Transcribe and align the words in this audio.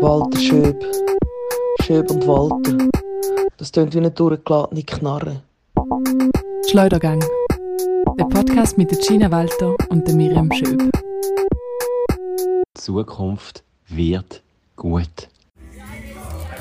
Walter 0.00 0.38
Schöb. 0.40 0.84
Schöb 1.82 2.10
und 2.10 2.26
Walter. 2.26 2.88
Das 3.58 3.70
tönt 3.70 3.94
wie 3.94 3.98
eine 3.98 4.10
durchgeladene 4.10 4.82
Knarre. 4.82 5.42
Schleudergang. 6.68 7.20
Der 8.18 8.24
Podcast 8.24 8.76
mit 8.76 8.90
der 8.90 8.98
Gina 8.98 9.30
Walter 9.30 9.76
und 9.88 10.06
der 10.08 10.16
Miriam 10.16 10.50
Schöb. 10.52 10.90
Die 12.10 12.80
Zukunft 12.80 13.62
wird 13.88 14.42
gut. 14.74 15.28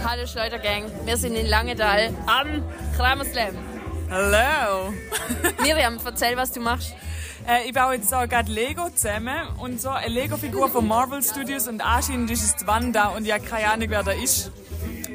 Hallo 0.04 0.28
Schleudergang, 0.28 0.84
wir 1.05 1.18
sind 1.18 1.36
in 1.36 1.48
Langenthal 1.48 2.14
am 2.28 2.62
Kramerslam. 2.96 3.55
Hallo! 4.12 4.94
Miriam, 5.64 5.98
erzähl, 6.05 6.38
was 6.38 6.52
du 6.52 6.60
machst. 6.60 6.94
Äh, 7.48 7.68
ich 7.68 7.73
baue 7.73 7.96
jetzt 7.96 8.09
so 8.09 8.18
gerade 8.18 8.52
Lego 8.52 8.89
zusammen 8.89 9.48
und 9.59 9.80
so 9.80 9.89
eine 9.89 10.07
Lego-Figur 10.07 10.70
von 10.70 10.88
Marvel 10.88 11.21
Studios 11.21 11.68
und 11.68 11.82
anscheinend 11.82 12.32
ist 12.32 12.43
es 12.43 12.55
die 12.55 12.66
Wanda 12.66 13.10
und 13.10 13.25
ich 13.25 13.32
habe 13.32 13.43
keine 13.43 13.71
Ahnung, 13.71 13.89
wer 13.89 14.04
da 14.04 14.11
ist. 14.11 14.52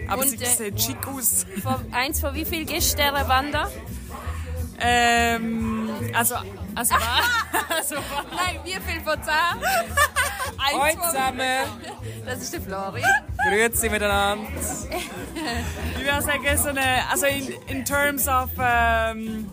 Aber 0.08 0.22
Und, 0.22 0.28
sie 0.28 0.36
äh, 0.36 0.46
sieht 0.46 0.80
schick 0.80 1.06
aus. 1.08 1.44
Von, 1.62 1.92
eins 1.92 2.20
von 2.20 2.34
wie 2.34 2.44
viel 2.44 2.64
dieser 2.64 3.28
Wanda? 3.28 3.68
Ähm, 4.80 5.90
also, 6.14 6.36
also, 6.74 6.94
also 7.68 7.96
Nein, 7.96 8.60
wie 8.64 8.70
viel 8.70 9.00
von 9.02 9.22
zehn? 9.22 9.34
Eins 10.58 10.94
von... 10.94 11.10
zusammen! 11.10 11.58
Das 12.24 12.40
ist 12.40 12.52
der 12.52 12.60
Flori. 12.60 13.02
Grüezi 13.48 13.88
miteinander! 13.90 14.46
Ich 15.98 16.04
würde 16.04 16.22
sagen, 16.22 16.58
so 16.58 16.68
eine, 16.68 17.02
also 17.10 17.26
in, 17.26 17.52
in 17.66 17.84
terms 17.84 18.26
of 18.26 18.50
ähm, 18.58 19.50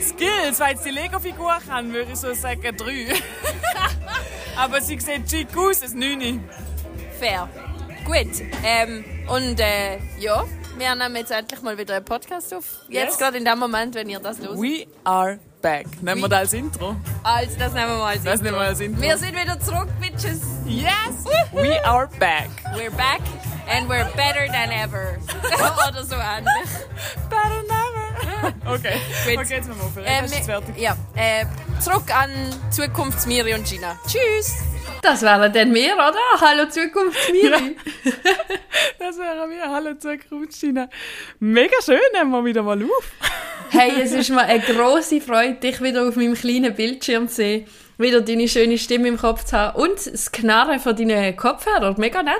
Skills, 0.00 0.60
weil 0.60 0.72
jetzt 0.74 0.84
die 0.84 0.90
Lego-Figur 0.90 1.58
kann, 1.68 1.92
würde 1.92 2.12
ich 2.12 2.18
so 2.18 2.32
sagen 2.34 2.76
drei. 2.76 3.06
Aber 4.56 4.80
sie 4.80 4.98
sieht 4.98 5.30
schick 5.30 5.48
aus, 5.56 5.82
ein 5.82 5.98
Neune. 5.98 6.40
Fair. 7.18 7.48
Gut. 8.04 8.42
Ähm, 8.64 9.04
und 9.28 9.60
äh, 9.60 9.98
ja, 10.18 10.44
wir 10.76 10.94
nehmen 10.94 11.16
jetzt 11.16 11.30
endlich 11.30 11.60
mal 11.62 11.76
wieder 11.78 11.96
einen 11.96 12.04
Podcast 12.04 12.52
auf. 12.54 12.64
Jetzt 12.88 13.10
Yes. 13.10 13.18
gerade 13.18 13.38
in 13.38 13.44
dem 13.44 13.58
Moment, 13.58 13.94
wenn 13.94 14.08
ihr 14.08 14.18
das 14.20 14.38
los. 14.38 14.56
We 14.58 14.86
are 15.04 15.38
back. 15.62 15.86
Nehmen 16.02 16.22
wir 16.22 16.28
das 16.28 16.40
als 16.40 16.52
Intro? 16.54 16.96
Also, 17.22 17.58
das 17.58 17.72
nehmen 17.72 17.88
wir 17.90 17.96
mal 17.98 18.12
als 18.14 18.24
Das 18.24 18.40
Intro. 18.40 18.44
nehmen 18.46 18.56
wir 18.58 18.66
als 18.68 18.80
Intro. 18.80 19.02
Wir 19.02 19.18
sind 19.18 19.32
wieder 19.38 19.60
zurück, 19.60 19.88
Bitches. 20.00 20.40
Yes! 20.66 21.24
We 21.52 21.84
are 21.84 22.08
back. 22.18 22.48
We're 22.74 22.90
back 22.90 23.20
and 23.68 23.88
we're 23.88 24.04
better 24.16 24.46
than 24.46 24.70
ever. 24.72 25.18
Oder 25.88 26.02
so 26.04 26.16
ähnlich. 26.16 26.70
Better 27.28 27.62
never. 27.68 27.99
Okay, 28.66 28.94
Gut. 29.26 29.44
okay 29.44 29.54
jetzt 29.54 29.68
machen 29.68 29.80
wir 29.80 29.86
aufhören. 29.86 30.06
Äh, 30.06 30.20
jetzt 30.22 30.36
wir- 30.36 30.44
fertig. 30.44 30.78
Ja, 30.78 30.96
äh, 31.16 31.44
zurück 31.80 32.04
an 32.14 32.30
Zukunftsmiri 32.70 33.54
und 33.54 33.64
Gina. 33.68 33.98
Tschüss! 34.06 34.54
Das 35.02 35.22
wären 35.22 35.52
dann 35.52 35.74
wir, 35.74 35.94
oder? 35.94 36.14
Hallo 36.40 36.68
Zukunftsmiri. 36.68 37.76
Das 38.98 39.16
wäre 39.18 39.46
mir. 39.48 39.62
Hallo 39.68 39.94
Zukunft, 39.94 40.52
China. 40.54 40.88
Mega 41.40 41.74
schön, 41.84 41.98
nehmen 42.14 42.30
wir 42.30 42.44
wieder 42.44 42.62
mal 42.62 42.80
auf. 42.82 43.10
Hey, 43.70 44.00
es 44.02 44.12
ist 44.12 44.30
mir 44.30 44.40
eine 44.42 44.60
grosse 44.60 45.20
Freude, 45.20 45.54
dich 45.54 45.80
wieder 45.80 46.06
auf 46.08 46.16
meinem 46.16 46.34
kleinen 46.34 46.74
Bildschirm 46.74 47.28
zu 47.28 47.36
sehen, 47.36 47.66
wieder 47.98 48.20
deine 48.20 48.48
schöne 48.48 48.78
Stimme 48.78 49.06
im 49.08 49.16
Kopf 49.16 49.44
zu 49.44 49.56
haben 49.56 49.80
und 49.80 50.06
das 50.12 50.32
Knarren 50.32 50.80
von 50.80 50.96
deinen 50.96 51.36
Kopfhörern. 51.36 51.94
Mega 51.98 52.22
nett. 52.22 52.34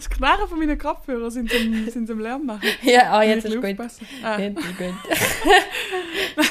Das 0.00 0.08
Knarren 0.08 0.48
von 0.48 0.58
meinen 0.58 0.78
Kopfhörern 0.78 1.30
sind 1.30 1.50
zum, 1.50 1.90
sind 1.90 2.06
zum 2.06 2.20
Lärm 2.20 2.46
machen. 2.46 2.66
Ja, 2.82 3.12
ah, 3.12 3.22
jetzt 3.22 3.44
Muss 3.44 3.54
ist 3.54 3.60
gut. 3.60 3.76
Ah, 4.22 4.38
Jetzt 4.38 4.58
ist 4.58 4.78
gut. 4.78 4.94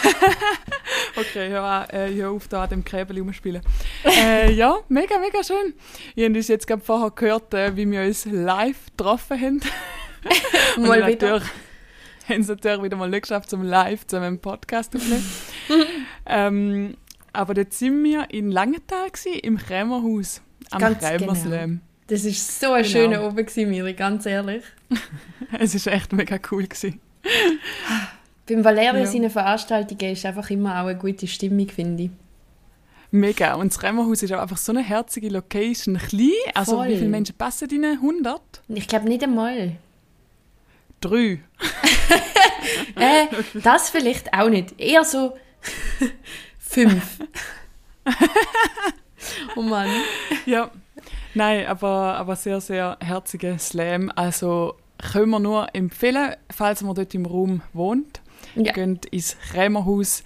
okay, 1.15 1.49
hör, 1.49 1.63
an, 1.63 1.89
äh, 1.89 2.13
hör 2.13 2.29
auf, 2.29 2.47
da 2.47 2.65
an 2.65 2.69
dem 2.69 2.85
Käbel 2.85 3.17
rumspielen. 3.17 3.63
äh, 4.05 4.53
ja, 4.53 4.77
mega, 4.87 5.17
mega 5.17 5.43
schön. 5.43 5.73
Ich 6.13 6.23
habe 6.25 6.35
uns 6.35 6.47
jetzt 6.47 6.67
gerade 6.67 6.83
vorher 6.83 7.09
gehört, 7.09 7.51
äh, 7.55 7.75
wie 7.75 7.89
wir 7.89 8.03
uns 8.03 8.25
live 8.25 8.85
getroffen 8.95 9.41
haben. 9.41 9.61
Und 10.77 10.85
Mal 10.85 11.07
wieder. 11.07 11.41
haben 12.27 12.41
es 12.41 12.49
natürlich 12.49 12.83
wieder 12.83 12.97
mal 12.97 13.09
nicht 13.09 13.23
geschafft, 13.23 13.49
zum 13.49 13.63
live 13.63 14.05
zusammen 14.05 14.27
einen 14.27 14.39
Podcast 14.39 14.95
aufzunehmen. 14.95 15.25
ähm, 16.27 16.97
aber 17.33 17.55
dort 17.55 17.73
sind 17.73 18.03
wir 18.03 18.29
in 18.29 18.51
Langenthal 18.51 19.09
gewesen, 19.09 19.39
im 19.39 19.57
Krämerhaus. 19.57 20.43
Am 20.69 20.99
Krämerslam. 20.99 21.81
Das 22.09 22.25
war 22.25 22.31
so 22.31 22.73
ein 22.73 22.83
Genau. 22.83 22.91
schöner 22.91 23.23
Oben, 23.27 23.45
gewesen, 23.45 23.69
Miri, 23.69 23.93
ganz 23.93 24.25
ehrlich. 24.25 24.63
Es 25.59 25.73
ist 25.75 25.87
echt 25.87 26.11
mega 26.13 26.37
cool 26.51 26.67
gewesen. 26.67 26.99
Beim 28.47 28.63
Valerio 28.63 29.01
Ja. 29.01 29.05
seine 29.07 29.29
Veranstaltungen 29.29 30.11
ist 30.13 30.25
einfach 30.25 30.49
immer 30.49 30.81
auch 30.81 30.87
eine 30.87 30.97
gute 30.97 31.27
Stimmung, 31.27 31.69
finde 31.69 32.03
ich. 32.03 32.09
Mega. 33.11 33.55
Und 33.55 33.71
das 33.71 33.79
Krämerhaus 33.79 34.21
ist 34.23 34.31
auch 34.33 34.39
einfach 34.41 34.57
so 34.57 34.71
eine 34.71 34.81
herzige 34.83 35.29
Location. 35.29 35.97
Klein, 35.97 36.29
also 36.53 36.77
Voll. 36.77 36.89
wie 36.89 36.95
viele 36.97 37.09
Menschen 37.09 37.35
passen 37.35 37.67
rein? 37.71 37.93
100? 38.01 38.41
Ich 38.69 38.87
glaube 38.87 39.07
nicht 39.07 39.23
einmal. 39.23 39.73
Drei. 41.01 41.39
Äh, 42.95 43.27
das 43.63 43.89
vielleicht 43.89 44.33
auch 44.33 44.49
nicht. 44.49 44.79
Eher 44.79 45.03
so 45.03 45.37
fünf. 46.59 47.19
oh 49.55 49.61
Mann. 49.61 49.89
Ja. 50.45 50.69
Nein, 51.39 51.67
aber, 51.67 52.17
aber 52.17 52.35
sehr, 52.35 52.59
sehr 52.59 52.97
herziger 52.99 53.57
Slam. 53.59 54.11
Also 54.13 54.75
können 54.97 55.29
wir 55.29 55.39
nur 55.39 55.73
empfehlen, 55.73 56.35
falls 56.51 56.81
man 56.81 56.95
dort 56.95 57.15
im 57.15 57.25
Raum 57.25 57.61
wohnt. 57.71 58.19
Ja. 58.55 58.73
Geht 58.73 59.05
ins 59.05 59.37
Krämerhaus 59.49 60.25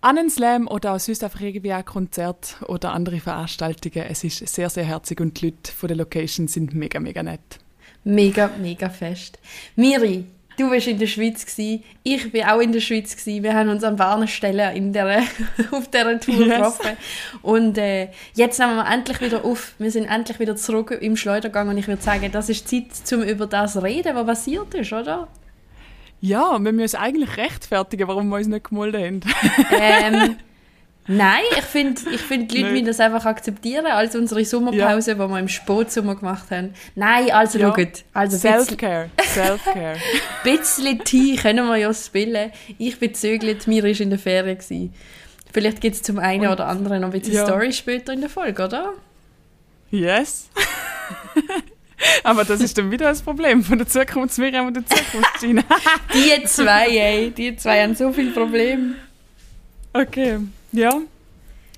an 0.00 0.18
einen 0.18 0.28
Slam 0.28 0.66
oder 0.66 0.94
auch 0.94 0.98
sonst 0.98 1.22
einfach 1.22 1.40
irgendwie 1.40 1.72
ein 1.72 1.84
Konzert 1.84 2.56
oder 2.66 2.92
andere 2.92 3.20
Veranstaltungen. 3.20 4.04
Es 4.08 4.24
ist 4.24 4.48
sehr, 4.48 4.68
sehr 4.68 4.82
herzig 4.82 5.20
und 5.20 5.40
die 5.40 5.46
Leute 5.46 5.70
von 5.70 5.86
der 5.86 5.96
Location 5.96 6.48
sind 6.48 6.74
mega, 6.74 6.98
mega 6.98 7.22
nett. 7.22 7.60
Mega, 8.02 8.50
mega 8.60 8.88
fest. 8.88 9.38
Miri, 9.76 10.24
du 10.60 10.70
warst 10.70 10.86
in 10.86 10.98
der 10.98 11.06
Schweiz 11.06 11.44
gsi, 11.46 11.82
ich 12.02 12.30
bin 12.32 12.44
auch 12.44 12.60
in 12.60 12.72
der 12.72 12.80
Schweiz 12.80 13.16
gsi. 13.16 13.42
Wir 13.42 13.54
haben 13.54 13.68
uns 13.68 13.82
an 13.84 13.98
warmen 13.98 14.28
Stellen 14.28 14.76
in 14.76 14.92
der, 14.92 15.22
auf 15.70 15.88
dieser 15.88 16.20
Tour 16.20 16.34
Yes. 16.34 16.48
getroffen. 16.48 16.96
Und 17.42 17.78
äh, 17.78 18.08
jetzt 18.34 18.58
nehmen 18.58 18.76
wir 18.76 18.86
endlich 18.86 19.20
wieder 19.20 19.44
auf. 19.44 19.74
Wir 19.78 19.90
sind 19.90 20.04
endlich 20.06 20.38
wieder 20.38 20.56
zurück 20.56 20.90
im 21.00 21.16
Schleudergang 21.16 21.68
und 21.68 21.78
ich 21.78 21.88
würde 21.88 22.02
sagen, 22.02 22.30
das 22.32 22.48
ist 22.48 22.68
Zeit, 22.68 22.94
zum 22.94 23.22
über 23.22 23.46
das 23.46 23.82
reden, 23.82 24.14
was 24.14 24.26
passiert 24.26 24.72
ist, 24.74 24.92
oder? 24.92 25.28
Ja, 26.20 26.58
wir 26.58 26.72
müssen 26.72 26.96
eigentlich 26.96 27.36
rechtfertigen, 27.38 28.06
warum 28.06 28.28
wir 28.28 28.36
uns 28.36 28.46
nicht 28.46 28.68
gemolden 28.68 29.02
haben. 29.02 30.14
ähm, 30.14 30.36
nein, 31.06 31.42
ich 31.58 31.64
finde, 31.64 32.00
ich 32.12 32.20
find, 32.20 32.50
die 32.52 32.56
Leute 32.58 32.64
Nein. 32.66 32.72
müssen 32.74 32.86
das 32.86 33.00
einfach 33.00 33.24
akzeptieren 33.26 33.86
als 33.86 34.14
unsere 34.14 34.44
Sommerpause, 34.44 35.14
die 35.14 35.18
wir 35.20 35.38
im 35.38 35.48
Sportsommer 35.48 36.14
gemacht 36.16 36.50
haben. 36.50 36.74
Nein, 36.94 37.30
also 37.32 37.58
Ja. 37.58 37.68
schaut. 37.68 38.04
Also 38.12 38.36
ein 38.48 38.56
bisschen, 38.58 38.78
Self-Care. 38.78 39.10
Self-Care. 39.22 39.96
bisschen 40.44 40.98
Tee 41.04 41.36
können 41.36 41.66
wir 41.66 41.76
ja 41.76 41.92
spillen. 41.92 42.52
Ich 42.78 42.98
bin 42.98 43.14
zögert, 43.14 43.66
mir 43.66 43.82
war 43.82 43.90
in 43.90 44.10
der 44.10 44.18
Ferien. 44.18 44.56
Gewesen. 44.58 44.94
Vielleicht 45.52 45.80
gibt 45.80 45.96
es 45.96 46.02
zum 46.02 46.18
einen 46.18 46.46
oder 46.46 46.66
anderen 46.66 47.00
noch 47.00 47.08
ein 47.12 47.18
bisschen 47.18 47.34
Ja. 47.34 47.44
Story 47.46 47.72
später 47.72 48.12
in 48.12 48.20
der 48.20 48.30
Folge, 48.30 48.62
oder? 48.64 48.92
Yes. 49.90 50.48
Aber 52.22 52.44
das 52.44 52.60
ist 52.60 52.78
dann 52.78 52.90
wieder 52.90 53.06
das 53.08 53.20
Problem 53.20 53.62
von 53.62 53.76
der 53.78 53.86
Zukunft 53.86 54.38
Miriam 54.38 54.66
und 54.68 54.74
der 54.74 54.86
Zukunft 54.86 55.40
Gina. 55.40 55.62
Die 56.14 56.44
zwei, 56.44 56.88
ey, 56.88 57.30
die 57.30 57.56
zwei 57.56 57.82
haben 57.82 57.94
so 57.94 58.12
viele 58.12 58.30
Probleme. 58.30 58.94
Okay, 59.92 60.38
ja. 60.72 61.00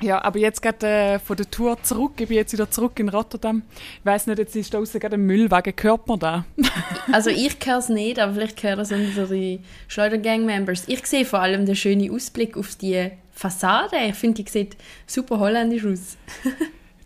Ja, 0.03 0.22
aber 0.25 0.41
jetzt 0.41 0.60
gerade 0.60 0.86
äh, 0.86 1.19
von 1.20 1.36
der 1.36 1.48
Tour 1.48 1.80
zurück. 1.82 2.14
Ich 2.19 2.26
bin 2.26 2.36
jetzt 2.36 2.53
wieder 2.53 2.69
zurück 2.69 2.98
in 2.98 3.08
Rotterdam. 3.08 3.62
Ich 4.00 4.04
weiss 4.04 4.26
nicht, 4.26 4.38
jetzt 4.38 4.56
ist 4.56 4.75
da 4.75 4.78
draussen 4.78 4.98
gerade 4.98 5.14
ein 5.14 5.25
Müllwagen. 5.25 5.72
Hört 5.80 6.08
man 6.08 6.19
da? 6.19 6.44
Also 7.10 7.31
ich 7.31 7.56
höre 7.64 7.78
es 7.78 7.88
nicht, 7.88 8.19
aber 8.19 8.34
vielleicht 8.34 8.62
hören 8.62 8.78
es 8.81 8.92
unsere 8.92 9.58
Schleudergang-Members. 9.88 10.84
Ich 10.86 11.04
sehe 11.06 11.25
vor 11.25 11.41
allem 11.41 11.66
den 11.66 11.75
schönen 11.76 12.12
Ausblick 12.12 12.56
auf 12.56 12.76
die 12.76 13.10
Fassade. 13.32 13.97
Ich 14.08 14.14
finde, 14.14 14.42
die 14.42 14.50
sieht 14.50 14.76
super 15.06 15.38
holländisch 15.38 15.84
aus. 15.84 16.16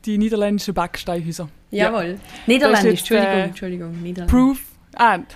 Die 0.05 0.19
niederländischen 0.19 0.73
Backsteinhäuser. 0.73 1.49
Jawohl. 1.73 2.21
Niederländisch, 2.47 3.01
jetzt, 3.01 3.11
äh, 3.11 3.17
Entschuldigung, 3.17 3.91
Entschuldigung, 3.91 4.03
Niederländisch. 4.03 4.33
Proof 4.33 4.59
and. 4.95 5.27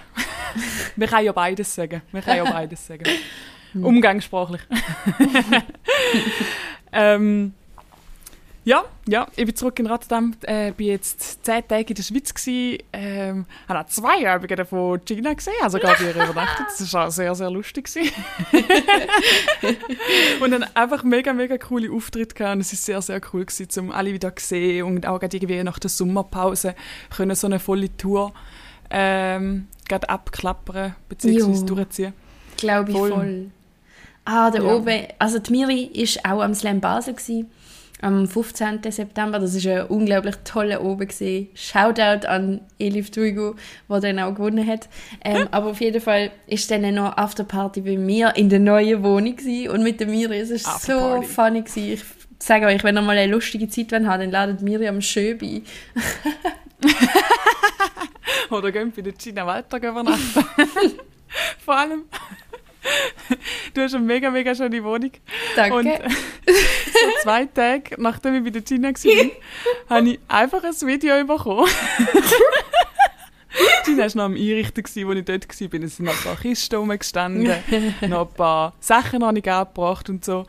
Man 0.96 1.08
kann 1.08 1.24
ja 1.24 1.32
beides 1.32 1.74
sagen. 1.74 2.02
Man 2.12 2.22
kann 2.22 2.36
ja 2.36 2.44
beides 2.44 2.86
sagen. 2.86 3.04
Umgangssprachlich. 3.74 4.60
ähm, 6.92 7.52
ja, 8.62 8.84
ja, 9.08 9.26
ich 9.36 9.46
bin 9.46 9.56
zurück 9.56 9.78
in 9.78 9.86
Rotterdam, 9.86 10.34
äh, 10.42 10.72
bin 10.72 10.88
jetzt 10.88 11.44
zehn 11.44 11.66
Tage 11.66 11.88
in 11.88 11.94
der 11.94 12.02
Schweiz 12.02 12.34
gsi, 12.34 12.78
ähm, 12.92 13.46
habe 13.66 13.80
auch 13.80 13.86
zwei 13.86 14.30
Abende 14.30 14.54
davon 14.54 15.02
China 15.06 15.32
gesehen, 15.32 15.54
also 15.62 15.78
gerade 15.78 15.96
hier 15.98 16.10
übernachtet, 16.10 16.66
das 16.66 16.92
war 16.92 17.08
auch 17.08 17.10
sehr, 17.10 17.34
sehr 17.34 17.50
lustig 17.50 17.88
und 20.40 20.50
dann 20.50 20.64
einfach 20.74 21.04
mega, 21.04 21.32
mega 21.32 21.56
coole 21.56 21.90
Auftritte 21.90 22.34
gehabt 22.34 22.56
und 22.56 22.60
es 22.60 22.74
ist 22.74 22.84
sehr, 22.84 23.00
sehr 23.00 23.22
cool 23.32 23.46
gsi, 23.46 23.66
um 23.78 23.90
alle 23.90 24.12
wieder 24.12 24.36
zu 24.36 24.46
sehen 24.46 24.84
und 24.84 25.06
auch 25.06 25.18
gerade 25.18 25.34
irgendwie 25.34 25.62
nach 25.64 25.78
der 25.78 25.88
Sommerpause 25.88 26.74
können 27.16 27.34
so 27.34 27.46
eine 27.46 27.60
volle 27.60 27.96
Tour 27.96 28.34
ähm, 28.90 29.68
gerade 29.88 30.08
abklappern 30.08 30.96
bzw. 31.08 31.32
Jo. 31.32 31.64
durchziehen. 31.64 32.12
Glaube 32.58 32.90
ich 32.90 32.96
voll. 32.96 33.10
Voll. 33.10 33.50
Ah, 34.24 34.50
da 34.50 34.58
Ja. 34.62 34.74
oben, 34.74 35.06
also 35.18 35.38
die 35.38 35.50
Miri 35.52 35.90
war 36.24 36.34
auch 36.36 36.42
am 36.42 36.54
Slam 36.54 36.80
Basel. 36.80 37.14
Gewesen. 37.14 37.50
am 38.02 38.26
15. 38.26 38.80
September. 38.90 39.38
Das 39.38 39.54
ist 39.54 39.66
ein 39.66 39.84
unglaublich 39.86 40.34
toller 40.44 40.82
Oben 40.82 41.06
gewesen. 41.06 41.48
Shoutout 41.54 42.26
an 42.26 42.62
Elif 42.78 43.10
Duigo, 43.10 43.56
der 43.90 44.00
dann 44.00 44.18
auch 44.20 44.34
gewonnen 44.34 44.66
hat. 44.66 44.88
Ähm, 45.22 45.48
aber 45.50 45.66
auf 45.72 45.82
jeden 45.82 46.00
Fall 46.00 46.30
ist 46.46 46.70
dann 46.70 46.94
noch 46.94 47.14
Afterparty 47.18 47.82
bei 47.82 47.98
mir 47.98 48.34
in 48.36 48.48
der 48.48 48.58
neuen 48.58 49.02
Wohnung 49.02 49.36
gewesen. 49.36 49.68
und 49.70 49.82
mit 49.82 50.00
der 50.00 50.06
Miri. 50.06 50.38
Es 50.38 50.48
ist 50.48 50.64
so 50.82 51.20
funny 51.20 51.60
gewesen. 51.60 51.92
Ich 51.92 52.02
sage 52.38 52.64
euch, 52.66 52.82
wenn 52.84 52.96
ihr 52.96 53.02
mal 53.02 53.18
eine 53.18 53.30
lustige 53.30 53.68
Zeit 53.68 53.92
wollt 53.92 54.06
haben, 54.06 54.20
dann 54.20 54.30
ladet 54.30 54.62
Miriam 54.62 55.02
schön 55.02 55.36
bei. 55.36 55.60
Oder 58.50 58.72
gehen 58.72 58.92
bei 58.96 59.02
der 59.02 59.12
Gina 59.12 59.46
Walter 59.46 59.76
übernachten. 59.76 60.44
Vor 61.64 61.76
allem, 61.76 62.04
du 63.74 63.82
hast 63.82 63.94
eine 63.94 64.04
mega, 64.04 64.30
mega 64.30 64.54
schöne 64.54 64.82
Wohnung. 64.84 65.12
Danke. 65.56 65.74
Und 65.76 65.86
so 65.86 67.22
zwei 67.22 67.46
Tage, 67.46 67.96
nachdem 67.98 68.36
ich 68.36 68.44
bei 68.44 68.50
der 68.50 68.62
Gina 68.62 68.88
war, 68.88 69.30
habe 69.96 70.08
ich 70.08 70.20
einfach 70.28 70.64
ein 70.64 70.80
Video 70.86 71.24
bekommen. 71.24 71.68
Gina 73.84 74.04
war 74.04 74.16
noch 74.16 74.24
am 74.24 74.34
Einrichten, 74.34 74.84
als 74.84 74.96
ich 74.96 75.04
dort 75.04 75.28
war. 75.28 75.82
Es 75.84 75.96
sind 75.96 76.00
noch 76.00 76.12
ein 76.12 76.24
paar 76.24 76.36
Kisten 76.36 76.76
rumgestanden, 76.76 77.52
noch 78.08 78.28
ein 78.28 78.34
paar 78.34 78.74
Sachen 78.80 79.24
habe 79.24 79.38
ich 79.38 79.50
abgebracht 79.50 80.08
und 80.08 80.24
so. 80.24 80.46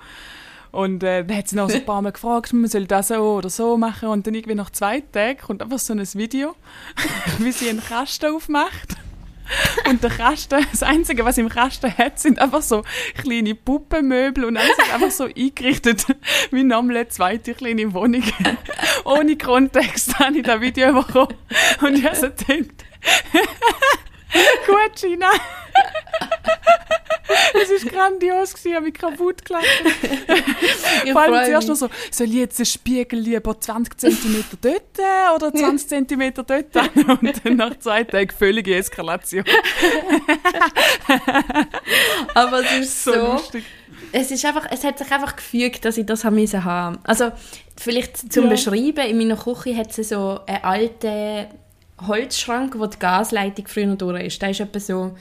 Und 0.72 1.04
äh, 1.04 1.26
dann 1.26 1.38
hat 1.38 1.50
sie 1.50 1.58
noch 1.58 1.70
so 1.70 1.76
ein 1.76 1.86
paar 1.86 2.02
Mal 2.02 2.12
gefragt, 2.12 2.54
man 2.54 2.70
soll 2.70 2.86
das 2.86 3.10
so 3.10 3.16
oder 3.16 3.50
so 3.50 3.78
machen. 3.78 4.10
Und 4.10 4.26
dann 4.26 4.34
irgendwie 4.34 4.56
nach 4.56 4.70
zwei 4.70 5.02
Tagen 5.02 5.40
kommt 5.40 5.62
einfach 5.62 5.80
so 5.80 5.94
ein 5.94 6.00
Video, 6.14 6.56
wie 7.40 7.52
sie 7.52 7.70
einen 7.70 7.84
Kasten 7.84 8.34
aufmacht. 8.34 8.96
Und 9.90 10.04
der 10.04 10.10
Kasten, 10.10 10.66
das 10.72 10.84
Einzige, 10.84 11.26
was 11.26 11.38
im 11.38 11.50
Kasten 11.50 11.96
hat, 11.98 12.20
sind 12.20 12.40
einfach 12.40 12.62
so 12.62 12.84
kleine 13.22 13.56
Puppenmöbel 13.56 14.46
und 14.46 14.58
alles 14.58 14.72
ist 14.78 14.94
einfach 14.94 15.12
so 15.12 15.26
eingerichtet 15.26 16.06
wie 16.52 16.64
nochmal 16.64 16.98
eine 16.98 17.08
zweite 17.10 17.54
kleine 17.54 17.94
Wohnung. 17.94 18.24
Ohne 19.06 19.38
Kontext 19.38 20.18
habe 20.20 20.38
ich 20.38 20.44
das 20.44 20.62
Video 20.62 20.94
bekommen. 20.94 21.36
Und 21.82 21.98
ich 21.98 22.06
habe 22.06 22.16
so 22.16 22.30
gedacht, 22.30 22.86
gut, 24.66 25.02
Gina. 25.02 25.32
Es 27.54 27.86
war 27.86 27.92
grandios, 27.92 28.54
gewesen, 28.54 28.68
ich 28.70 28.76
habe 28.76 28.86
mich 28.86 28.94
kaputt 28.94 29.46
gelacht. 29.46 29.66
Ich 31.04 31.12
Vor 31.14 31.22
allem 31.22 31.46
zuerst 31.46 31.68
noch 31.68 31.76
so, 31.76 31.90
soll 32.12 32.28
ich 32.28 32.34
jetzt 32.34 32.60
den 32.60 32.66
Spiegel 32.66 33.20
lieber 33.20 33.60
20 33.60 33.98
cm 33.98 34.44
dort 34.62 34.82
oder 35.36 35.54
20 35.54 36.08
cm 36.08 36.34
dort? 36.36 36.52
Und 37.22 37.46
dann 37.46 37.56
nach 37.56 37.78
zwei 37.80 38.04
Tagen 38.04 38.30
völlige 38.30 38.76
Eskalation. 38.76 39.44
Aber 42.34 42.62
es 42.62 42.72
ist 42.80 43.04
So, 43.04 43.14
so, 43.14 43.32
lustig. 43.34 43.64
es 44.12 44.32
ist 44.32 44.46
einfach, 44.46 44.68
es 44.72 44.84
hat 44.84 45.00
sich 45.00 45.12
einfach 45.12 45.36
gefügt, 45.36 45.86
dass 45.86 45.98
ich 45.98 46.06
das 46.06 46.24
haben 46.24 46.36
müssen 46.36 46.64
haben. 46.64 47.00
Also 47.04 47.32
vielleicht 47.80 48.32
zum 48.32 48.46
Ja. 48.46 48.50
Beschreiben, 48.52 49.06
in 49.08 49.18
meiner 49.18 49.38
Küche 49.38 49.76
hat 49.76 49.98
es 49.98 50.10
so 50.10 50.40
einen 50.46 50.64
alten 50.64 51.48
Holzschrank, 52.06 52.78
wo 52.78 52.86
die 52.88 53.00
Gasleitung 53.00 53.68
früher 53.68 53.96
durch 53.96 54.24
ist. 54.26 54.42
Der 54.42 54.52
ist 54.52 54.60
etwa 54.60 54.80
so, 54.80 55.16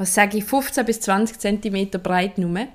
was 0.00 0.14
sage 0.14 0.38
ich, 0.38 0.44
15 0.44 0.86
bis 0.86 1.00
20 1.02 1.38
cm 1.38 1.90
breit 2.02 2.38
nur. 2.38 2.66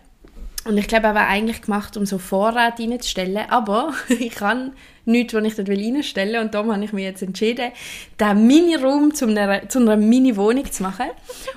Und 0.63 0.77
ich 0.77 0.87
glaube, 0.87 1.07
er 1.07 1.15
war 1.15 1.27
eigentlich 1.27 1.63
gemacht, 1.63 1.97
um 1.97 2.05
so 2.05 2.19
Vorrat 2.19 2.79
reinzustellen. 2.79 3.49
Aber 3.49 3.93
ich 4.09 4.35
kann 4.35 4.73
nichts, 5.05 5.33
was 5.33 5.43
ich 5.43 5.55
dort 5.55 5.69
reinstellen 5.69 6.33
will. 6.33 6.39
Und 6.39 6.53
darum 6.53 6.71
habe 6.71 6.83
ich 6.83 6.93
mich 6.93 7.03
jetzt 7.03 7.21
entschieden, 7.21 7.71
diesen 8.19 8.47
Mini-Raum 8.47 9.13
zu 9.13 9.27
einer, 9.27 9.67
zu 9.69 9.79
einer 9.79 9.97
Mini-Wohnung 9.97 10.71
zu 10.71 10.83
machen. 10.83 11.07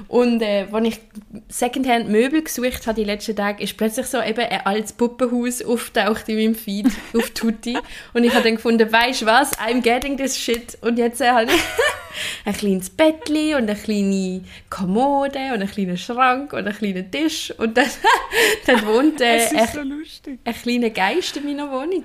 Und 0.08 0.42
äh, 0.42 0.66
als 0.70 0.88
ich 0.88 1.00
Secondhand-Möbel 1.48 2.42
gesucht 2.42 2.86
habe 2.86 2.94
die 2.94 3.04
letzten 3.04 3.36
Tage, 3.36 3.62
ist 3.62 3.76
plötzlich 3.76 4.06
so 4.06 4.20
eben 4.20 4.40
ein 4.40 4.66
altes 4.66 4.92
Puppenhaus 4.92 5.62
auftaucht 5.62 6.28
in 6.28 6.36
meinem 6.36 6.54
Feed 6.54 6.86
auf 7.16 7.30
Tutti. 7.30 7.76
Und 8.14 8.24
ich 8.24 8.32
habe 8.32 8.44
dann 8.44 8.56
gefunden, 8.56 8.90
weißt 8.90 9.22
du 9.22 9.26
was, 9.26 9.58
I'm 9.58 9.80
getting 9.80 10.16
this 10.16 10.38
shit. 10.38 10.78
Und 10.80 10.98
jetzt 10.98 11.20
äh, 11.20 11.30
habe 11.30 11.44
ich 11.44 11.50
ein 12.44 12.54
kleines 12.54 12.90
Bettli 12.90 13.54
und 13.54 13.68
eine 13.68 13.74
kleine 13.74 14.42
Kommode 14.70 15.38
und 15.38 15.60
einen 15.60 15.70
kleinen 15.70 15.98
Schrank 15.98 16.52
und 16.52 16.60
einen 16.66 16.76
kleinen 16.76 17.10
Tisch. 17.10 17.52
Und 17.58 17.76
dann, 17.76 17.88
dann 18.66 18.86
wohnt 18.86 19.20
äh, 19.20 19.46
ein, 19.54 19.68
so 19.72 19.82
lustig. 19.82 20.38
ein 20.44 20.54
kleiner 20.54 20.90
Geist 20.90 21.36
in 21.36 21.44
meiner 21.44 21.70
Wohnung. 21.70 22.04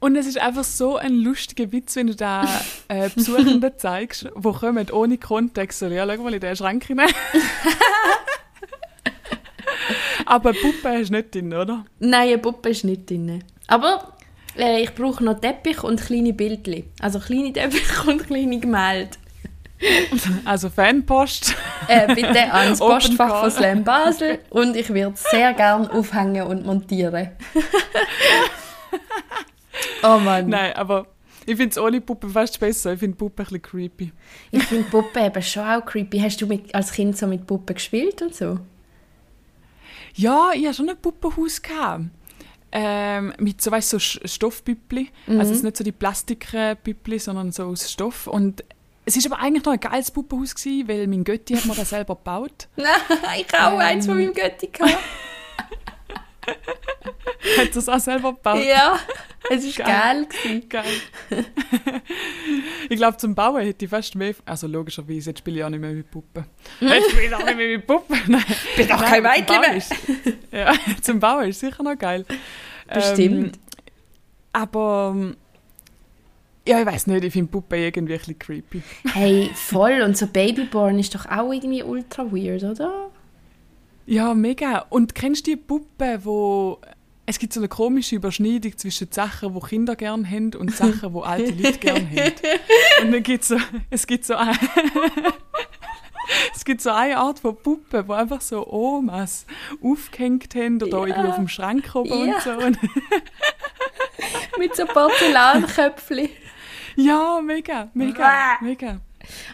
Und 0.00 0.16
es 0.16 0.26
ist 0.26 0.40
einfach 0.40 0.64
so 0.64 0.96
ein 0.96 1.12
lustiger 1.12 1.70
Witz, 1.72 1.94
wenn 1.94 2.06
du 2.06 2.16
da 2.16 2.48
äh, 2.88 3.10
Besuchenden 3.10 3.72
zeigst, 3.76 4.24
die 4.34 4.52
kommen 4.52 4.90
ohne 4.90 5.18
Kontext. 5.18 5.78
So, 5.78 5.86
ja, 5.86 6.06
schau 6.06 6.22
mal 6.22 6.32
in 6.32 6.40
den 6.40 6.56
Schrank 6.56 6.84
hinein. 6.84 7.10
Aber 10.24 10.52
Puppe 10.52 10.88
hast 10.88 11.08
du 11.10 11.14
nicht 11.14 11.34
drin, 11.34 11.52
oder? 11.52 11.84
Nein, 11.98 12.28
eine 12.28 12.38
Puppe 12.38 12.70
ist 12.70 12.84
nicht 12.84 13.10
drin. 13.10 13.44
Aber 13.66 14.14
äh, 14.56 14.82
ich 14.82 14.94
brauche 14.94 15.22
noch 15.22 15.38
Teppich 15.38 15.82
und 15.82 16.00
kleine 16.00 16.32
Bildchen. 16.32 16.84
Also 17.00 17.18
kleine 17.18 17.52
Teppich 17.52 18.06
und 18.06 18.26
kleine 18.26 18.58
Gemälde. 18.58 19.10
Also 20.44 20.70
Fanpost. 20.70 21.54
Äh, 21.88 22.14
bitte 22.14 22.52
ans 22.52 22.80
Open 22.80 22.94
Postfach 22.94 23.28
Call. 23.28 23.40
von 23.40 23.50
Slam 23.50 23.84
Basel 23.84 24.38
und 24.50 24.76
ich 24.76 24.88
würde 24.90 25.14
es 25.14 25.24
sehr 25.24 25.52
gern 25.54 25.88
aufhängen 25.90 26.46
und 26.46 26.64
montieren. 26.64 27.30
oh 30.02 30.18
Mann. 30.18 30.48
Nein, 30.48 30.72
aber 30.74 31.06
ich 31.46 31.56
finde 31.56 31.70
es 31.70 31.78
ohne 31.78 32.00
Puppe 32.00 32.28
fast 32.28 32.58
besser. 32.60 32.92
Ich 32.92 33.00
finde 33.00 33.16
Puppe 33.16 33.42
ein 33.42 33.44
bisschen 33.44 33.62
creepy. 33.62 34.12
Ich 34.50 34.62
finde 34.64 34.88
Puppen 34.90 35.24
eben 35.24 35.42
schon 35.42 35.64
auch 35.64 35.84
creepy. 35.84 36.18
Hast 36.20 36.40
du 36.40 36.46
mit, 36.46 36.74
als 36.74 36.92
Kind 36.92 37.16
so 37.16 37.26
mit 37.26 37.46
Puppen 37.46 37.74
gespielt 37.74 38.20
und 38.22 38.34
so? 38.34 38.58
Ja, 40.14 40.50
ich 40.54 40.64
hatte 40.66 40.74
schon 40.76 40.90
ein 40.90 40.96
Puppenhaus. 41.00 41.62
Gehabt. 41.62 42.04
Ähm, 42.72 43.32
mit 43.38 43.60
so, 43.60 43.70
weißt, 43.70 43.90
so 43.90 43.96
Sch- 43.96 44.26
Stoffpüppli. 44.28 45.08
Mhm. 45.26 45.40
Also 45.40 45.52
es 45.52 45.58
ist 45.58 45.64
nicht 45.64 45.76
so 45.76 45.82
die 45.84 45.92
Plastikpüppli, 45.92 47.18
sondern 47.18 47.50
so 47.52 47.64
aus 47.64 47.90
Stoff. 47.90 48.26
Und 48.28 48.62
es 49.06 49.16
war 49.24 49.32
aber 49.32 49.42
eigentlich 49.44 49.64
noch 49.64 49.72
ein 49.72 49.80
geiles 49.80 50.10
Puppenhaus, 50.12 50.54
gewesen, 50.54 50.86
weil 50.88 51.06
mein 51.08 51.24
Götti 51.24 51.54
hat 51.56 51.64
mir 51.64 51.74
das 51.74 51.90
selber 51.90 52.14
gebaut. 52.14 52.68
Nein, 52.76 52.86
ich 53.38 53.52
habe 53.58 53.74
auch 53.74 53.80
Ähm. 53.80 53.86
eins 53.86 54.06
von 54.06 54.16
meinem 54.16 54.32
Götti 54.34 54.68
gehabt. 54.68 54.98
hat 57.58 57.74
das 57.76 57.88
auch 57.88 57.98
selber 57.98 58.32
gebaut. 58.34 58.64
Ja, 58.64 58.98
es 59.50 59.78
war 59.78 59.86
Geil. 59.86 60.26
geil. 60.44 60.62
Geil. 60.68 61.44
ich 62.88 62.96
glaube, 62.96 63.16
zum 63.16 63.34
Bauen 63.34 63.62
hätte 63.62 63.84
ich 63.84 63.90
fast 63.90 64.14
mehr... 64.14 64.34
Also 64.44 64.66
logischerweise, 64.66 65.30
jetzt 65.30 65.38
spiele 65.38 65.58
ich 65.58 65.64
auch 65.64 65.68
nicht 65.70 65.80
mehr 65.80 65.92
mit 65.92 66.10
Puppen. 66.10 66.44
Jetzt 66.80 67.10
spiele 67.10 67.26
ich 67.26 67.34
auch 67.34 67.44
nicht 67.44 67.56
mehr 67.56 67.68
mit 67.78 67.86
Puppen. 67.86 68.18
Nein. 68.28 68.44
Bin 68.76 68.88
doch 68.88 69.04
kein 69.04 69.22
Bauen 69.22 69.60
mehr. 69.60 69.76
ist- 69.76 69.94
Ja, 70.52 70.72
zum 71.02 71.20
Bauen 71.20 71.48
ist 71.48 71.60
sicher 71.60 71.82
noch 71.82 71.98
geil. 71.98 72.24
Bestimmt. 72.92 73.56
Ähm, 73.56 73.62
aber... 74.52 75.16
Ja, 76.68 76.78
ich 76.80 76.86
weiß 76.86 77.06
nicht, 77.06 77.24
ich 77.24 77.32
finde 77.32 77.50
Puppen 77.50 77.78
irgendwie 77.80 78.12
ein 78.14 78.18
bisschen 78.18 78.38
creepy. 78.38 78.82
Hey, 79.12 79.50
voll. 79.54 80.02
Und 80.02 80.16
so 80.16 80.26
Babyborn 80.26 80.98
ist 80.98 81.14
doch 81.14 81.26
auch 81.26 81.50
irgendwie 81.52 81.82
ultra 81.82 82.30
weird, 82.30 82.62
oder? 82.62 83.10
Ja, 84.10 84.34
mega. 84.34 84.86
Und 84.90 85.14
kennst 85.14 85.46
du 85.46 85.52
die 85.52 85.56
Puppen, 85.56 86.24
wo... 86.24 86.80
Es 87.26 87.38
gibt 87.38 87.52
so 87.52 87.60
eine 87.60 87.68
komische 87.68 88.16
Überschneidung 88.16 88.76
zwischen 88.76 89.12
Sachen, 89.12 89.54
die 89.54 89.60
Kinder 89.68 89.94
gerne 89.94 90.28
haben 90.28 90.52
und 90.56 90.74
Sachen, 90.76 91.14
die 91.14 91.20
alte 91.22 91.52
Leute 91.52 91.78
gerne 91.78 92.00
haben. 92.10 92.32
Und 93.04 93.12
dann 93.12 93.22
gibt 93.22 93.44
so, 93.44 93.56
es 93.90 94.04
gibt 94.08 94.24
so 94.24 94.34
eine, 94.34 94.50
es 96.56 96.64
gibt 96.64 96.80
so 96.80 96.90
eine 96.90 97.18
Art 97.18 97.38
von 97.38 97.54
Puppen, 97.56 98.04
die 98.04 98.12
einfach 98.12 98.40
so 98.40 98.66
Omas 98.66 99.46
aufgehängt 99.80 100.56
haben 100.56 100.82
oder 100.82 100.98
Ja. 101.02 101.06
irgendwie 101.06 101.28
auf 101.28 101.36
dem 101.36 101.46
Schrank 101.48 101.94
oben 101.94 102.08
Ja. 102.28 102.34
und 102.34 102.42
so. 102.42 102.50
Mit 104.58 104.74
so 104.74 104.86
Porzellanköpfchen. 104.86 106.30
ja, 106.96 107.40
mega, 107.44 107.88
mega, 107.94 108.58
mega. 108.60 109.00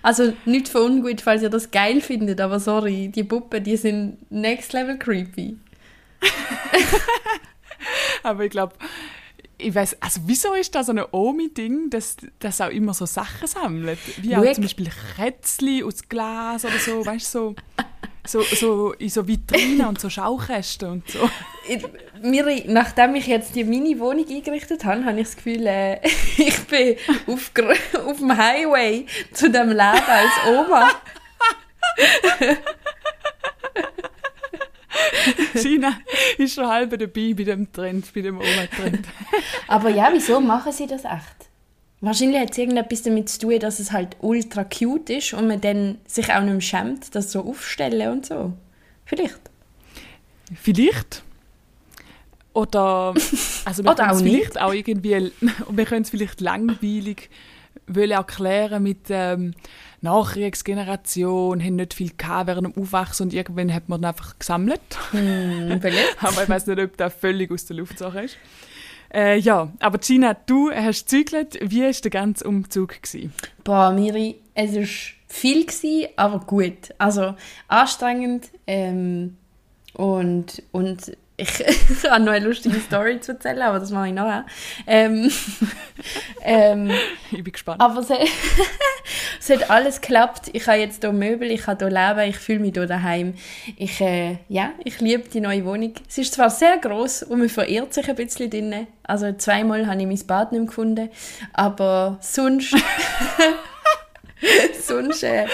Also 0.03 0.33
nicht 0.45 0.69
für 0.69 0.83
ungut, 0.83 1.21
falls 1.21 1.43
ihr 1.43 1.51
das 1.51 1.71
geil 1.71 2.01
findet, 2.01 2.41
aber 2.41 2.61
sorry, 2.61 3.09
die 3.09 3.25
Puppen, 3.25 3.63
die 3.63 3.77
sind 3.77 4.19
next 4.31 4.73
level 4.73 4.99
creepy. 4.99 5.57
Aber 8.23 8.45
ich 8.45 8.51
glaube, 8.51 8.75
ich 9.59 9.75
weiß, 9.75 10.03
also 10.03 10.21
wieso 10.27 10.55
ist 10.55 10.75
das 10.75 10.87
so 10.87 10.93
ein 10.93 11.03
Omi-Ding, 11.11 11.91
dass 11.91 12.17
das 12.39 12.61
auch 12.61 12.71
immer 12.71 12.93
so 12.93 13.07
Sachen 13.07 13.47
sammelt? 13.47 13.99
Wie 14.19 14.37
auch 14.37 14.53
zum 14.53 14.65
Beispiel 14.65 14.91
Kätzchen 15.17 15.85
aus 15.85 16.09
Glas 16.09 16.65
oder 16.65 16.79
so, 16.79 17.05
weißt 17.07 17.35
du, 17.35 17.39
so, 17.39 17.55
so, 18.27 18.43
so 18.43 18.93
in 18.93 19.09
so 19.09 19.27
Vitrinen 19.27 19.87
und 19.87 20.01
so 20.01 20.11
Schaukästen 20.11 20.91
und 20.91 21.11
so. 21.11 21.29
Miri, 22.23 22.65
nachdem 22.67 23.15
ich 23.15 23.27
jetzt 23.27 23.55
die 23.55 23.65
Mini-Wohnung 23.65 24.27
eingerichtet 24.29 24.85
habe, 24.85 25.05
habe 25.05 25.21
ich 25.21 25.27
das 25.27 25.37
Gefühl, 25.37 25.67
äh, 25.67 26.01
ich 26.37 26.59
bin 26.67 26.97
auf, 27.27 27.51
auf 28.07 28.19
dem 28.19 28.37
Highway 28.37 29.07
zu 29.33 29.51
dem 29.51 29.69
Leben 29.69 29.81
als 29.81 30.33
Oma. 30.49 30.91
China 35.55 35.99
ist 36.39 36.55
schon 36.55 36.67
halb 36.67 36.91
dabei 36.91 37.35
bei 37.35 37.45
dem 37.45 37.73
Trend, 37.73 38.13
bei 38.15 38.21
dem 38.21 38.39
Oma-Trend. 38.39 39.07
Aber 39.69 39.89
ja, 39.91 40.09
wieso 40.13 40.41
machen 40.41 40.73
sie 40.73 40.87
das 40.87 41.05
echt? 41.05 41.46
Wahrscheinlich 42.01 42.41
hat 42.41 42.51
es 42.51 42.59
irgendetwas 42.59 43.03
damit 43.03 43.29
zu 43.29 43.39
tun, 43.41 43.59
dass 43.59 43.81
es 43.81 43.91
halt 43.91 44.17
ultra 44.21 44.65
cute 44.65 45.11
ist 45.11 45.33
und 45.33 45.49
man 45.49 45.61
dann 45.61 45.99
sich 46.07 46.33
auch 46.33 46.43
nicht 46.43 46.53
mehr 46.53 46.61
schämt, 46.61 47.15
das 47.15 47.33
so 47.33 47.41
aufstellen 47.41 48.13
und 48.13 48.27
so. 48.27 48.53
Vielleicht. 49.07 49.41
Vielleicht. 50.55 51.23
Oder, 52.53 53.15
also 53.65 53.83
wir 53.83 53.91
Oder 53.91 54.13
auch 54.13 54.19
vielleicht 54.19 54.61
auch 54.61 54.73
irgendwie, 54.73 55.33
wir 55.71 55.85
können 55.85 56.03
es 56.03 56.11
vielleicht 56.11 56.41
langweilig 56.41 57.31
wollen 57.87 58.11
erklären 58.11 58.83
mit 58.83 59.07
ähm, 59.11 59.55
Nachkriegsgeneration, 60.01 61.63
haben 61.63 61.77
nicht 61.77 61.95
viel 61.95 62.11
gehabt 62.17 62.49
während 62.49 62.75
dem 62.75 62.83
Aufwachsen 62.83 63.27
und 63.27 63.35
irgendwann 63.35 63.73
hat 63.73 63.89
man 63.89 64.03
dann 64.03 64.13
einfach 64.13 64.39
gesammelt. 64.39 64.81
Vielleicht. 65.13 66.23
aber 66.23 66.43
ich 66.43 66.49
weiß 66.49 66.67
nicht, 66.67 66.81
ob 66.81 66.97
das 66.97 67.15
völlig 67.15 67.51
aus 67.51 67.67
der 67.67 67.77
Luft 67.77 67.99
Sache 67.99 68.23
ist. 68.23 68.37
Äh, 69.17 69.39
ja, 69.39 69.73
aber 69.81 69.97
Gina, 69.97 70.35
du 70.35 70.71
hast 70.71 71.09
gezügelt. 71.09 71.59
Wie 71.63 71.83
war 71.83 71.91
der 71.91 72.11
ganze 72.11 72.47
Umzug? 72.47 73.03
Gewesen? 73.03 73.33
Boah, 73.65 73.91
Miri, 73.91 74.37
es 74.53 74.75
war 74.75 74.83
viel, 75.27 75.65
gewesen, 75.65 76.09
aber 76.17 76.41
gut. 76.41 76.95
Also 76.99 77.35
anstrengend 77.67 78.51
ähm, 78.67 79.39
und, 79.95 80.63
und 80.71 81.17
ich, 81.39 82.11
habe 82.11 82.25
noch 82.25 82.33
eine 82.33 82.47
lustige 82.47 82.81
Story 82.81 83.21
zu 83.21 83.33
erzählen, 83.33 83.61
aber 83.63 83.79
das 83.79 83.91
mache 83.91 84.09
ich 84.09 84.15
nachher. 84.15 84.47
Ähm, 84.87 85.31
ähm, 86.43 86.91
Ich 87.31 87.45
bin 87.45 87.53
gespannt. 87.53 87.81
aber 87.81 88.01
es, 88.01 88.09
hat- 88.09 88.21
es 89.41 89.51
hat 89.51 89.69
alles 89.71 90.01
geklappt. 90.01 90.49
Ich 90.55 90.67
habe 90.67 90.79
jetzt 90.79 91.03
hier 91.03 91.13
Möbel, 91.13 91.51
ich 91.51 91.67
habe 91.67 91.89
hier 91.89 91.95
Leben, 91.95 92.31
ich 92.31 92.39
fühle 92.39 92.61
mich 92.61 92.73
hier 92.73 92.87
daheim. 92.87 93.35
Ich, 93.77 94.01
äh, 94.01 94.39
ja, 94.49 94.71
ich 94.83 94.99
liebe 95.01 95.29
die 95.29 95.41
neue 95.41 95.65
Wohnung. 95.67 95.93
Sie 96.09 96.23
ist 96.23 96.33
zwar 96.35 96.49
sehr 96.49 96.79
groß 96.79 97.25
und 97.25 97.39
man 97.41 97.49
verirrt 97.51 97.93
sich 97.93 98.09
ein 98.09 98.17
bisschen 98.17 98.49
drinnen. 98.49 98.87
Also 99.03 99.31
zweimal 99.35 99.87
habe 99.87 100.01
ich 100.01 100.07
mein 100.07 100.27
Bad 100.27 100.53
nicht 100.53 100.69
gefunden, 100.69 101.11
aber 101.53 102.17
sonst, 102.23 102.75
sonst 104.81 105.23
äh, 105.23 105.47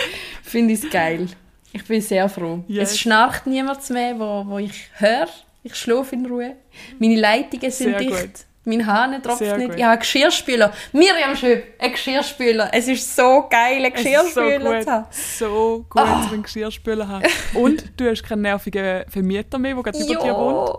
finde 0.42 0.74
ich 0.74 0.84
es 0.84 0.90
geil. 0.90 1.26
Ich 1.72 1.84
bin 1.86 2.00
sehr 2.00 2.28
froh. 2.28 2.62
Yes. 2.68 2.92
Es 2.92 3.00
schnarcht 3.00 3.46
niemand 3.46 3.88
mehr, 3.90 4.18
wo, 4.18 4.44
wo 4.46 4.58
ich 4.58 4.88
höre. 4.98 5.26
Ich 5.62 5.74
schlafe 5.74 6.14
in 6.14 6.26
Ruhe. 6.26 6.56
Meine 6.98 7.16
Leitungen 7.20 7.70
sind 7.70 7.90
Sehr 7.90 7.98
dicht. 7.98 8.10
gut. 8.10 8.30
Mein 8.64 8.86
Hahn 8.86 9.20
tropft 9.22 9.38
Sehr 9.38 9.56
nicht. 9.56 9.70
gut. 9.70 9.76
Ich 9.76 9.82
habe 9.82 9.92
einen 9.92 10.00
Geschirrspüler. 10.00 10.72
Miriam 10.92 11.34
Schöp, 11.36 11.64
ein 11.80 11.90
Geschirrspüler. 11.92 12.70
Es 12.72 12.86
ist 12.86 13.16
so 13.16 13.46
geil, 13.50 13.84
einen 13.84 13.96
so 13.96 14.02
Geschirrspüler 14.02 14.74
gut, 14.76 14.82
zu 14.84 14.90
haben. 14.92 15.06
so 15.10 15.86
gut, 15.90 16.02
Ah. 16.02 16.26
zum 16.30 16.42
Geschirrspüler 16.44 17.08
haben. 17.08 17.24
Und 17.54 17.84
du 17.96 18.08
hast 18.08 18.22
keinen 18.22 18.42
nervigen 18.42 19.04
Vermieter 19.08 19.58
mehr, 19.58 19.74
der 19.74 19.82
gerade 19.82 19.98
über 19.98 20.14
dir 20.14 20.34
wohnt. 20.34 20.70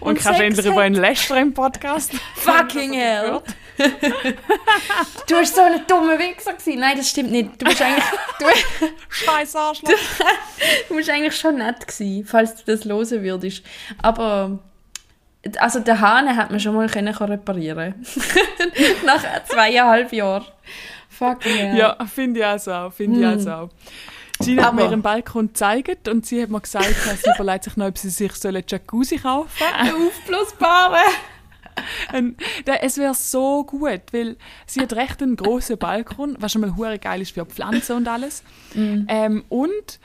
Und, 0.00 0.08
Und 0.10 0.18
kannst 0.20 0.40
endlich 0.40 0.64
über 0.66 0.82
einen 0.82 0.94
lästern 0.94 1.38
im 1.38 1.54
Podcast. 1.54 2.12
Fucking 2.36 2.92
hell. 2.94 3.40
Du 5.26 5.36
warst 5.36 5.54
so 5.54 5.62
ein 5.62 5.86
dummer 5.86 6.18
Wichser 6.18 6.52
gewesen. 6.52 6.80
Nein, 6.80 6.96
das 6.96 7.08
stimmt 7.10 7.30
nicht. 7.30 7.50
Du 7.60 7.64
bist 7.64 7.80
eigentlich, 7.80 8.04
du, 8.38 8.44
Scheiß 9.08 9.56
Arschloch. 9.56 9.90
du 10.88 10.94
bist 10.96 11.10
eigentlich 11.10 11.36
schon 11.36 11.56
nett 11.58 11.86
gewesen, 11.86 12.26
falls 12.26 12.54
du 12.56 12.76
das 12.76 12.84
hören 12.84 13.22
würdest. 13.22 13.62
Aber, 14.02 14.58
also 15.58 15.80
den 15.80 16.00
Hahn 16.00 16.36
hat 16.36 16.50
man 16.50 16.60
schon 16.60 16.74
mal 16.74 16.88
können 16.88 17.14
reparieren 17.14 17.94
Nach 19.04 19.22
zweieinhalb 19.44 20.12
Jahren. 20.12 20.44
Fucking 21.08 21.56
hell. 21.56 21.78
Ja, 21.78 21.96
finde 22.12 22.40
ich 22.40 22.68
auch. 22.68 22.92
Finde 22.92 23.38
ich 23.38 23.48
auch. 23.48 23.70
Gina 24.40 24.64
hat 24.64 24.74
mir 24.74 24.82
Hm. 24.82 24.90
Ihren 24.90 25.02
Balkon 25.02 25.46
gezeigt 25.48 26.08
und 26.08 26.26
sie 26.26 26.42
hat 26.42 26.50
mir 26.50 26.60
gesagt, 26.60 26.92
sie 27.22 27.30
überlegt 27.36 27.64
sich 27.64 27.76
noch, 27.76 27.86
ob 27.86 27.96
sie 27.96 28.10
sich 28.10 28.32
so 28.32 28.48
einen 28.48 28.64
Jacuzzi 28.66 29.18
kaufen 29.18 29.48
soll. 29.58 30.06
Aufblasbare. 30.08 31.02
Es 32.80 32.98
wäre 32.98 33.14
so 33.14 33.64
gut, 33.64 34.02
weil 34.12 34.36
sie 34.66 34.80
hat 34.80 34.92
recht 34.92 35.22
einen 35.22 35.36
grossen 35.36 35.78
Balkon, 35.78 36.36
was 36.38 36.52
schon 36.52 36.60
mal 36.60 36.76
hure 36.76 36.98
geil 36.98 37.20
ist 37.20 37.32
für 37.32 37.44
Pflanzen 37.44 37.96
und 37.96 38.08
alles. 38.08 38.42
Mhm. 38.74 39.06
Ähm, 39.08 39.44
und 39.48 39.98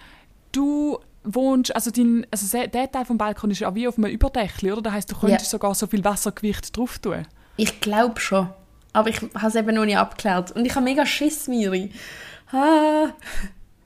du 0.52 1.00
wohnst, 1.24 1.76
also, 1.76 1.92
dein, 1.92 2.26
also 2.32 2.58
der 2.58 2.92
Teil 2.92 3.06
vom 3.06 3.18
Balkon 3.18 3.52
ist 3.52 3.60
ja 3.60 3.74
wie 3.76 3.88
auf 3.88 3.98
einem 3.98 4.12
Überdächli, 4.12 4.72
oder? 4.72 4.82
Das 4.82 4.94
heisst, 4.94 5.12
du 5.12 5.16
könntest 5.16 5.50
sogar 5.50 5.76
so 5.76 5.88
viel 5.88 6.04
Wassergewicht 6.04 6.76
drauf 6.76 7.00
tun. 7.00 7.26
Ich 7.58 7.82
glaube 7.82 8.20
schon. 8.20 8.50
Aber 8.94 9.10
ich 9.10 9.22
habe 9.22 9.48
es 9.48 9.56
eben 9.56 9.76
noch 9.76 9.86
nicht 9.86 9.98
abgeklärt. 9.98 10.52
Und 10.52 10.66
ich 10.66 10.76
habe 10.76 10.84
mega 10.84 11.06
Schiss, 11.06 11.48
Miri. 11.48 11.92
Ah. 12.52 13.10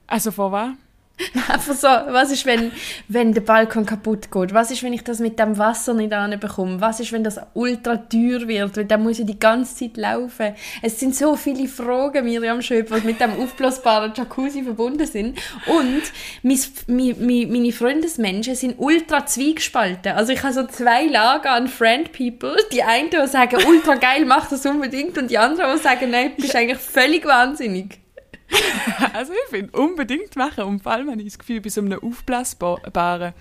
Also 0.06 0.30
von 0.30 0.52
was? 0.52 0.70
Einfach 1.48 1.74
so, 1.74 1.86
was 1.86 2.32
ist, 2.32 2.44
wenn, 2.44 2.72
wenn 3.06 3.32
der 3.32 3.40
Balkon 3.40 3.86
kaputt 3.86 4.32
geht? 4.32 4.52
Was 4.52 4.72
ist, 4.72 4.82
wenn 4.82 4.92
ich 4.92 5.04
das 5.04 5.20
mit 5.20 5.38
dem 5.38 5.56
Wasser 5.58 5.94
nicht 5.94 6.12
anbekomme? 6.12 6.80
Was 6.80 6.98
ist, 6.98 7.12
wenn 7.12 7.22
das 7.22 7.38
ultra 7.54 7.96
teuer 7.96 8.48
wird? 8.48 8.76
Weil 8.76 8.84
dann 8.84 9.04
muss 9.04 9.20
ich 9.20 9.26
die 9.26 9.38
ganze 9.38 9.76
Zeit 9.76 9.96
laufen. 9.96 10.54
Es 10.82 10.98
sind 10.98 11.14
so 11.14 11.36
viele 11.36 11.68
Fragen, 11.68 12.24
Miriam 12.24 12.60
Schöpfer, 12.62 12.98
die 12.98 13.06
mit 13.06 13.20
dem 13.20 13.40
aufblasbaren 13.40 14.12
Jacuzzi 14.16 14.64
verbunden 14.64 15.06
sind. 15.06 15.38
Und 15.66 16.02
mein, 16.42 16.58
mi- 16.88 17.46
meine 17.46 17.70
Freundesmenschen 17.72 18.56
sind 18.56 18.74
ultra 18.78 19.24
zwiegespalten. 19.24 20.12
Also 20.12 20.32
ich 20.32 20.42
habe 20.42 20.52
so 20.52 20.66
zwei 20.66 21.06
Lager 21.06 21.52
an 21.52 21.68
Friend 21.68 22.10
People. 22.10 22.56
Die 22.72 22.82
einen, 22.82 23.10
die 23.10 23.24
sagen, 23.28 23.58
ultra 23.68 23.94
geil, 23.94 24.24
mach 24.24 24.48
das 24.48 24.66
unbedingt. 24.66 25.16
Und 25.16 25.30
die 25.30 25.38
anderen, 25.38 25.76
die 25.76 25.82
sagen, 25.82 26.10
nein, 26.10 26.32
du 26.36 26.42
bist 26.42 26.56
eigentlich 26.56 26.78
völlig 26.78 27.24
wahnsinnig. 27.24 28.00
Also 29.12 29.32
ich 29.32 29.50
finde, 29.50 29.78
unbedingt 29.78 30.36
machen. 30.36 30.64
Und 30.64 30.82
vor 30.82 30.92
allem 30.92 31.10
habe 31.10 31.20
ich 31.20 31.28
das 31.28 31.38
Gefühl, 31.38 31.60
bei 31.60 31.68
so 31.70 31.80
einem 31.80 31.98
aufblasbaren 32.02 33.32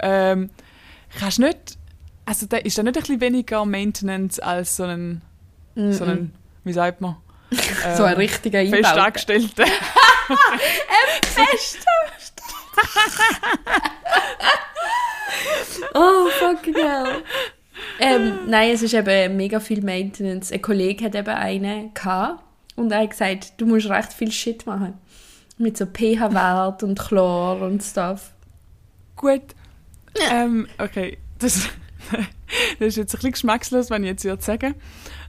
ähm, 0.00 0.50
kannst 1.18 1.38
du 1.38 1.42
nicht, 1.42 1.78
also 2.24 2.46
da 2.46 2.56
ist 2.58 2.76
da 2.78 2.82
nicht 2.82 2.96
ein 2.96 3.00
bisschen 3.00 3.20
weniger 3.20 3.64
Maintenance 3.64 4.38
als 4.40 4.76
so 4.76 4.84
ein, 4.84 5.22
so 5.74 6.04
ein 6.04 6.32
wie 6.64 6.72
sagt 6.72 7.00
man? 7.00 7.16
So 7.96 8.02
ein 8.04 8.12
Ähm, 8.14 8.18
richtiger 8.18 8.60
Fest 8.66 8.84
Einbau. 8.86 9.02
angestellter. 9.04 9.64
Oh, 15.94 16.28
fucking 16.38 16.74
hell. 16.74 17.22
ähm, 18.00 18.38
nein, 18.46 18.70
es 18.72 18.82
ist 18.82 18.94
eben 18.94 19.36
mega 19.36 19.60
viel 19.60 19.82
Maintenance. 19.82 20.52
Ein 20.52 20.62
Kollege 20.62 21.04
hat 21.06 21.14
eben 21.14 21.28
einen 21.28 21.94
gehabt 21.94 22.42
und 22.76 22.92
er 22.92 23.02
hat 23.02 23.10
gesagt, 23.10 23.54
du 23.56 23.66
musst 23.66 23.88
recht 23.88 24.12
viel 24.12 24.30
Shit 24.30 24.66
machen. 24.66 24.94
Mit 25.58 25.76
so 25.76 25.86
pH-Wert 25.86 26.82
und 26.82 26.98
Chlor 26.98 27.62
und 27.62 27.82
Stuff. 27.82 28.32
Gut. 29.16 29.42
Ähm, 30.30 30.68
okay, 30.78 31.18
das, 31.38 31.68
das 32.78 32.88
ist 32.88 32.96
jetzt 32.96 33.14
ein 33.14 33.18
bisschen 33.18 33.32
geschmackslos, 33.32 33.90
wenn 33.90 34.04
ich 34.04 34.10
jetzt 34.10 34.24
würde 34.24 34.42
sagen. 34.42 34.74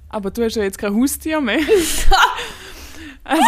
Aber 0.10 0.32
du 0.32 0.44
hast 0.44 0.56
ja 0.56 0.64
jetzt 0.64 0.78
kein 0.78 0.96
Haustier 0.96 1.42
mehr. 1.42 1.60
also, 3.24 3.46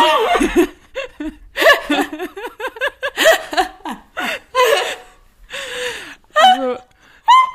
also, 6.34 6.78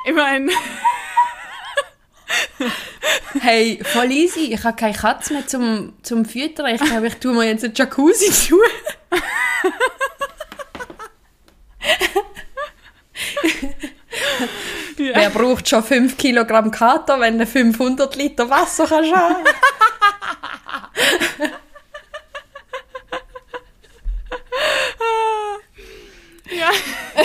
ich 0.05 0.13
meine, 0.13 0.51
Hey, 3.41 3.79
voll 3.83 4.11
easy. 4.11 4.53
Ich 4.53 4.63
habe 4.63 4.75
keine 4.75 4.95
Katze 4.95 5.33
mehr 5.33 5.45
zum, 5.45 5.93
zum 6.01 6.25
Füttern. 6.25 6.67
Ich 6.73 6.81
glaube, 6.81 7.07
ich 7.07 7.15
tue 7.15 7.33
mir 7.33 7.45
jetzt 7.45 7.63
einen 7.65 7.73
Jacuzzi 7.75 8.31
zu. 8.31 8.57
ja, 14.97 15.11
Wer 15.13 15.29
braucht 15.29 15.67
schon 15.67 15.83
5 15.83 16.17
Kilogramm 16.17 16.71
Kater, 16.71 17.19
wenn 17.19 17.37
du 17.37 17.45
500 17.45 18.15
Liter 18.15 18.49
Wasser 18.49 18.87
kannst 18.87 19.13
haben? 19.13 19.43
ja. 26.57 26.69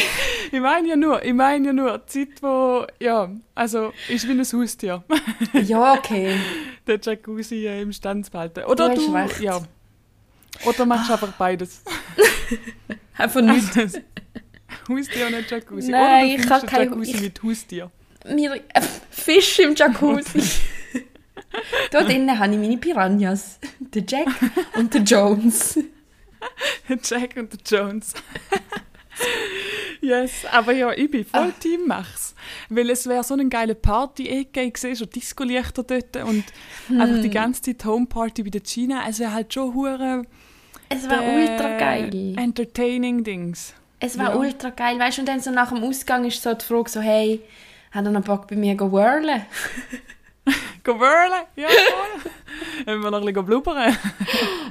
ich 0.53 0.61
meine 0.61 0.89
ja 0.89 0.97
nur, 0.97 1.25
ich 1.25 1.33
meine 1.35 1.67
ja 1.69 1.73
nur, 1.73 1.99
die 1.99 2.29
Zeit, 2.29 2.43
wo, 2.43 2.87
ja, 3.01 3.31
also, 3.55 3.93
ist 4.09 4.27
wie 4.29 4.33
ein 4.33 4.41
Haustier. 4.45 5.03
Ja, 5.53 5.95
okay. 5.95 6.37
der 6.87 6.99
Jacuzzi 7.03 7.67
äh, 7.67 7.83
im 7.83 7.93
Stand 7.93 8.27
zu 8.27 8.33
behalten. 8.33 8.65
Oder 8.65 8.95
Du 8.95 9.07
du, 9.07 9.43
ja. 9.43 9.61
Oder 10.65 10.87
machst 10.87 11.11
einfach 11.11 11.33
beides. 11.33 11.83
Einfach 13.17 13.41
nicht. 13.43 13.77
Also, 13.77 13.99
Haustier 14.89 15.27
und 15.27 15.33
nicht 15.37 15.51
Jacuzzi. 15.51 15.91
Nein, 15.91 16.25
Oder 16.27 16.35
ich 16.37 16.43
du 16.43 16.49
kann 16.49 16.61
findest 16.61 16.67
kein- 16.77 16.89
Jacuzzi 16.89 17.11
ich- 17.13 17.21
mit 17.21 17.43
Haustier. 17.43 17.91
Mir, 18.29 18.55
äh, 18.55 18.81
Fisch 19.11 19.59
im 19.61 19.75
Jacuzzi. 19.75 20.43
da 21.91 22.03
drinnen 22.03 22.39
habe 22.39 22.53
ich 22.55 22.59
meine 22.59 22.77
Piranhas. 22.77 23.59
Der 23.81 24.03
Jack 24.07 24.29
und 24.77 24.93
der 24.93 25.03
Jones. 25.03 25.79
Jack 27.03 27.37
und 27.37 27.53
der 27.53 27.61
Jones. 27.81 28.15
Yes, 30.01 30.45
aber 30.51 30.73
ja, 30.73 30.93
ich 30.93 31.11
bin 31.11 31.25
Ah. 31.33 31.43
voll 31.43 31.53
Team 31.61 31.81
Mach's. 31.87 32.35
Weil 32.69 32.91
es 32.91 33.07
wäre 33.07 33.23
so 33.25 33.35
eine 33.35 33.49
geile 33.49 33.75
Party-Ecke, 33.75 34.63
ich 34.63 34.77
sehe 34.79 34.97
schon 34.97 35.11
Disco-Lichter 35.11 35.83
dort 35.83 36.17
und 36.17 36.45
einfach 36.89 37.17
Hm. 37.17 37.23
die 37.23 37.31
ganze 37.31 37.63
Zeit 37.63 37.85
Homeparty 37.85 38.43
bei 38.45 38.51
der 38.51 38.63
China. 38.63 39.03
Es 39.09 39.19
wäre 39.19 39.33
halt 39.33 39.53
schon 39.53 39.75
hure 39.75 40.23
Es 40.89 41.09
war 41.09 41.23
äh, 41.23 41.43
ultra 41.43 41.77
geil. 41.79 42.35
entertaining 42.37 43.23
Dings. 43.25 43.75
Es 44.01 44.19
war 44.19 44.31
ja. 44.31 44.37
ultra 44.37 44.71
geil. 44.71 44.99
Weißt 44.99 45.19
du, 45.19 45.23
und 45.23 45.29
dann 45.29 45.41
so 45.41 45.51
nach 45.51 45.71
dem 45.73 45.83
Ausgang 45.85 46.25
ist 46.25 46.43
so 46.43 46.55
die 46.55 46.65
Frage 46.65 46.89
so, 46.89 47.01
hey, 47.01 47.41
hat 47.91 48.05
er 48.07 48.11
noch 48.11 48.23
Bock 48.25 48.49
bei 48.49 48.57
mir 48.57 48.77
zu 48.79 48.91
whirlen? 48.91 49.43
Go 50.83 50.99
whirlen, 50.99 51.45
ja, 51.57 51.69
voll. 52.23 52.31
Wenn 52.85 53.01
wir 53.01 53.11
noch 53.11 53.21
ein 53.21 53.27
bisschen 53.27 53.45
blubbern. 53.45 53.97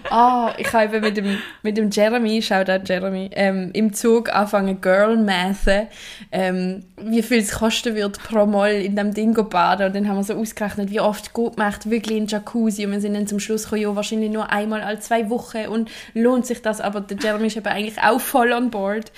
Ah, 0.09 0.53
ich 0.57 0.71
habe 0.73 0.95
eben 0.97 1.01
mit 1.01 1.17
dem, 1.17 1.37
mit 1.61 1.77
dem 1.77 1.91
Jeremy, 1.91 2.41
Shoutout 2.41 2.83
Jeremy, 2.85 3.29
ähm, 3.33 3.71
im 3.73 3.93
Zug 3.93 4.33
angefangen 4.33 4.81
Girl 4.81 5.17
Mathen, 5.17 5.87
ähm, 6.31 6.85
wie 6.97 7.21
viel 7.21 7.39
es 7.39 7.51
kosten 7.51 7.95
wird 7.95 8.21
pro 8.23 8.45
Mal 8.45 8.73
in 8.73 8.95
dem 8.95 9.13
Ding 9.13 9.33
baden. 9.49 9.87
Und 9.87 9.95
dann 9.95 10.07
haben 10.07 10.17
wir 10.17 10.23
so 10.23 10.33
ausgerechnet, 10.33 10.89
wie 10.89 10.99
oft 10.99 11.33
gut 11.33 11.57
macht 11.57 11.89
wirklich 11.89 12.17
in 12.17 12.27
Jacuzzi. 12.27 12.85
Und 12.85 12.93
wir 12.93 13.01
sind 13.01 13.13
dann 13.13 13.27
zum 13.27 13.39
Schluss 13.39 13.63
gekommen, 13.63 13.81
ja, 13.81 13.95
wahrscheinlich 13.95 14.31
nur 14.31 14.51
einmal 14.51 14.81
alle 14.81 14.99
zwei 14.99 15.29
Wochen. 15.29 15.67
Und 15.67 15.91
lohnt 16.13 16.45
sich 16.45 16.61
das? 16.61 16.81
Aber 16.81 17.01
der 17.01 17.17
Jeremy 17.17 17.47
ist 17.47 17.57
eben 17.57 17.67
eigentlich 17.67 18.01
auch 18.01 18.19
voll 18.19 18.51
on 18.51 18.71
board. 18.71 19.11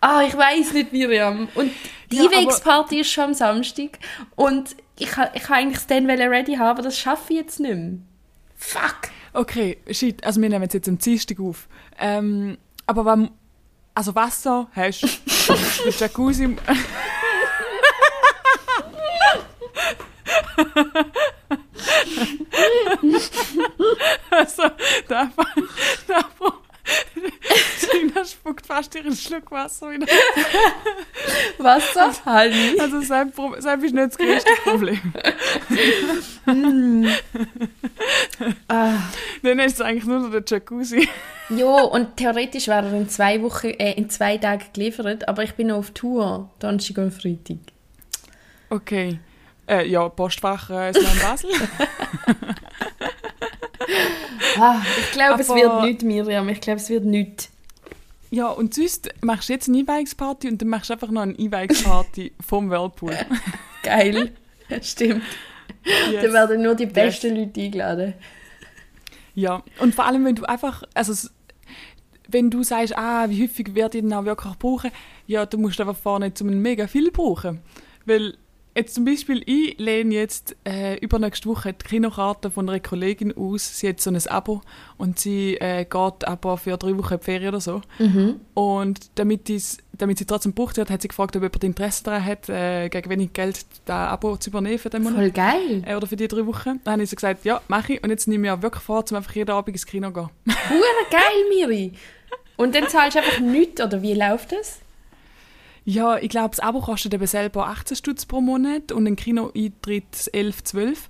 Ah, 0.00 0.22
ich 0.26 0.36
weiß 0.36 0.74
nicht, 0.74 0.92
Miriam. 0.92 1.48
Und 1.54 1.70
die 2.12 2.16
Ja, 2.16 2.24
Einwegsparty 2.24 3.00
ist 3.00 3.10
schon 3.10 3.24
am 3.24 3.34
Samstag. 3.34 3.98
Und 4.36 4.76
ich, 4.98 5.10
ich 5.34 5.50
eigentlich 5.50 5.78
das 5.78 5.86
dann 5.86 6.06
ready 6.06 6.54
haben, 6.54 6.68
aber 6.68 6.82
das 6.82 6.98
schaffe 6.98 7.32
ich 7.32 7.38
jetzt 7.38 7.60
nicht 7.60 7.74
mehr. 7.74 7.98
Fuck! 8.56 9.10
Okay, 9.32 9.78
shit, 9.90 10.24
also 10.24 10.40
wir 10.40 10.48
nehmen 10.48 10.64
es 10.64 10.72
jetzt 10.72 10.88
am 10.88 10.98
Dienstag 10.98 11.38
auf. 11.40 11.68
Ähm, 11.98 12.56
aber 12.86 13.04
wenn, 13.04 13.30
also 13.94 14.14
Wasser 14.14 14.68
hast 14.72 15.02
du, 15.02 15.06
der 15.84 15.92
Jacuzzi... 15.92 16.56
also, 24.30 24.62
da 25.08 25.30
da 26.06 26.20
Tina 27.90 28.24
spuckt 28.24 28.66
fast 28.66 28.94
ihren 28.94 29.14
Schluck 29.14 29.50
Wasser 29.50 29.90
wieder. 29.90 30.06
Wasser? 31.58 32.12
Halli. 32.24 32.78
Also 32.78 33.00
sein, 33.00 33.32
Pro 33.32 33.54
sein 33.58 33.82
ist 33.82 33.94
nicht 33.94 34.06
das 34.06 34.18
größte 34.18 34.50
Problem. 34.64 35.12
Ah. 38.68 38.94
Dann 39.42 39.58
ist 39.60 39.74
es 39.74 39.80
eigentlich 39.80 40.04
nur 40.04 40.20
noch 40.20 40.30
der 40.30 40.44
Jacuzzi. 40.46 41.08
Jo, 41.48 41.84
und 41.86 42.16
theoretisch 42.16 42.68
wäre 42.68 42.86
er 42.86 42.92
in 42.94 43.08
zwei 43.08 43.40
Wochen, 43.42 43.68
äh, 43.68 43.92
in 43.92 44.10
zwei 44.10 44.36
Tagen 44.36 44.64
geliefert, 44.72 45.28
aber 45.28 45.44
ich 45.44 45.54
bin 45.54 45.68
noch 45.68 45.76
auf 45.76 45.90
Tour, 45.92 46.50
Donnerstag 46.58 46.98
und 46.98 47.12
Freitag. 47.12 47.58
Okay. 48.70 49.20
Äh, 49.68 49.88
ja, 49.88 50.08
Postfach 50.08 50.70
äh, 50.70 50.92
Slam 50.92 51.18
Basel. 51.20 51.50
Ah, 54.58 54.82
ich 54.98 55.12
glaube, 55.12 55.40
es 55.40 55.48
wird 55.48 55.82
nicht, 55.82 56.02
Miriam. 56.02 56.48
Ich 56.48 56.60
glaube, 56.60 56.80
es 56.80 56.88
wird 56.88 57.04
nicht. 57.04 57.50
Ja, 58.30 58.48
und 58.48 58.74
sonst 58.74 59.08
machst 59.22 59.48
du 59.48 59.52
jetzt 59.52 59.68
eine 59.68 59.78
Einweihungsparty 59.78 60.48
und 60.48 60.60
dann 60.60 60.68
machst 60.68 60.90
du 60.90 60.94
einfach 60.94 61.10
noch 61.10 61.22
eine 61.22 61.38
Einweihungsparty 61.38 62.32
vom 62.46 62.70
Whirlpool. 62.70 63.16
Geil. 63.82 64.32
Stimmt. 64.82 65.22
Da 65.84 66.10
Yes. 66.10 66.32
werden 66.32 66.62
nur 66.62 66.74
die 66.74 66.86
besten 66.86 67.36
Leute 67.36 67.60
eingeladen. 67.60 68.14
Ja, 69.34 69.62
und 69.78 69.94
vor 69.94 70.06
allem, 70.06 70.24
wenn 70.24 70.34
du 70.34 70.44
einfach, 70.44 70.82
also 70.94 71.28
wenn 72.28 72.50
du 72.50 72.62
sagst, 72.64 72.96
ah, 72.98 73.28
wie 73.30 73.44
häufig 73.44 73.74
werde 73.74 73.98
ich 73.98 74.02
denn 74.04 74.12
auch 74.12 74.24
wirklich 74.24 74.54
brauchen, 74.58 74.90
ja, 75.26 75.46
du 75.46 75.58
musst 75.58 75.80
einfach 75.80 75.96
vorne 75.96 76.34
zum 76.34 76.48
mega 76.60 76.86
viel 76.88 77.10
brauchen. 77.12 77.60
Weil 78.04 78.34
jetzt 78.76 78.94
zum 78.94 79.04
Beispiel, 79.04 79.42
ich 79.46 79.78
lehne 79.78 80.14
jetzt 80.14 80.54
äh, 80.64 80.96
übernächste 80.98 81.48
Woche 81.48 81.72
die 81.72 81.84
Kinokarte 81.84 82.50
von 82.50 82.68
einer 82.68 82.80
Kollegin 82.80 83.36
aus. 83.36 83.78
Sie 83.78 83.88
hat 83.88 84.00
so 84.00 84.10
ein 84.10 84.26
Abo 84.28 84.60
und 84.98 85.18
sie 85.18 85.54
äh, 85.56 85.84
geht 85.84 86.24
aber 86.26 86.58
für 86.58 86.76
drei 86.76 86.96
Wochen 86.96 87.14
in 87.14 87.20
die 87.20 87.24
Ferien 87.24 87.48
oder 87.48 87.60
so. 87.60 87.80
Und 88.54 89.10
damit, 89.16 89.48
dies, 89.48 89.78
damit 89.92 90.18
sie 90.18 90.26
trotzdem 90.26 90.52
gebucht 90.52 90.76
wird, 90.76 90.90
hat 90.90 91.02
sie 91.02 91.08
gefragt, 91.08 91.34
ob 91.36 91.42
jemand 91.42 91.64
Interesse 91.64 92.04
daran 92.04 92.24
hat, 92.24 92.48
äh, 92.48 92.88
gegen 92.88 93.10
wenig 93.10 93.32
Geld 93.32 93.64
das 93.84 93.96
Abo 93.96 94.36
zu 94.36 94.50
übernehmen 94.50 94.78
für 94.78 94.90
den 94.90 95.02
Monat. 95.02 95.18
Voll 95.18 95.30
geil. 95.30 95.82
Äh, 95.86 95.96
oder 95.96 96.06
für 96.06 96.16
die 96.16 96.28
drei 96.28 96.46
Wochen. 96.46 96.80
Dann 96.84 96.92
habe 96.92 97.02
ich 97.02 97.10
so 97.10 97.16
gesagt, 97.16 97.44
ja, 97.44 97.60
mache 97.68 97.94
ich. 97.94 98.04
Und 98.04 98.10
jetzt 98.10 98.28
nehme 98.28 98.46
ich 98.46 98.52
auch 98.52 98.62
wirklich 98.62 98.82
vor, 98.82 99.04
um 99.10 99.16
einfach 99.16 99.34
jeden 99.34 99.50
Abend 99.50 99.74
ins 99.74 99.86
Kino 99.86 100.08
zu 100.08 100.14
gehen. 100.14 100.28
Hure 100.68 101.10
geil, 101.10 101.20
Miri. 101.48 101.92
Und 102.56 102.74
dann 102.74 102.88
zahlst 102.88 103.16
du 103.16 103.20
einfach 103.20 103.40
nichts, 103.40 103.80
oder 103.80 104.00
wie 104.02 104.14
läuft 104.14 104.52
das? 104.52 104.80
Ja, 105.88 106.16
ich 106.18 106.30
glaube, 106.30 106.50
das 106.50 106.58
Abo 106.60 106.80
kostet 106.80 107.14
eben 107.14 107.26
selber 107.28 107.68
18 107.68 107.96
Stutz 107.96 108.26
pro 108.26 108.40
Monat 108.40 108.90
und 108.90 109.06
ein 109.06 109.14
Kinoeintritt 109.14 110.28
11, 110.32 110.64
12. 110.64 111.08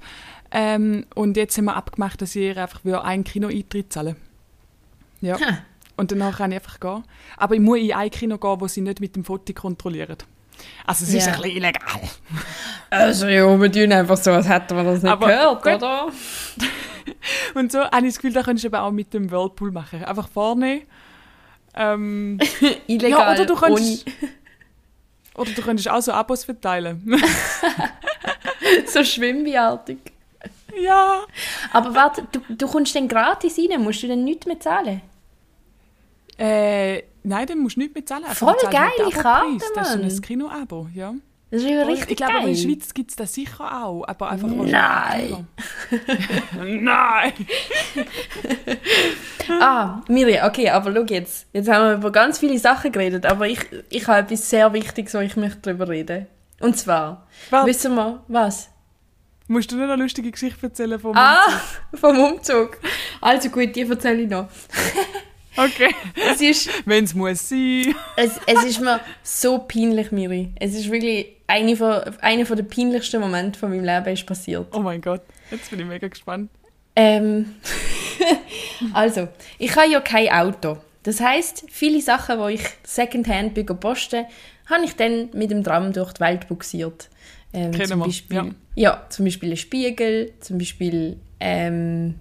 Ähm, 0.50 1.06
und 1.14 1.36
jetzt 1.38 1.56
haben 1.56 1.64
wir 1.64 1.76
abgemacht, 1.76 2.20
dass 2.20 2.36
ich 2.36 2.42
ihr 2.42 2.56
einfach 2.58 2.84
will 2.84 2.94
einen 2.96 3.24
Kinoeintritt 3.24 3.90
zahlen 3.92 4.16
Ja. 5.22 5.40
Ha. 5.40 5.58
Und 5.96 6.12
danach 6.12 6.36
kann 6.38 6.52
ich 6.52 6.58
einfach 6.58 6.78
gehen. 6.78 7.02
Aber 7.38 7.54
ich 7.54 7.60
muss 7.60 7.78
in 7.78 7.92
ein 7.94 8.10
Kino 8.10 8.36
gehen, 8.36 8.60
wo 8.60 8.68
sie 8.68 8.82
nicht 8.82 9.00
mit 9.00 9.16
dem 9.16 9.24
Foto 9.24 9.54
kontrolliert. 9.54 10.26
Also 10.86 11.04
es 11.04 11.14
ist 11.14 11.26
Ja. 11.26 11.32
ein 11.32 11.40
bisschen 11.40 11.56
illegal. 11.56 12.00
Also 12.90 13.26
ja, 13.28 13.58
wir 13.60 13.72
tun 13.72 13.92
einfach 13.92 14.18
so, 14.18 14.30
als 14.32 14.46
hätten 14.46 14.76
wir 14.76 14.84
das 14.84 15.02
nicht 15.02 15.10
Aber 15.10 15.26
gehört, 15.26 15.62
gut. 15.62 15.72
oder? 15.76 16.08
Und 17.54 17.72
so 17.72 17.78
habe 17.80 18.06
ich 18.06 18.12
das 18.12 18.16
Gefühl, 18.16 18.34
da 18.34 18.42
könntest 18.42 18.64
du 18.64 18.68
eben 18.68 18.76
auch 18.76 18.90
mit 18.90 19.14
dem 19.14 19.30
Whirlpool 19.30 19.70
machen. 19.72 20.04
Einfach 20.04 20.28
vorne. 20.28 20.82
Ähm, 21.74 22.38
Illegal, 22.86 23.10
ja, 23.10 23.32
oder 23.32 23.46
du 23.46 23.54
könntest... 23.54 24.06
ohne- 24.06 24.28
Oder 25.36 25.50
du 25.52 25.62
könntest 25.62 25.88
auch 25.88 26.00
so 26.00 26.12
Abos 26.12 26.44
verteilen. 26.44 27.02
so 28.86 29.04
schwimmbiartig. 29.04 29.98
ja. 30.80 31.24
Aber 31.72 31.94
warte, 31.94 32.26
du, 32.32 32.40
du 32.48 32.66
kommst 32.66 32.94
dann 32.94 33.08
gratis 33.08 33.58
rein, 33.58 33.82
musst 33.82 34.02
du 34.02 34.08
dann 34.08 34.24
nichts 34.24 34.46
mehr 34.46 34.58
zahlen? 34.60 35.02
Äh, 36.38 37.02
nein, 37.22 37.46
dann 37.46 37.58
musst 37.58 37.76
du 37.76 37.80
nichts 37.80 37.94
mehr 37.94 38.06
zahlen. 38.06 38.24
Einfach 38.24 38.54
Voll 38.54 38.70
geile 38.70 39.10
Karte, 39.10 39.28
Abo-Preis. 39.28 39.72
Das 39.74 39.86
ist 39.88 39.92
so 39.92 39.98
Mann. 39.98 40.10
ein 40.10 40.20
Kino-Abo, 40.20 40.88
ja. 40.94 41.14
Das 41.50 41.62
ist 41.62 41.70
ja 41.70 41.82
richtig 41.84 42.10
ich 42.10 42.16
glaube, 42.16 42.32
geil. 42.32 42.48
in 42.48 42.54
der 42.54 42.60
Schweiz 42.60 42.92
gibt 42.92 43.10
es 43.10 43.16
das 43.16 43.32
sicher 43.32 43.84
auch. 43.84 44.04
Aber 44.08 44.30
einfach 44.30 44.48
Nein. 44.48 45.46
Nein! 46.56 47.32
Ah, 49.60 50.02
Mirja, 50.08 50.48
okay, 50.48 50.70
aber 50.70 50.92
schau 50.92 51.04
jetzt. 51.04 51.46
Jetzt 51.52 51.68
haben 51.68 51.84
wir 51.88 51.94
über 51.94 52.10
ganz 52.10 52.38
viele 52.40 52.58
Sachen 52.58 52.90
geredet, 52.90 53.26
aber 53.26 53.46
ich, 53.46 53.60
ich 53.90 54.06
habe 54.08 54.18
etwas 54.20 54.50
sehr 54.50 54.72
Wichtiges, 54.72 55.14
wo 55.14 55.18
ich 55.18 55.36
möchte 55.36 55.60
darüber 55.62 55.88
reden. 55.88 56.26
Und 56.60 56.76
zwar, 56.76 57.26
Was? 57.50 57.66
wissen 57.66 57.94
wir, 57.94 58.24
was? 58.28 58.70
Musst 59.46 59.70
du 59.70 59.76
nicht 59.76 59.88
eine 59.88 60.02
lustige 60.02 60.32
Geschichte 60.32 60.66
erzählen 60.66 60.98
vom 60.98 61.16
Ah, 61.16 61.46
vom 61.94 62.18
Umzug. 62.18 62.78
Also 63.20 63.48
gut, 63.50 63.76
die 63.76 63.82
erzähle 63.82 64.22
ich 64.22 64.28
noch. 64.28 64.48
Okay. 65.56 65.94
Es 66.30 66.40
ist, 66.40 66.68
Wenn 66.86 67.04
es 67.04 67.14
muss 67.14 67.48
sein. 67.48 67.94
es, 68.16 68.38
es 68.46 68.64
ist 68.64 68.80
mir 68.80 69.00
so 69.22 69.58
peinlich, 69.58 70.12
Miri. 70.12 70.52
Es 70.60 70.74
ist 70.74 70.90
wirklich 70.90 71.28
eine 71.46 71.76
von, 71.76 72.02
einer 72.20 72.46
von 72.46 72.56
der 72.56 72.64
peinlichsten 72.64 73.20
Momente 73.20 73.58
von 73.58 73.70
meinem 73.70 73.84
Leben 73.84 74.12
ist 74.12 74.26
passiert. 74.26 74.66
Oh 74.72 74.80
mein 74.80 75.00
Gott. 75.00 75.22
Jetzt 75.50 75.70
bin 75.70 75.80
ich 75.80 75.86
mega 75.86 76.08
gespannt. 76.08 76.50
Ähm, 76.94 77.54
also, 78.92 79.28
ich 79.58 79.74
habe 79.76 79.90
ja 79.90 80.00
kein 80.00 80.28
Auto. 80.30 80.78
Das 81.02 81.20
heißt, 81.20 81.66
viele 81.70 82.00
Sachen, 82.00 82.38
die 82.46 82.54
ich 82.54 82.62
Secondhand 82.82 83.54
posten, 83.80 84.26
habe 84.66 84.84
ich 84.84 84.96
dann 84.96 85.30
mit 85.32 85.50
dem 85.50 85.62
Tram 85.62 85.92
durch 85.92 86.14
die 86.14 86.20
Welt 86.20 86.48
buxiert. 86.48 87.08
Ähm, 87.52 87.70
Kennen 87.70 87.86
zum 87.86 88.00
wir, 88.00 88.06
Beispiel, 88.06 88.36
ja. 88.36 88.46
ja. 88.74 89.06
zum 89.08 89.24
Beispiel 89.24 89.52
ein 89.52 89.56
Spiegel, 89.56 90.32
zum 90.40 90.58
Beispiel 90.58 91.16
ähm, 91.38 92.16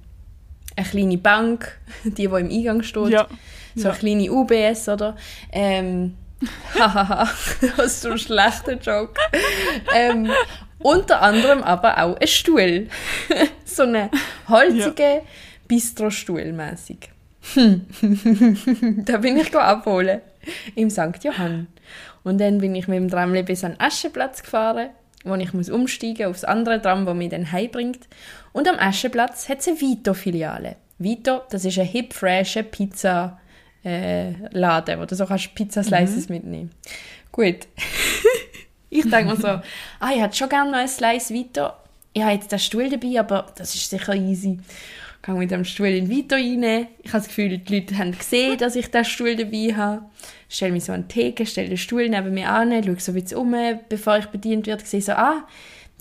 eine 0.75 0.87
kleine 0.87 1.17
Bank, 1.17 1.77
die, 2.03 2.11
die 2.11 2.23
im 2.25 2.33
Eingang 2.35 2.83
steht. 2.83 3.09
Ja. 3.09 3.27
So 3.75 3.83
Ja. 3.87 3.89
eine 3.91 3.99
kleine 3.99 4.31
UBS, 4.31 4.89
oder? 4.89 5.15
Ähm, 5.51 6.15
hahaha, 6.77 7.29
das 7.77 7.85
ist 7.85 8.01
so 8.01 8.11
ein 8.11 8.17
schlechter 8.17 8.73
Joke. 8.73 9.19
ähm, 9.93 10.29
unter 10.79 11.21
anderem 11.21 11.63
aber 11.63 11.97
auch 12.01 12.17
ein 12.19 12.27
Stuhl. 12.27 12.87
so 13.65 13.83
eine 13.83 14.09
holzige 14.47 15.21
Bistro-Stuhl 15.67 16.51
mäßig. 16.53 17.09
da 19.05 19.17
bin 19.17 19.37
ich 19.37 19.51
go 19.51 19.59
abholen. 19.59 20.21
Im 20.75 20.89
St. 20.89 21.23
Johann. 21.23 21.67
Und 22.23 22.39
dann 22.39 22.59
bin 22.59 22.75
ich 22.75 22.87
mit 22.87 22.97
dem 22.97 23.09
Tram 23.09 23.33
bis 23.45 23.63
an 23.63 23.73
den 23.73 23.79
Aschenplatz 23.81 24.41
gefahren, 24.43 24.89
wo 25.25 25.35
ich 25.35 25.53
muss 25.53 25.69
umsteigen 25.69 26.27
aufs 26.27 26.43
andere 26.43 26.81
Tram, 26.81 27.05
das 27.05 27.15
mich 27.15 27.29
dann 27.29 27.51
heimbringt. 27.51 28.07
Und 28.53 28.67
am 28.69 28.79
Aschenplatz 28.79 29.49
hat 29.49 29.59
es 29.59 29.67
eine 29.67 29.81
Vito-Filiale. 29.81 30.77
Vito, 30.97 31.41
das 31.49 31.65
ist 31.65 31.77
ein 31.77 31.85
hip, 31.85 32.13
fresher 32.13 32.63
Pizza 32.63 33.39
äh, 33.83 34.31
Laden, 34.51 34.99
wo 34.99 35.05
du 35.05 35.15
so 35.15 35.25
kannst 35.25 35.53
Pizza-Slices 35.55 36.29
mitnehmen. 36.29 36.71
Gut. 37.31 37.67
ich 38.89 39.03
denke 39.03 39.25
mir 39.25 39.35
so, 39.35 39.47
ah, 39.47 40.11
ich 40.13 40.21
hätte 40.21 40.35
schon 40.35 40.49
gerne 40.49 40.71
noch 40.71 40.77
ein 40.77 40.87
Slice 40.87 41.33
Vito. 41.33 41.69
Ich 42.13 42.21
habe 42.21 42.33
jetzt 42.33 42.51
den 42.51 42.59
Stuhl 42.59 42.89
dabei, 42.89 43.19
aber 43.19 43.47
das 43.57 43.75
ist 43.75 43.89
sicher 43.89 44.15
easy. 44.15 44.59
Ich 45.17 45.21
gehe 45.21 45.35
mit 45.35 45.51
dem 45.51 45.65
Stuhl 45.65 45.87
in 45.87 46.09
Vito 46.09 46.35
rein. 46.35 46.87
Ich 47.03 47.11
habe 47.11 47.19
das 47.19 47.27
Gefühl, 47.27 47.57
die 47.57 47.75
Leute 47.75 47.97
haben 47.97 48.17
gesehen, 48.17 48.57
dass 48.57 48.75
ich 48.75 48.89
den 48.89 49.03
Stuhl 49.03 49.35
dabei 49.35 49.75
habe. 49.75 50.05
Stelle 50.49 50.71
mich 50.71 50.85
so 50.85 50.93
an 50.93 51.07
die 51.07 51.13
Theke, 51.13 51.45
stelle 51.45 51.69
den 51.69 51.77
Stuhl 51.77 52.07
neben 52.09 52.33
mir 52.33 52.49
an, 52.49 52.71
schaue 52.83 52.99
so 52.99 53.11
ein 53.11 53.15
bisschen 53.15 53.37
um, 53.37 53.55
bevor 53.89 54.17
ich 54.17 54.27
bedient 54.27 54.67
werde, 54.67 54.85
sehe 54.85 55.01
so, 55.01 55.13
ah, 55.13 55.47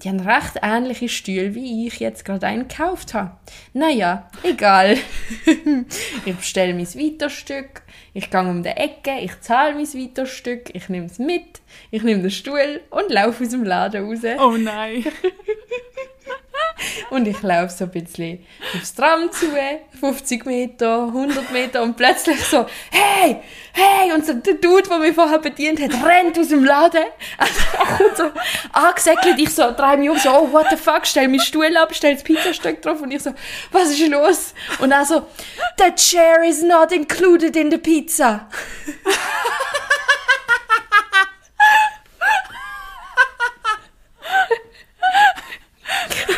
die 0.03 0.09
haben 0.09 0.21
recht 0.21 0.55
ähnliche 0.63 1.09
Stühle, 1.09 1.55
wie 1.55 1.87
ich 1.87 2.01
jetzt 2.01 2.25
gerade 2.25 2.47
einen 2.47 2.67
gekauft 2.67 3.15
habe. 3.15 3.37
Naja, 3.73 4.29
egal. 4.43 4.97
ich 6.27 6.35
bestelle 6.35 6.75
mein 6.75 6.93
Vito-Stück, 6.93 7.83
ich 8.13 8.29
gehe 8.29 8.41
um 8.41 8.63
die 8.63 8.71
Ecke, 8.71 9.21
ich 9.21 9.41
zahle 9.41 9.75
mein 9.75 9.91
Vito-Stück, 9.91 10.75
ich 10.75 10.89
nehme 10.89 11.07
es 11.07 11.19
mit, 11.19 11.61
ich 11.91 12.03
nehme 12.03 12.23
den 12.23 12.31
Stuhl 12.31 12.81
und 12.91 13.11
laufe 13.11 13.45
aus 13.45 13.51
dem 13.51 13.65
Laden 13.65 14.05
raus. 14.05 14.21
Oh 14.41 14.57
nein. 14.57 15.05
Und 17.11 17.27
ich 17.27 17.43
laufe 17.43 17.73
so 17.73 17.85
ein 17.85 17.91
bisschen 17.91 18.45
aufs 18.75 18.95
Tram 18.95 19.31
zu, 19.31 19.47
50 20.01 20.45
Meter, 20.47 21.05
100 21.07 21.51
Meter 21.53 21.83
und 21.83 21.97
plötzlich 21.97 22.43
so, 22.45 22.67
hey, 22.91 23.41
hey, 23.73 24.13
und 24.13 24.27
so 24.27 24.35
der 24.35 24.55
Dude, 24.55 24.89
der 24.89 24.99
mich 24.99 25.15
vorher 25.15 25.39
bedient 25.39 25.81
hat, 25.81 25.93
rennt 26.05 26.39
aus 26.39 26.49
dem 26.49 26.65
Laden. 26.65 27.05
Kommt 27.99 28.17
so 28.17 28.31
angesäckelt, 28.73 29.39
ich 29.39 29.51
so, 29.51 29.73
drei 29.73 29.97
mich 29.97 30.11
um, 30.11 30.19
so, 30.19 30.31
oh, 30.31 30.53
what 30.53 30.67
the 30.71 30.77
fuck, 30.77 31.07
stell 31.07 31.29
meinen 31.29 31.41
Stuhl 31.41 31.77
ab, 31.77 31.95
stell 31.95 32.15
das 32.15 32.23
Pizzastück 32.23 32.83
drauf 32.83 33.01
und 33.01 33.11
ich 33.11 33.23
so, 33.23 33.33
was 33.71 33.91
ist 33.91 34.09
los? 34.09 34.55
Und 34.81 34.93
er 34.93 35.05
so, 35.05 35.27
the 35.79 35.95
chair 35.95 36.43
is 36.43 36.63
not 36.63 36.93
included 36.93 37.57
in 37.57 37.71
the 37.71 37.79
pizza. 37.79 38.49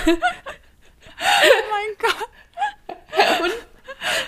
mein 0.07 1.97
Gott. 1.99 2.29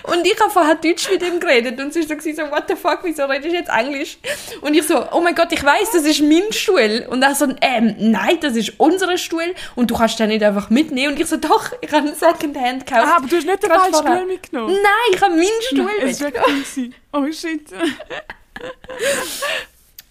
Und 0.03 0.25
ich 0.25 0.37
habe 0.41 0.49
vorher 0.51 0.75
Deutsch 0.75 1.09
mit 1.09 1.21
ihm 1.23 1.39
geredet 1.39 1.79
und 1.79 1.93
sie 1.93 2.09
war 2.09 2.19
so, 2.19 2.31
so, 2.33 2.51
what 2.51 2.63
the 2.67 2.75
fuck, 2.75 2.99
wieso 3.03 3.23
redest 3.25 3.53
du 3.53 3.57
jetzt 3.57 3.69
Englisch? 3.69 4.17
Und 4.61 4.73
ich 4.73 4.85
so, 4.85 5.05
oh 5.11 5.21
mein 5.21 5.35
Gott, 5.35 5.51
ich 5.51 5.63
weiß, 5.63 5.91
das 5.91 6.03
ist 6.03 6.21
mein 6.21 6.51
Stuhl. 6.51 7.05
Und 7.09 7.21
er 7.21 7.33
so, 7.35 7.47
ähm, 7.61 7.95
nein, 7.97 8.39
das 8.41 8.55
ist 8.57 8.73
unser 8.77 9.17
Stuhl 9.17 9.53
und 9.75 9.89
du 9.89 9.95
kannst 9.95 10.19
den 10.19 10.29
nicht 10.29 10.43
einfach 10.43 10.69
mitnehmen. 10.69 11.13
Und 11.13 11.19
ich 11.21 11.27
so, 11.27 11.37
doch, 11.37 11.71
ich 11.79 11.91
habe 11.91 12.07
einen 12.07 12.15
Secondhand 12.15 12.85
gekauft. 12.85 13.07
Ah, 13.07 13.17
aber 13.17 13.27
du 13.27 13.37
hast 13.37 13.45
nicht 13.45 13.63
den 13.63 13.69
falschen. 13.69 13.93
Stuhl 14.07 14.25
mitgenommen. 14.25 14.73
Nein, 14.73 15.13
ich 15.13 15.21
habe 15.21 15.35
meinen 15.35 15.61
Stuhl 15.61 15.89
Es 16.01 16.19
war 16.21 16.27
mitgenommen. 16.27 16.63
gewesen. 16.63 16.95
Oh 17.13 17.31
shit. 17.31 17.63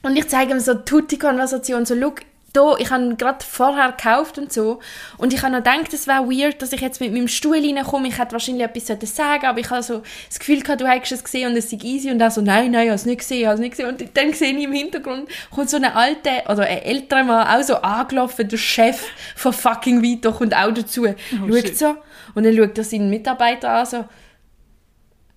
Und 0.03 0.17
ich 0.17 0.29
zeige 0.29 0.53
ihm 0.53 0.61
so 0.61 0.75
tutti 0.75 1.19
Konversation, 1.19 1.85
so, 1.85 1.95
look, 1.95 2.21
da, 2.53 2.77
ich 2.79 2.91
habe 2.91 3.15
gerade 3.17 3.45
vorher 3.45 3.93
gekauft 3.93 4.39
und 4.39 4.53
so. 4.53 4.81
Und 5.19 5.35
ich 5.35 5.43
habe 5.43 5.53
noch 5.53 5.59
gedacht, 5.59 5.93
es 5.93 6.07
wäre 6.07 6.27
weird, 6.27 6.63
dass 6.63 6.73
ich 6.73 6.81
jetzt 6.81 7.01
mit 7.01 7.13
meinem 7.13 7.29
Stuhl 7.29 7.57
reinkomme. 7.57 8.09
Ich 8.09 8.19
hätte 8.19 8.33
wahrscheinlich 8.33 8.65
etwas 8.65 8.87
sollen 8.87 9.07
sagen 9.07 9.47
aber 9.47 9.61
ich 9.61 9.71
habe 9.71 9.83
so 9.83 10.03
das 10.29 10.39
Gefühl 10.39 10.63
gehabt, 10.63 10.81
du 10.81 10.89
hättest 10.89 11.13
es 11.13 11.25
gesehen 11.25 11.51
und 11.51 11.57
es 11.57 11.71
sei 11.71 11.79
easy. 11.83 12.11
Und 12.11 12.21
er 12.21 12.31
so, 12.31 12.41
nein, 12.41 12.71
nein, 12.71 12.85
ich 12.85 12.89
habe 12.89 12.95
es 12.95 13.05
nicht 13.05 13.19
gesehen, 13.19 13.41
ich 13.41 13.47
habe 13.47 13.55
es 13.55 13.61
nicht 13.61 13.71
gesehen. 13.73 13.89
Und 13.89 14.17
dann 14.17 14.33
sehe 14.33 14.57
ich 14.57 14.65
im 14.65 14.73
Hintergrund, 14.73 15.29
kommt 15.51 15.69
so 15.69 15.77
eine 15.77 15.95
alte, 15.95 16.31
oder 16.49 16.63
ein 16.65 16.83
älterer 16.83 17.25
Mann, 17.25 17.47
auch 17.47 17.63
so 17.63 17.77
angelaufen, 17.77 18.49
der 18.49 18.57
Chef 18.57 19.05
von 19.37 19.53
fucking 19.53 20.01
Vito, 20.01 20.33
kommt 20.33 20.57
auch 20.57 20.73
dazu. 20.73 21.07
schaut 21.07 21.55
shit. 21.55 21.79
so, 21.79 21.97
und 22.35 22.45
dann 22.45 22.57
schaut 22.57 22.79
er 22.79 22.85
seinen 22.85 23.11
Mitarbeiter 23.11 23.71
an, 23.71 23.87
so, 23.87 24.05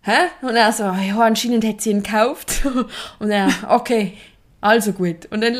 hä? 0.03 0.17
Und 0.41 0.55
er 0.55 0.71
so, 0.71 0.83
ja, 0.83 1.19
anscheinend 1.19 1.65
hat 1.65 1.81
sie 1.81 1.91
ihn 1.91 2.03
gekauft. 2.03 2.61
Und 3.19 3.31
er, 3.31 3.49
okay, 3.69 4.17
also 4.61 4.93
gut. 4.93 5.27
Und 5.31 5.41
dann 5.41 5.55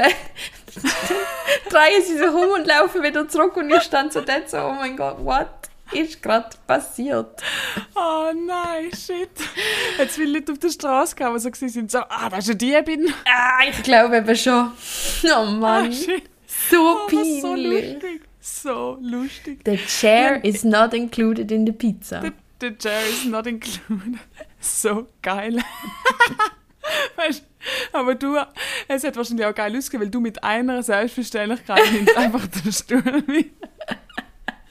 drehen 1.70 2.02
sie 2.06 2.18
sich 2.18 2.28
um 2.30 2.50
und 2.52 2.66
laufen 2.68 3.04
wieder 3.04 3.28
zurück 3.28 3.58
und 3.58 3.70
ich 3.72 3.82
stand 3.84 4.14
so 4.14 4.22
dort 4.22 4.50
so, 4.50 4.58
oh 4.58 4.74
mein 4.74 4.96
Gott, 4.98 5.24
what 5.24 5.48
ist 5.92 6.22
gerade 6.24 6.50
passiert? 6.68 7.42
Oh 7.96 8.32
nein, 8.34 8.90
shit. 8.96 9.30
Jetzt 9.98 10.18
will 10.18 10.34
Leute 10.34 10.54
auf 10.54 10.60
der 10.60 10.70
Straße 10.70 11.16
die 11.16 11.40
so 11.40 11.52
gewesen 11.52 11.70
sind, 11.70 11.92
so, 11.92 12.00
ah, 12.08 12.30
das 12.30 12.40
ist 12.46 12.50
eine 12.52 12.56
Diebin. 12.58 13.14
Ah, 13.26 13.64
ich 13.70 13.84
glaube 13.84 14.18
eben 14.18 14.36
schon. 14.36 14.72
Oh 15.26 15.28
Ah, 15.30 15.46
Mann, 15.52 15.92
shit. 15.92 16.24
so 16.70 16.78
Oh, 16.78 17.08
was 17.12 17.42
so 17.42 17.48
peinlich. 17.54 17.94
lustig. 17.94 18.22
So 18.40 18.98
lustig. 19.02 19.60
The 19.66 19.78
chair 19.78 20.44
is 20.44 20.64
not 20.64 20.94
included 20.94 21.52
in 21.52 21.66
the 21.66 21.72
pizza. 21.74 22.22
The, 22.22 22.32
the 22.60 22.76
chair 22.78 23.02
is 23.08 23.26
not 23.26 23.46
included. 23.46 24.20
So 24.60 25.08
geil. 25.22 25.58
weißt, 27.16 27.44
aber 27.94 28.16
du, 28.16 28.38
es 28.88 29.04
hat 29.04 29.16
wahrscheinlich 29.16 29.46
auch 29.46 29.56
geil 29.56 29.76
ausgesehen, 29.76 30.02
weil 30.02 30.10
du 30.10 30.20
mit 30.20 30.44
einer 30.44 30.82
Selbstverständlichkeit 30.84 31.80
nimmst 31.92 32.18
einfach 32.18 32.48
den 32.48 32.72
Stuhl 32.72 33.24
mit. 33.28 33.52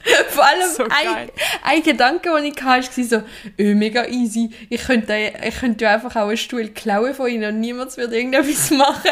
Vor 0.30 0.44
allem 0.44 0.70
So 0.74 0.84
ein, 0.84 1.30
ein 1.62 1.82
Gedanke, 1.82 2.30
den 2.34 2.46
ich 2.46 2.62
hatte, 2.62 2.96
war 2.96 3.04
so, 3.04 3.22
öh, 3.58 3.74
mega 3.74 4.06
easy. 4.06 4.50
Ich 4.70 4.82
könnte, 4.84 5.14
ich 5.46 5.60
könnte 5.60 5.88
einfach 5.88 6.16
auch 6.16 6.28
einen 6.28 6.38
Stuhl 6.38 6.68
klauen 6.68 7.14
von 7.14 7.28
ihnen 7.28 7.54
und 7.54 7.60
niemand 7.60 7.96
würde 7.96 8.16
irgendetwas 8.16 8.70
machen. 8.70 9.10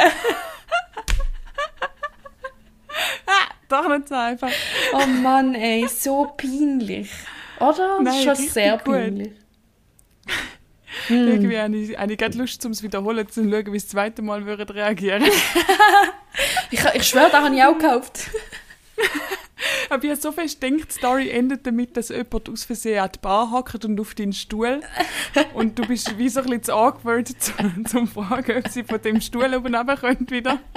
Doch 3.69 3.87
nicht 3.89 4.09
so 4.09 4.15
einfach. 4.15 4.51
Oh 4.95 5.07
Mann, 5.07 5.55
ey, 5.55 5.87
so 5.89 6.33
peinlich. 6.37 7.11
Oder? 7.61 7.99
Das 7.99 8.01
Nein, 8.03 8.15
ist 8.15 8.25
schon 8.25 8.49
sehr 8.49 8.79
gut. 8.79 8.85
peinlich. 8.95 9.33
Irgendwie 11.09 11.59
habe 11.59 11.77
ich, 11.77 11.99
habe 11.99 12.13
ich 12.13 12.19
gerade 12.19 12.39
Lust, 12.39 12.65
um 12.65 12.73
es 12.73 12.83
wiederholen, 12.83 13.29
zu 13.29 13.43
schauen, 13.43 13.73
wie 13.73 13.79
das 13.79 13.89
zweite 13.89 14.23
Mal 14.23 14.45
würden 14.47 14.69
reagieren. 14.69 15.25
Ich, 16.71 16.85
ich 16.95 17.03
schwöre, 17.03 17.31
da 17.33 17.43
habe 17.43 17.55
ich 17.55 17.63
auch 17.65 17.77
gekauft. 17.77 18.31
Aber 19.91 20.05
ich 20.05 20.11
habe 20.11 20.21
so 20.21 20.33
fest 20.33 20.61
gedacht, 20.61 20.89
die 20.91 20.95
Story 20.95 21.31
endet 21.31 21.67
damit, 21.67 21.97
dass 21.97 22.11
jemand 22.11 22.49
aus 22.49 22.65
Versehen 22.65 23.01
an 23.01 23.11
die 23.13 23.19
Bar 23.19 23.51
hockt 23.51 23.85
und 23.85 23.99
auf 23.99 24.15
deinen 24.15 24.33
Stuhl. 24.33 24.81
Und 25.55 25.79
du 25.79 25.87
bist 25.87 26.17
wie 26.19 26.29
so 26.29 26.41
ein 26.41 26.47
bisschen 26.47 26.63
zu 26.65 26.75
awkward, 26.75 27.29
zu, 27.29 27.53
zum 27.89 28.07
fragen, 28.07 28.59
ob 28.59 28.69
sie 28.69 28.85
von 28.85 29.01
dem 29.01 29.21
Stuhl 29.21 29.53
oben 29.55 29.75
runter 29.75 29.97
können 29.97 30.31
wieder. 30.31 30.61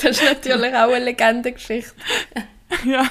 Das 0.00 0.04
ist 0.04 0.24
natürlich 0.24 0.74
auch 0.74 0.90
eine 0.90 1.04
Legendengeschichte. 1.04 1.94
Ja. 2.84 3.08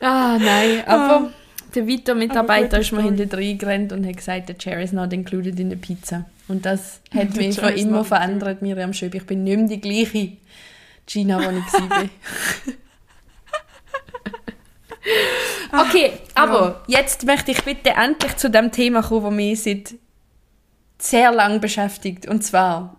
Ah, 0.00 0.38
nein, 0.38 0.82
aber 0.86 1.32
der 1.74 1.86
Vito-Mitarbeiter 1.86 2.80
ist 2.80 2.92
mir 2.92 3.02
gute 3.02 3.14
hinten 3.16 3.30
reingerannt 3.34 3.92
und 3.92 4.06
hat 4.06 4.16
gesagt, 4.16 4.48
der 4.48 4.58
chair 4.58 4.80
is 4.80 4.92
not 4.92 5.12
included 5.12 5.58
in 5.58 5.70
the 5.70 5.76
pizza. 5.76 6.24
Und 6.48 6.66
das 6.66 7.00
hat 7.14 7.36
mich 7.36 7.58
für 7.58 7.70
is 7.70 7.82
immer 7.82 8.04
verändert, 8.04 8.62
Miriam 8.62 8.92
Schöb. 8.92 9.14
Ich 9.14 9.26
bin 9.26 9.44
nicht 9.44 9.56
mehr 9.56 9.68
die 9.68 9.80
gleiche 9.80 10.32
Gina, 11.06 11.38
die 11.38 11.58
ich 11.58 11.72
war. 11.90 12.08
okay, 15.86 16.12
aber 16.34 16.82
jetzt 16.86 17.24
möchte 17.24 17.50
ich 17.52 17.62
bitte 17.64 17.90
endlich 17.90 18.36
zu 18.36 18.50
dem 18.50 18.70
Thema 18.70 19.02
kommen, 19.02 19.24
das 19.24 19.34
mich 19.34 19.62
seit 19.62 19.94
sehr 20.98 21.32
lang 21.32 21.60
beschäftigt. 21.60 22.26
Und 22.26 22.42
zwar, 22.42 22.96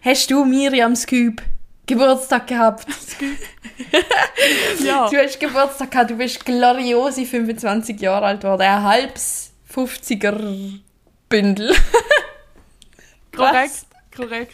hast 0.00 0.30
du 0.30 0.44
Miriam 0.44 0.96
Scoop 0.96 1.42
Geburtstag 1.86 2.46
gehabt? 2.46 2.86
ja. 4.84 5.08
Du 5.08 5.16
hast 5.16 5.40
Geburtstag 5.40 5.90
gehabt, 5.90 6.10
du 6.10 6.16
bist 6.16 6.44
gloriose 6.44 7.24
25 7.24 8.00
Jahre 8.00 8.26
alt 8.26 8.40
geworden. 8.40 8.62
Ein 8.62 8.82
halbes 8.82 9.52
50er 9.74 10.80
Bündel. 11.28 11.74
Korrekt, 13.34 13.86
korrekt. 14.14 14.52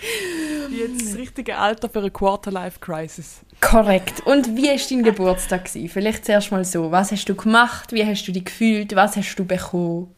Jetzt 0.70 1.04
das 1.04 1.16
richtige 1.16 1.58
Alter 1.58 1.88
für 1.88 1.98
eine 1.98 2.12
Quarter-Life-Crisis. 2.12 3.40
Korrekt. 3.60 4.20
Und 4.24 4.56
wie 4.56 4.68
war 4.68 4.78
dein 4.88 5.02
Geburtstag? 5.02 5.64
Gewesen? 5.64 5.88
Vielleicht 5.88 6.24
zuerst 6.24 6.52
mal 6.52 6.64
so. 6.64 6.92
Was 6.92 7.10
hast 7.10 7.24
du 7.24 7.34
gemacht? 7.34 7.92
Wie 7.92 8.06
hast 8.06 8.24
du 8.24 8.30
dich 8.30 8.44
gefühlt? 8.44 8.94
Was 8.94 9.16
hast 9.16 9.34
du 9.34 9.44
bekommen? 9.44 10.14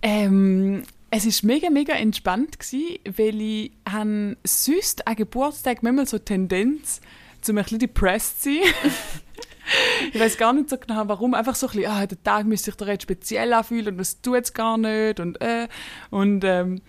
Ähm, 0.00 0.84
es 1.14 1.26
war 1.26 1.46
mega, 1.46 1.68
mega 1.68 1.92
entspannt, 1.92 2.58
gewesen, 2.58 2.98
weil 3.16 3.40
ich 3.40 3.72
han 3.86 4.36
sonst 4.44 5.06
an 5.06 5.14
Geburtstag 5.14 5.82
manchmal 5.82 6.06
so 6.06 6.18
Tendenz, 6.18 7.02
zum 7.42 7.58
ein 7.58 7.64
bisschen 7.64 7.80
depressed 7.80 8.42
zu 8.42 8.48
sein. 8.48 8.92
ich 10.14 10.18
weiß 10.18 10.38
gar 10.38 10.54
nicht 10.54 10.70
so 10.70 10.78
genau, 10.78 11.06
warum. 11.08 11.34
Einfach 11.34 11.54
so 11.54 11.66
ein 11.66 11.72
bisschen, 11.74 11.90
ah, 11.90 12.06
der 12.06 12.22
Tag 12.22 12.46
müsste 12.46 12.70
sich 12.70 12.76
doch 12.76 12.86
jetzt 12.86 13.02
speziell 13.02 13.52
anfühlen 13.52 13.88
und 13.88 13.98
das 13.98 14.22
tut 14.22 14.42
es 14.42 14.54
gar 14.54 14.78
nicht 14.78 15.20
und 15.20 15.38
äh. 15.42 15.68
Und, 16.08 16.44
ähm, 16.44 16.80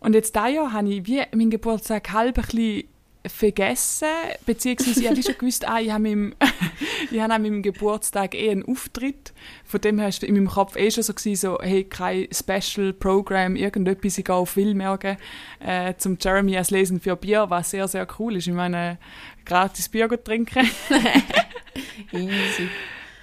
und 0.00 0.14
jetzt 0.14 0.34
dieses 0.34 0.52
Jahr 0.52 0.72
habe 0.72 0.88
ich 0.88 1.06
wie 1.06 1.22
meinen 1.32 1.50
Geburtstag 1.50 2.10
halb 2.12 2.38
ein 2.38 2.44
bisschen 2.44 2.84
vergessen, 3.26 4.08
beziehungsweise 4.46 5.00
ich 5.00 5.08
habe 5.08 5.22
schon 5.22 5.36
gewusst, 5.36 5.68
ah, 5.68 5.78
ich 5.80 5.90
habe 5.90 6.02
meinem, 6.02 6.34
ich 7.10 7.20
habe 7.20 7.34
an 7.34 7.42
meinem 7.42 7.62
Geburtstag 7.62 8.34
eh 8.34 8.50
einen 8.50 8.64
Auftritt. 8.64 9.32
Von 9.64 9.80
dem 9.80 9.98
her 9.98 10.08
war 10.08 10.28
in 10.28 10.34
meinem 10.34 10.48
Kopf 10.48 10.76
eh 10.76 10.90
schon 10.90 11.02
so, 11.02 11.12
gewesen, 11.12 11.36
so 11.36 11.58
hey, 11.60 11.84
kein 11.84 12.28
Special 12.32 12.92
Program, 12.92 13.56
irgendetwas, 13.56 14.16
ich 14.16 14.24
gehe 14.24 14.34
auf 14.34 14.56
Wilmergen 14.56 15.18
äh, 15.60 15.94
zum 15.98 16.16
Jeremy 16.20 16.56
als 16.56 16.70
Lesen 16.70 17.00
für 17.00 17.16
Bier, 17.16 17.46
was 17.48 17.70
sehr, 17.70 17.88
sehr 17.88 18.06
cool 18.18 18.36
ist. 18.36 18.46
Ich 18.46 18.54
meine, 18.54 18.98
gratis 19.44 19.88
Bier 19.88 20.08
gut 20.08 20.24
trinken. 20.24 20.68
Easy. 22.12 22.68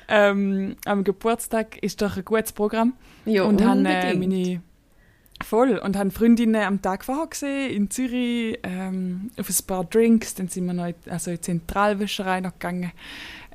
ähm, 0.08 0.76
am 0.86 1.04
Geburtstag 1.04 1.78
ist 1.78 2.02
doch 2.02 2.18
ein 2.18 2.26
gutes 2.26 2.54
Programm. 2.54 2.94
Ja, 3.26 3.44
und 3.44 3.62
äh, 3.62 3.66
unbedingt. 3.66 4.20
meine 4.20 4.62
voll 5.44 5.78
und 5.78 5.96
haben 5.96 6.12
Freundinnen 6.12 6.64
am 6.64 6.82
Tag 6.82 7.06
vorher 7.06 7.28
gesehen 7.28 7.72
in 7.72 7.90
Zürich 7.90 8.60
ähm, 8.64 9.32
auf 9.40 9.50
ein 9.50 9.66
paar 9.66 9.84
Drinks 9.86 10.36
dann 10.36 10.48
sind 10.48 10.66
wir 10.66 10.74
noch 10.74 10.88
in, 10.88 10.96
also 11.10 11.32
in 11.32 11.38
die 11.38 11.42
Zentralwäscherei 11.42 12.42
noch 12.42 12.54
gegangen 12.54 12.92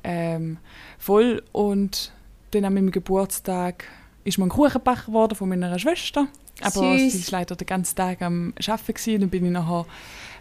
ähm, 0.03 0.57
voll 0.97 1.43
und 1.51 2.11
dann 2.51 2.65
an 2.65 2.73
meinem 2.73 2.91
Geburtstag 2.91 3.85
ist 4.23 4.37
mir 4.37 4.45
ein 4.45 4.49
Kuchen 4.49 4.73
gebacken 4.73 5.13
worden 5.13 5.35
von 5.35 5.49
meiner 5.49 5.77
Schwester 5.79 6.27
aber 6.61 6.97
Süß. 6.97 7.13
sie 7.13 7.31
war 7.31 7.39
leider 7.39 7.55
den 7.55 7.67
ganzen 7.67 7.95
Tag 7.95 8.21
am 8.21 8.53
Arbeiten 8.65 9.19
dann 9.19 9.29
bin 9.29 9.45
ich 9.45 9.51
nachher 9.51 9.85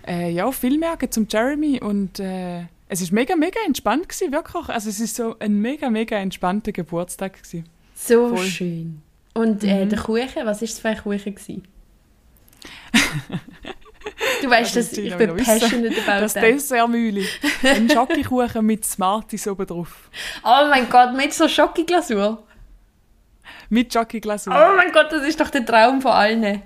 äh, 0.06 0.30
ja 0.30 0.46
auf 0.46 0.56
Filmwerke 0.56 1.10
zum 1.10 1.26
Jeremy 1.28 1.80
und 1.80 2.20
äh, 2.20 2.64
es 2.88 3.00
ist 3.00 3.12
mega 3.12 3.36
mega 3.36 3.58
entspannt 3.66 4.08
gewesen, 4.08 4.32
wirklich 4.32 4.68
also 4.68 4.88
es 4.88 5.00
ist 5.00 5.16
so 5.16 5.36
ein 5.38 5.60
mega 5.60 5.90
mega 5.90 6.16
entspannter 6.16 6.72
Geburtstag 6.72 7.42
gewesen. 7.42 7.64
So 7.94 8.36
voll. 8.36 8.44
schön. 8.44 9.02
Und 9.34 9.64
äh, 9.64 9.84
Mhm. 9.84 9.88
der 9.88 9.98
Kuchen, 10.00 10.44
was 10.44 10.60
war 10.60 10.62
es 10.62 10.78
für 10.78 10.88
ein 10.88 10.98
Kuchen? 10.98 11.34
Gewesen? 11.34 11.66
Du 14.42 14.50
weißt, 14.50 14.74
das 14.76 14.90
dass 14.90 14.98
ich 14.98 15.16
bin 15.16 15.36
passionate 15.36 15.96
about 16.02 16.20
Das 16.20 16.34
that. 16.34 16.42
Dessertmühle. 16.42 17.24
Ein 17.62 17.88
Schokokuchen 17.88 18.66
mit 18.66 18.84
Smarties 18.84 19.46
oben 19.48 19.66
drauf. 19.66 20.10
Oh 20.44 20.66
mein 20.68 20.88
Gott, 20.90 21.14
mit 21.16 21.32
so 21.32 21.48
Schokoglasur. 21.48 22.42
Mit 23.70 23.92
Schokoglasur. 23.92 24.52
Oh 24.54 24.76
mein 24.76 24.92
Gott, 24.92 25.10
das 25.12 25.22
ist 25.26 25.40
doch 25.40 25.48
der 25.50 25.64
Traum 25.64 26.02
von 26.02 26.10
allen. 26.12 26.62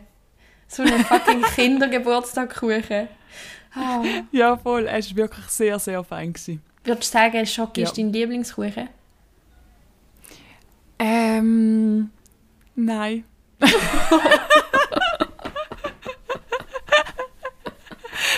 So 0.69 0.83
ein 0.83 1.05
fucking 1.05 1.43
Kindergeburtstagkuchen. 1.55 3.09
Ah. 3.75 4.03
Ja, 4.33 4.57
voll. 4.57 4.87
Es 4.89 5.11
war 5.11 5.17
wirklich 5.19 5.47
sehr, 5.49 5.79
sehr 5.79 6.03
fein. 6.03 6.33
Gewesen. 6.33 6.63
Würdest 6.85 7.13
du 7.15 7.19
sagen, 7.19 7.47
Schoki 7.47 7.83
Ja. 7.83 7.87
ist 7.89 7.99
dein 7.99 8.13
Lieblingskuchen? 8.13 8.89
Ähm. 10.99 12.11
Nein. 12.77 13.25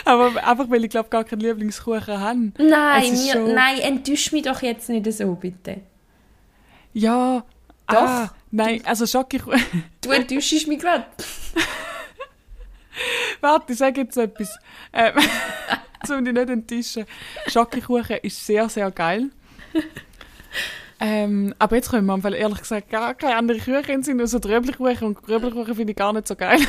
Aber 0.05 0.29
einfach, 0.46 0.70
weil 0.70 0.85
ich 0.85 0.90
glaube, 0.90 1.09
gar 1.11 1.24
keinen 1.24 1.40
Lieblingskuchen 1.40 2.18
habe. 2.20 2.53
Nein, 2.59 3.12
mir, 3.12 3.33
schon- 3.33 3.55
nein, 3.55 3.79
enttäusch 3.81 4.33
mich 4.33 4.42
doch 4.44 4.62
jetzt 4.62 4.88
nicht 4.88 5.11
so, 5.12 5.35
bitte. 5.35 5.81
Ja. 6.94 7.44
Doch. 7.87 7.96
Ah, 7.96 8.31
nein, 8.51 8.83
also 8.85 9.07
Schokokuchen. 9.07 9.62
Du 10.03 10.11
enttäuschst 10.11 10.66
mich 10.68 10.79
gerade. 10.81 11.07
Warte, 13.40 13.72
ich 13.72 13.79
sage 13.79 14.03
jetzt 14.03 14.16
etwas. 14.16 14.59
Ähm, 14.92 15.14
um 16.11 16.24
dich 16.24 16.35
nicht 16.35 16.51
enttäuschen. 16.51 17.07
Schokokuchen 17.46 18.16
ist 18.22 18.44
sehr, 18.44 18.68
sehr 18.68 18.90
geil. 18.90 19.31
Ähm, 21.01 21.55
aber 21.59 21.77
jetzt 21.77 21.91
kommen 21.91 22.07
wir 22.07 22.13
am 22.13 22.23
Fall 22.23 22.35
ehrlich 22.35 22.59
gesagt 22.59 22.91
gar 22.91 23.15
keine 23.15 23.37
anderen 23.37 23.61
Kuchen 23.61 24.03
sind, 24.03 24.21
außer 24.21 24.41
Tröbelkuchen. 24.41 25.09
Und 25.09 25.23
Tröbelkuchen 25.25 25.75
finde 25.75 25.93
ich 25.93 25.97
gar 25.97 26.13
nicht 26.13 26.27
so 26.29 26.35
geil. 26.37 26.59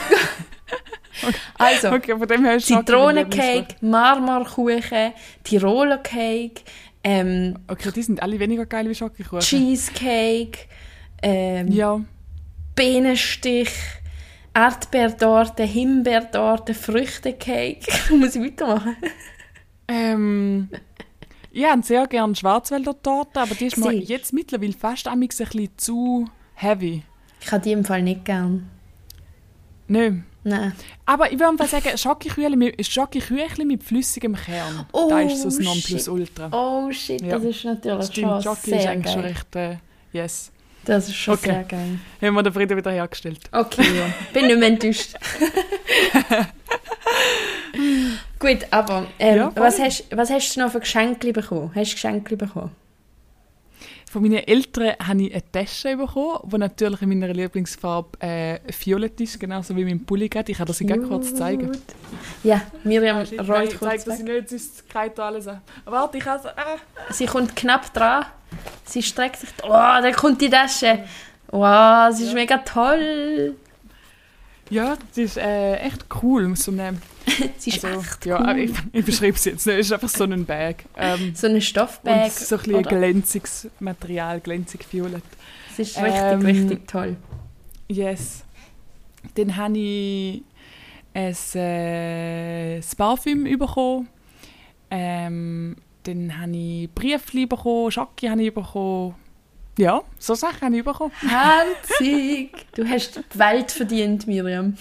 Also, 1.57 1.89
Okay, 1.93 2.17
von 2.17 2.27
dem 2.27 2.45
her. 2.45 2.59
Zitronencake, 2.59 3.75
Marmorkuchen, 3.81 5.11
Tiroler 5.43 5.97
Cake, 5.97 6.61
ähm, 7.03 7.57
Okay, 7.67 7.91
die 7.93 8.03
sind 8.03 8.21
alle 8.21 8.39
weniger 8.39 8.65
geil 8.65 8.87
wie 8.89 8.95
Schokokuchen. 8.95 9.39
Cheesecake, 9.39 10.67
ähm, 11.21 11.67
Ja. 11.69 11.99
Bienenstich, 12.75 13.71
Erdbeertorte, 14.53 15.63
Himbeertorte, 15.63 16.73
Früchtecake. 16.73 17.81
Muss 18.15 18.35
ich 18.35 18.41
weitermachen? 18.43 18.95
Ähm, 19.87 20.69
ich 21.51 21.65
habe 21.65 21.81
sehr 21.83 22.07
gerne 22.07 22.35
Schwarzwälder 22.35 22.99
Torte, 23.01 23.41
aber 23.41 23.55
die 23.55 23.65
ist 23.67 23.77
mir 23.77 23.91
Siehst. 23.91 24.09
jetzt 24.09 24.33
mittlerweile 24.33 24.73
fast 24.73 25.07
ein 25.07 25.19
bisschen 25.19 25.69
zu 25.77 26.25
heavy. 26.55 27.03
Ich 27.41 27.51
habe 27.51 27.63
die 27.63 27.71
im 27.71 27.85
Fall 27.85 28.01
nicht 28.01 28.25
gern. 28.25 28.69
Nö. 29.87 30.19
Nein. 30.43 30.73
Aber 31.05 31.31
ich 31.31 31.39
würde 31.39 31.65
sagen, 31.67 31.97
Schokoküchli 31.97 32.55
mit, 32.55 32.85
Schokoküchli 32.85 33.65
mit 33.65 33.83
flüssigem 33.83 34.35
Kern. 34.35 34.85
Oh, 34.93 35.07
da 35.09 35.19
ist 35.21 35.41
so 35.41 35.49
das. 35.49 35.59
Nonplusultra. 35.59 36.49
Oh 36.51 36.91
shit, 36.91 37.21
Ja. 37.21 37.35
das 37.37 37.43
ist 37.43 37.65
natürlich 37.65 38.05
Stimmt, 38.05 38.43
schon 38.43 38.53
ist 38.53 38.63
sehr 38.63 38.89
eigentlich 38.89 39.13
schon 39.13 39.21
geil. 39.23 39.31
recht... 39.31 39.55
Äh, 39.55 39.77
yes. 40.13 40.51
Das 40.85 41.09
ist 41.09 41.15
schon 41.17 41.33
Okay. 41.33 41.51
sehr 41.51 41.63
geil. 41.65 41.99
Haben 42.21 42.35
wir 42.35 42.43
den 42.43 42.53
Frieden 42.53 42.77
wieder 42.77 42.91
hergestellt. 42.91 43.41
Okay, 43.51 43.83
ja. 43.97 44.13
Bin 44.33 44.47
nicht 44.47 44.59
mehr 44.59 44.69
enttäuscht. 44.69 45.13
Gut, 48.39 48.65
aber 48.71 49.07
ähm, 49.19 49.37
Ja, 49.37 49.51
was, 49.55 49.79
hast, 49.79 50.05
was 50.15 50.29
hast 50.29 50.55
du 50.55 50.61
noch 50.61 50.71
für 50.71 50.79
Geschenke 50.79 51.33
bekommen? 51.33 51.71
Hast 51.75 51.91
du 51.91 51.95
Geschenke 51.95 52.37
bekommen? 52.37 52.71
Von 54.09 54.23
meinen 54.23 54.47
Eltern 54.47 54.93
habe 55.05 55.21
ich 55.21 55.33
eine 55.33 55.51
Tasche 55.51 55.95
bekommen, 55.95 56.39
die 56.43 56.57
natürlich 56.57 57.01
in 57.03 57.09
meiner 57.09 57.31
Lieblingsfarbe 57.31 58.19
äh, 58.21 58.59
violett 58.79 59.21
ist, 59.21 59.39
genauso 59.39 59.75
wie 59.75 59.85
mein 59.85 60.03
Pulli 60.03 60.27
gerade. 60.27 60.51
Ich 60.51 60.57
kann 60.57 60.65
das 60.65 60.79
gerne 60.79 61.03
kurz 61.03 61.35
zeigen. 61.35 61.71
Ja, 62.43 62.61
Miriam 62.83 63.23
shit, 63.23 63.37
Nein, 63.37 63.51
rollt 63.51 63.73
ich 63.73 63.79
zeige 63.79 64.03
das 64.05 64.19
nicht, 64.19 64.49
sonst 64.49 64.89
kreit 64.89 65.19
alles 65.19 65.47
an. 65.47 65.61
Warte, 65.85 66.17
ich 66.17 66.25
es... 66.25 66.45
Ah. 66.45 66.77
Sie 67.11 67.27
kommt 67.27 67.55
knapp 67.55 67.93
dran. 67.93 68.25
Sie 68.83 69.03
streckt 69.03 69.41
sich. 69.41 69.49
Oh, 69.61 69.67
da 69.69 70.11
kommt 70.11 70.41
die 70.41 70.49
Tasche. 70.49 71.03
Wow, 71.51 72.11
sie 72.11 72.23
ist 72.23 72.33
mega 72.33 72.57
toll. 72.57 73.55
Ja, 74.69 74.97
das 75.09 75.17
ist 75.17 75.37
äh, 75.37 75.75
echt 75.77 76.05
cool. 76.21 76.55
So 76.55 76.71
eine, 76.71 76.97
Sie 77.57 77.69
ist 77.71 77.83
also, 77.85 77.99
echt 78.01 78.25
ja, 78.25 78.39
cool. 78.51 78.59
ich, 78.59 78.71
ich 78.93 79.05
beschreibe 79.05 79.35
es 79.35 79.45
jetzt 79.45 79.65
nicht, 79.65 79.77
es 79.77 79.85
ist 79.87 79.93
einfach 79.93 80.09
so 80.09 80.23
ein 80.25 80.45
Bag. 80.45 80.85
Ähm, 80.97 81.33
So 81.35 81.47
ein 81.47 81.61
Stoffbag. 81.61 82.25
und 82.25 82.31
so 82.31 82.55
ein 82.55 82.61
bisschen 82.61 82.75
oder? 82.75 82.89
glänziges 82.89 83.67
Material, 83.79 84.39
glänzig 84.39 84.85
violett. 84.91 85.23
Es 85.73 85.79
ist 85.79 85.97
richtig, 85.97 86.13
Ähm, 86.21 86.41
richtig 86.41 86.87
toll. 86.87 87.15
Yes. 87.87 88.43
Dann 89.35 89.55
habe 89.57 89.77
ich 89.77 90.43
ein, 91.13 91.35
äh, 91.55 92.81
Parfüm 92.97 93.43
bekommen. 93.57 94.07
Ähm, 94.91 95.75
dann 96.03 96.39
habe 96.39 96.55
ich 96.55 96.89
Briefli 96.93 97.45
bekommen, 97.45 97.91
Schocki 97.91 98.27
habe 98.27 98.43
ich 98.43 98.53
bekommen. 98.53 99.15
Ja, 99.79 100.01
so 100.17 100.35
Sachen 100.35 100.59
habe 100.59 100.77
ich 100.77 100.83
bekommen. 100.83 101.13
Herzig! 101.21 102.51
Du 102.75 102.85
hast 102.85 103.21
die 103.33 103.39
Welt 103.39 103.71
verdient, 103.71 104.27
Miriam. 104.27 104.77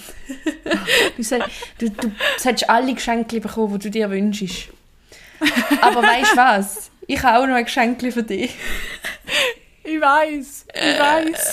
Du, 1.16 1.22
du, 1.78 1.90
du 1.90 2.12
solltest 2.36 2.68
alle 2.68 2.94
Geschenke 2.94 3.40
bekommen, 3.40 3.78
die 3.78 3.84
du 3.84 3.90
dir 3.92 4.10
wünschst. 4.10 4.70
Aber 5.82 6.02
weißt 6.02 6.32
du 6.32 6.36
was? 6.36 6.90
Ich 7.06 7.22
habe 7.22 7.38
auch 7.38 7.46
noch 7.46 7.54
ein 7.54 7.64
Geschenk 7.64 8.00
für 8.12 8.24
dich. 8.24 8.56
Ich 9.84 10.00
weiß, 10.00 10.66
ich 10.74 10.98
weiß. 10.98 11.52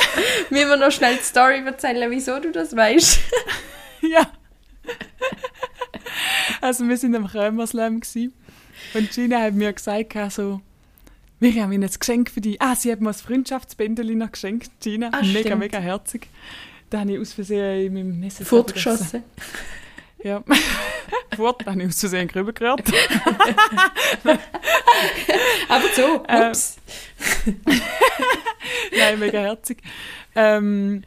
Müssen 0.50 0.70
wir 0.70 0.78
noch 0.78 0.92
schnell 0.92 1.16
die 1.18 1.24
Story 1.24 1.64
erzählen, 1.64 2.10
wieso 2.10 2.40
du 2.40 2.52
das 2.52 2.76
weißt? 2.76 3.20
ja. 4.02 4.28
Also 6.62 6.88
wir 6.90 6.98
sind 6.98 7.16
am 7.16 7.28
Krömerslam 7.28 8.02
und 8.96 9.12
Gina 9.12 9.40
hat 9.40 9.54
mir 9.54 9.72
gesagt, 9.72 10.16
so, 10.32 10.62
wir 11.40 11.62
haben 11.62 11.72
Ihnen 11.72 11.84
ein 11.84 11.90
Geschenk 12.00 12.30
für 12.30 12.42
dich. 12.42 12.62
Ah, 12.62 12.76
sie 12.76 12.92
hat 12.92 13.02
mir 13.02 13.10
ein 13.10 13.14
Freundschaftsbändeli 13.14 14.16
noch 14.16 14.32
geschenkt, 14.32 14.72
Gina. 14.82 15.10
Ah, 15.12 15.22
mega, 15.22 15.40
stimmt. 15.40 15.60
mega 15.60 15.80
herzig. 15.80 16.28
Da 16.90 17.00
habe 17.02 17.14
ich 17.14 17.20
aus 17.20 17.34
Versehen 17.34 17.88
in 17.88 17.94
meinem 17.94 18.20
Messer 18.20 18.46
Fortgeschossen. 18.46 19.24
Ja. 20.24 20.44
Fort, 21.36 21.62
da 21.66 21.72
habe 21.72 21.82
ich 21.82 21.88
aus 21.90 22.00
Versehen 22.00 22.28
drüber 22.28 22.54
gehört. 22.54 22.82
Aber 25.70 25.84
so, 25.96 26.24
Äh, 26.28 26.50
ups. 26.50 26.78
Nein, 28.98 29.20
mega 29.20 29.40
herzig. 29.40 29.82
Ähm, 30.36 31.04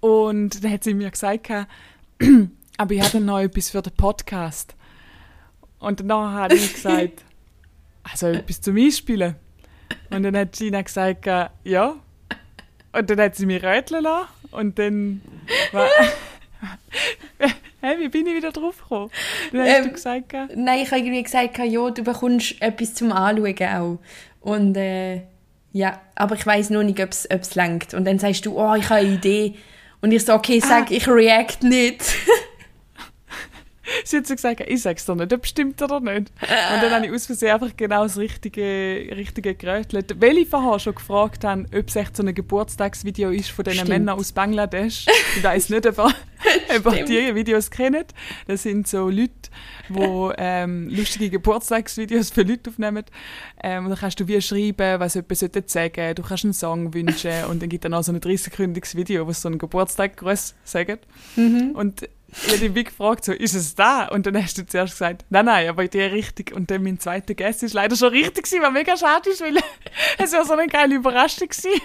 und 0.00 0.62
dann 0.64 0.72
hat 0.72 0.84
sie 0.84 0.94
mir 0.94 1.10
gesagt, 1.10 1.48
aber 2.78 2.94
ich 2.94 3.02
habe 3.02 3.20
noch 3.20 3.40
etwas 3.40 3.70
für 3.70 3.82
den 3.82 3.92
Podcast. 3.94 4.74
Und 5.78 6.00
danach 6.00 6.32
habe 6.32 6.54
ich 6.54 6.74
gesagt, 6.74 7.24
also 8.02 8.28
etwas 8.28 8.60
zum 8.60 8.76
Einspielen. 8.76 9.36
Und 10.16 10.22
dann 10.22 10.36
hat 10.36 10.52
Gina 10.52 10.80
gesagt, 10.80 11.26
äh, 11.26 11.46
ja. 11.64 11.94
Und 12.92 13.10
dann 13.10 13.20
hat 13.20 13.36
sie 13.36 13.44
mich 13.44 13.62
rätseln 13.62 14.04
lassen. 14.04 14.28
Und 14.50 14.78
dann 14.78 15.20
war... 15.72 15.86
hey, 17.82 17.98
wie 17.98 18.08
bin 18.08 18.26
ich 18.26 18.34
wieder 18.34 18.50
drauf 18.50 18.78
gekommen? 18.78 19.10
Dann 19.52 19.60
hast 19.60 19.78
Ähm, 19.78 19.84
du 19.84 19.92
gesagt, 19.92 20.32
äh, 20.32 20.46
Nein, 20.54 20.80
ich 20.80 20.90
habe 20.90 21.00
irgendwie 21.00 21.22
gesagt, 21.22 21.58
ja, 21.58 21.90
du 21.90 22.02
bekommst 22.02 22.60
etwas 22.62 22.94
zum 22.94 23.12
Anschauen 23.12 23.56
auch. 23.62 23.98
Und 24.40 24.76
äh, 24.76 25.22
ja, 25.72 26.00
aber 26.14 26.36
ich 26.36 26.46
weiß 26.46 26.70
noch 26.70 26.82
nicht, 26.82 26.98
ob 27.00 27.10
es 27.10 27.54
langt. 27.54 27.92
Und 27.92 28.06
dann 28.06 28.18
sagst 28.18 28.46
du, 28.46 28.58
oh, 28.58 28.74
ich 28.74 28.88
habe 28.88 29.00
eine 29.00 29.10
Idee. 29.10 29.54
Und 30.00 30.12
ich 30.12 30.24
so, 30.24 30.32
okay, 30.32 30.60
sag, 30.60 30.90
ich 30.90 31.06
react 31.06 31.62
nicht. 31.62 32.02
Sie 34.06 34.18
hat 34.18 34.26
so 34.28 34.36
gesagt, 34.36 34.60
ich 34.60 34.82
sag's 34.82 35.04
dir 35.04 35.16
nicht, 35.16 35.32
ob 35.32 35.44
stimmt 35.44 35.82
oder 35.82 35.98
nicht. 35.98 36.30
Und 36.40 36.80
dann 36.80 36.92
habe 36.92 37.06
ich 37.06 37.12
aus 37.12 37.26
Versehen 37.26 37.54
einfach 37.54 37.76
genau 37.76 38.04
das 38.04 38.16
richtige, 38.16 39.08
richtige 39.16 39.56
gerötelt. 39.56 40.20
Weil 40.20 40.38
ich 40.38 40.48
vorher 40.48 40.78
schon 40.78 40.94
gefragt 40.94 41.42
habe, 41.42 41.64
ob 41.76 41.88
es 41.88 41.96
echt 41.96 42.16
so 42.16 42.22
ein 42.22 42.32
Geburtstagsvideo 42.32 43.30
ist 43.30 43.50
von 43.50 43.64
diesen 43.64 43.78
Stimmt. 43.78 43.88
Männern 43.88 44.16
aus 44.16 44.30
Bangladesch. 44.30 45.06
Ich 45.36 45.42
weiss 45.42 45.70
nicht, 45.70 45.84
ob 45.88 45.98
ihr, 46.88 47.04
die 47.04 47.34
Videos 47.34 47.68
kennt. 47.68 48.14
Das 48.46 48.62
sind 48.62 48.86
so 48.86 49.10
Leute, 49.10 49.32
die 49.88 50.32
ähm, 50.38 50.88
lustige 50.88 51.30
Geburtstagsvideos 51.30 52.30
für 52.30 52.42
Leute 52.42 52.70
aufnehmen. 52.70 53.06
Ähm, 53.60 53.86
und 53.86 53.90
dann 53.90 53.98
kannst 53.98 54.20
du 54.20 54.28
wie 54.28 54.40
schreiben, 54.40 55.00
was 55.00 55.14
jemand 55.14 55.36
sollte 55.36 55.64
sagen 55.66 56.14
Du 56.14 56.22
kannst 56.22 56.44
einen 56.44 56.54
Song 56.54 56.94
wünschen 56.94 57.44
und 57.50 57.60
dann 57.60 57.68
gibt 57.68 57.84
es 57.84 57.90
dann 57.90 57.98
auch 57.98 58.04
so 58.04 58.12
ein 58.12 58.20
30-sekündiges 58.20 58.94
Video, 58.94 59.26
wo 59.26 59.32
so 59.32 59.48
einen 59.48 59.58
Geburtstag 59.58 60.16
groß 60.16 60.54
sagen. 60.62 60.98
Und 61.74 62.08
ich 62.28 62.54
habe 62.54 62.74
wie 62.74 62.84
gefragt, 62.84 63.24
so, 63.24 63.32
ist 63.32 63.54
es 63.54 63.74
da? 63.74 64.08
Und 64.08 64.26
dann 64.26 64.42
hast 64.42 64.58
du 64.58 64.66
zuerst 64.66 64.94
gesagt, 64.94 65.24
nein, 65.30 65.46
nein, 65.46 65.68
aber 65.68 65.86
die 65.86 66.00
richtig. 66.00 66.52
Und 66.54 66.70
dann 66.70 66.82
mein 66.82 66.98
zweiter 66.98 67.34
Guess 67.34 67.62
ist 67.62 67.72
leider 67.72 67.96
schon 67.96 68.10
richtig 68.10 68.44
gewesen, 68.44 68.62
was 68.62 68.72
mega 68.72 68.96
schade 68.96 69.30
ist, 69.30 69.40
weil 69.40 69.56
es 70.18 70.32
war 70.32 70.44
so 70.44 70.52
eine 70.54 70.66
geile 70.66 70.96
Überraschung 70.96 71.48
gewesen. 71.48 71.80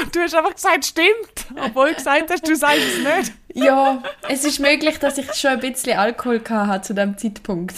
Und 0.00 0.14
du 0.14 0.20
hast 0.20 0.34
einfach 0.34 0.54
gesagt, 0.54 0.84
stimmt. 0.84 1.46
Obwohl 1.56 1.90
du 1.90 1.94
gesagt 1.94 2.30
hast, 2.30 2.48
du 2.48 2.56
sagst 2.56 2.78
es 2.78 2.98
nicht. 2.98 3.32
ja, 3.54 4.02
es 4.28 4.44
ist 4.44 4.60
möglich, 4.60 4.98
dass 4.98 5.18
ich 5.18 5.32
schon 5.34 5.52
ein 5.52 5.60
bisschen 5.60 5.98
Alkohol 5.98 6.40
hatte 6.48 6.86
zu 6.86 6.94
dem 6.94 7.18
Zeitpunkt. 7.18 7.74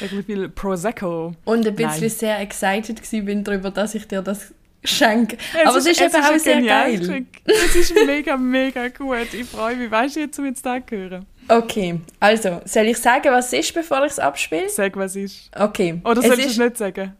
Irgendwie 0.00 0.22
viel 0.22 0.48
Prosecco. 0.48 1.34
Und 1.44 1.66
ein 1.66 1.74
bisschen 1.74 2.00
Nein. 2.00 2.10
sehr 2.10 2.40
excited 2.40 2.96
gewesen 2.96 3.24
bin 3.24 3.44
darüber, 3.44 3.70
dass 3.70 3.94
ich 3.94 4.06
dir 4.06 4.22
das 4.22 4.52
schenke. 4.84 5.36
Es 5.60 5.66
Aber 5.68 5.78
es 5.78 5.86
ist, 5.86 6.00
eben 6.00 6.14
auch 6.14 6.38
sehr 6.38 6.62
geil. 6.62 6.98
Geschenk. 6.98 7.28
Es 7.44 7.74
ist 7.76 7.94
mega, 8.06 8.36
mega 8.36 8.88
gut. 8.88 9.32
Ich 9.32 9.46
freue 9.48 9.76
mich. 9.76 9.90
Weißt 9.90 10.16
du, 10.16 10.20
jetzt, 10.20 10.38
um 10.38 10.44
jetzt 10.46 10.64
da 10.64 10.78
zu 10.86 10.96
hören? 10.96 11.26
Okay, 11.48 12.00
also, 12.20 12.60
soll 12.64 12.86
ich 12.86 12.98
sagen, 12.98 13.30
was 13.32 13.46
es 13.52 13.60
ist, 13.66 13.74
bevor 13.74 14.04
ich 14.04 14.12
es 14.12 14.18
abspiele? 14.18 14.68
Sag, 14.68 14.96
was 14.96 15.16
ist. 15.16 15.50
Okay. 15.58 16.00
Oder 16.04 16.20
es 16.20 16.26
sollst 16.26 16.42
du 16.42 16.46
ist, 16.46 16.52
es 16.52 16.58
nicht 16.58 16.76
sagen? 16.78 17.16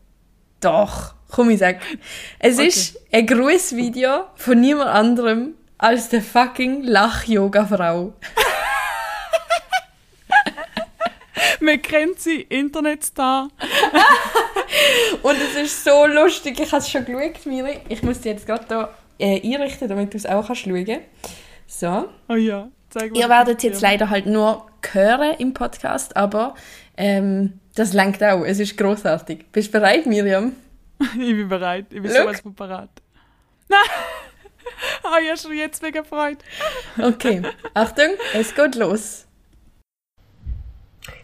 Doch, 0.60 1.14
komm, 1.30 1.50
ich 1.50 1.58
sag. 1.58 1.80
Es 2.38 2.56
Okay. 2.58 2.68
ist 2.68 2.98
ein 3.12 3.26
Grußvideo 3.26 4.26
von 4.36 4.60
niemand 4.60 4.90
anderem 4.90 5.54
als 5.76 6.08
der 6.08 6.22
fucking 6.22 6.84
Lach-Yoga-Frau. 6.84 8.12
Man 11.60 11.82
kennt 11.82 12.20
sie, 12.20 12.42
Internetstar. 12.42 13.48
Es 15.62 15.74
ist 15.74 15.84
so 15.84 16.06
lustig, 16.06 16.58
ich 16.58 16.72
habe 16.72 16.82
es 16.82 16.90
schon 16.90 17.04
geschaut, 17.04 17.46
Miri. 17.46 17.78
Ich 17.88 18.02
muss 18.02 18.20
die 18.20 18.30
jetzt 18.30 18.46
gerade 18.46 18.66
hier 18.66 18.88
äh, 19.18 19.54
einrichten, 19.54 19.86
damit 19.86 20.12
du 20.12 20.16
es 20.16 20.26
auch 20.26 20.44
kannst 20.44 20.62
schauen 20.62 21.00
So. 21.68 22.08
Oh 22.28 22.34
ja, 22.34 22.68
zeig 22.90 23.12
mal. 23.12 23.20
Ihr 23.20 23.28
werdet 23.28 23.62
jetzt 23.62 23.80
leider 23.80 24.10
halt 24.10 24.26
nur 24.26 24.66
hören 24.90 25.36
im 25.38 25.54
Podcast, 25.54 26.16
aber 26.16 26.56
ähm, 26.96 27.60
das 27.76 27.92
lenkt 27.92 28.24
auch. 28.24 28.42
Es 28.44 28.58
ist 28.58 28.76
großartig. 28.76 29.52
Bist 29.52 29.68
du 29.68 29.78
bereit, 29.78 30.06
Miriam? 30.06 30.52
Ich 31.14 31.36
bin 31.36 31.48
bereit. 31.48 31.86
Ich 31.90 32.02
bin 32.02 32.10
Schau. 32.10 32.22
sowas 32.22 32.40
von 32.40 32.54
bereit. 32.54 32.90
Nein! 33.68 33.78
Oh, 35.04 35.16
ich 35.22 35.28
habe 35.28 35.38
schon 35.38 35.52
jetzt 35.52 35.80
mega 35.82 36.00
gefreut. 36.00 36.38
Okay, 36.98 37.42
Achtung, 37.74 38.10
es 38.34 38.52
geht 38.54 38.74
los. 38.74 39.26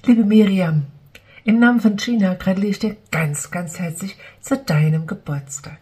Liebe 0.04 0.24
Miriam, 0.24 0.86
im 1.48 1.60
Namen 1.60 1.80
von 1.80 1.96
Gina 1.96 2.34
gratuliere 2.34 2.72
ich 2.72 2.78
dir 2.78 2.96
ganz, 3.10 3.50
ganz 3.50 3.78
herzlich 3.78 4.18
zu 4.38 4.58
deinem 4.58 5.06
Geburtstag. 5.06 5.78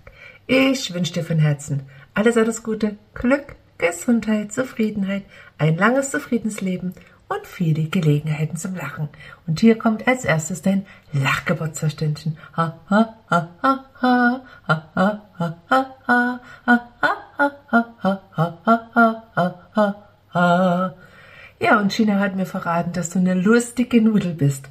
Ich 0.46 0.94
wünsche 0.94 1.12
dir 1.12 1.24
von 1.24 1.40
Herzen 1.40 1.83
alles, 2.14 2.37
alles 2.37 2.62
Gute, 2.62 2.96
Glück, 3.14 3.57
Gesundheit, 3.76 4.52
Zufriedenheit, 4.52 5.24
ein 5.59 5.76
langes, 5.76 6.12
zufriedenes 6.12 6.61
Leben 6.61 6.94
und 7.29 7.44
viele 7.48 7.88
Gelegenheiten 7.88 8.57
zum 8.57 8.76
Lachen. 8.76 9.09
Und 9.48 9.59
hier 9.59 9.76
kommt 9.76 10.07
als 10.07 10.24
erstes 10.24 10.62
dein 10.62 10.87
Lachgeburtstagstündchen. 11.12 12.38
Ha, 12.57 12.79
ha, 12.88 13.16
ha, 13.29 13.48
ha, 13.61 13.87
ha, 14.00 14.42
ha, 14.68 14.90
ha, 14.94 15.22
ha, 15.37 15.62
ha, 15.66 16.00
ha, 16.07 16.40
ha, 16.64 16.81
ha, 16.96 17.50
ha, 17.66 18.22
ha, 18.37 18.90
ha, 18.94 19.22
ha, 19.35 19.64
ha, 19.74 20.07
ha. 20.33 20.94
Ja, 21.59 21.81
und 21.81 21.92
China 21.92 22.20
hat 22.20 22.37
mir 22.37 22.46
verraten, 22.46 22.92
dass 22.92 23.11
du 23.11 23.18
eine 23.18 23.35
lustige 23.35 24.00
Nudel 24.00 24.35
bist. 24.35 24.68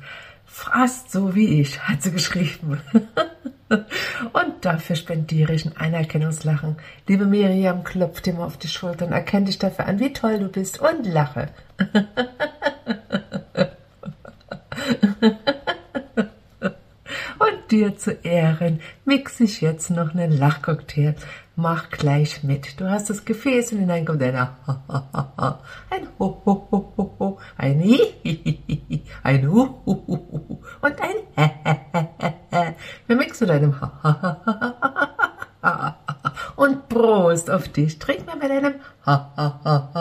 Fast 0.57 1.11
so 1.11 1.35
wie 1.35 1.59
ich, 1.59 1.81
hat 1.81 2.01
sie 2.01 2.13
geschrieben. 2.13 2.79
Und 3.69 4.53
dafür 4.61 4.95
spendiere 4.95 5.53
ich 5.53 5.65
ein 5.65 5.75
Anerkennungslachen. 5.75 6.77
Liebe 7.07 7.25
Miriam, 7.25 7.83
klopf 7.83 8.21
dir 8.21 8.35
mal 8.35 8.45
auf 8.45 8.55
die 8.55 8.69
Schultern, 8.69 9.11
erkenn 9.11 9.43
dich 9.43 9.59
dafür 9.59 9.85
an, 9.85 9.99
wie 9.99 10.13
toll 10.13 10.39
du 10.39 10.47
bist 10.47 10.79
und 10.79 11.05
lache. 11.05 11.49
dir 17.75 17.97
zu 17.97 18.11
Ehren 18.11 18.79
mixe 19.03 19.43
ich 19.43 19.61
jetzt 19.61 19.89
noch 19.89 20.13
einen 20.13 20.31
Lachcocktail. 20.37 21.15
Mach 21.57 21.89
gleich 21.89 22.43
mit. 22.43 22.79
Du 22.79 22.89
hast 22.89 23.09
das 23.09 23.25
Gefäß 23.25 23.71
und 23.73 23.79
hinein 23.79 24.05
kommt 24.05 24.21
ein 24.21 24.35
ein 24.35 26.07
Ho, 26.19 26.41
Ho, 26.45 26.67
Ho, 26.71 26.93
Ho, 26.97 27.15
Ho, 27.19 27.39
ein 27.57 27.79
Hi, 27.81 27.99
Hi, 28.25 28.39
Hi, 28.45 28.63
Hi, 28.89 29.01
ein 29.23 29.49
Hu, 29.49 29.67
Hu, 29.85 30.03
Hu, 30.07 30.19
Hu 30.31 30.59
und 30.81 30.95
ein 31.01 31.15
Hä, 31.35 32.73
Wir 33.07 33.15
mixen 33.15 33.47
deinem 33.47 33.79
Ha, 33.81 34.65
und 36.55 36.89
Prost 36.89 37.49
auf 37.49 37.67
dich. 37.69 37.99
Trink 37.99 38.25
mal 38.25 38.37
bei 38.37 38.47
deinem 38.47 38.75
Ha. 39.05 39.91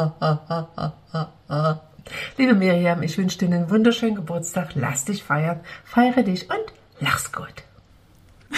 Liebe 2.37 2.55
Miriam, 2.55 3.03
ich 3.03 3.17
wünsche 3.17 3.39
dir 3.39 3.47
einen 3.47 3.71
wunderschönen 3.71 4.17
Geburtstag. 4.17 4.71
Lass 4.75 5.05
dich 5.05 5.23
feiern. 5.23 5.61
Feiere 5.85 6.23
dich 6.23 6.51
und 6.51 6.84
lach's 7.01 7.31
gut. 7.33 7.63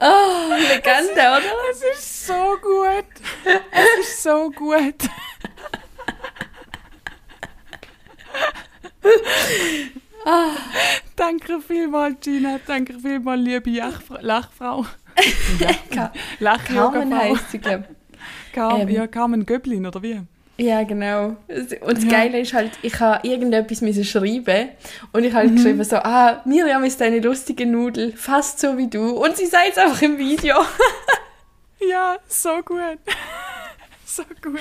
Oh, 0.00 0.50
Legende, 0.50 1.12
oder? 1.12 1.70
Es 1.70 1.82
ist 1.82 2.26
so 2.26 2.56
gut. 2.60 3.06
Es 3.70 4.06
ist 4.08 4.22
so 4.22 4.50
gut. 4.50 4.96
Danke 11.16 11.60
vielmals, 11.60 12.16
Gina. 12.20 12.58
Danke 12.66 12.98
vielmals, 12.98 13.40
liebe 13.42 13.70
Lachfra- 13.70 14.20
Lachfrau. 14.20 14.86
Lachyoga-Frau. 16.38 16.90
Carmen 16.90 17.14
heisst 17.18 17.50
sie, 17.50 17.58
glaube 17.58 17.84
Carmen, 18.52 18.82
Ähm. 18.82 18.88
ja, 18.88 19.06
Carmen 19.06 19.44
Göblin, 19.46 19.86
oder 19.86 20.02
wie? 20.02 20.20
Ja, 20.58 20.82
genau. 20.84 21.36
Und 21.48 21.96
das 21.96 22.04
Ja. 22.04 22.10
Geile 22.10 22.40
ist 22.40 22.52
halt, 22.52 22.72
ich 22.82 23.00
habe 23.00 23.26
irgendetwas 23.26 23.80
müssen 23.80 24.04
schreiben 24.04 24.68
und 25.12 25.24
ich 25.24 25.32
habe 25.32 25.46
halt 25.46 25.56
geschrieben 25.56 25.82
so, 25.82 25.96
ah, 25.96 26.42
Miriam 26.44 26.84
ist 26.84 27.00
eine 27.02 27.20
lustige 27.20 27.66
Nudel, 27.66 28.12
fast 28.12 28.60
so 28.60 28.76
wie 28.76 28.86
du. 28.88 29.10
Und 29.16 29.36
sie 29.36 29.46
sei 29.46 29.66
jetzt 29.66 29.78
einfach 29.78 30.00
im 30.02 30.18
Video. 30.18 30.56
Ja, 31.90 32.16
so 32.28 32.62
gut. 32.64 32.78
so 34.06 34.22
gut. 34.40 34.60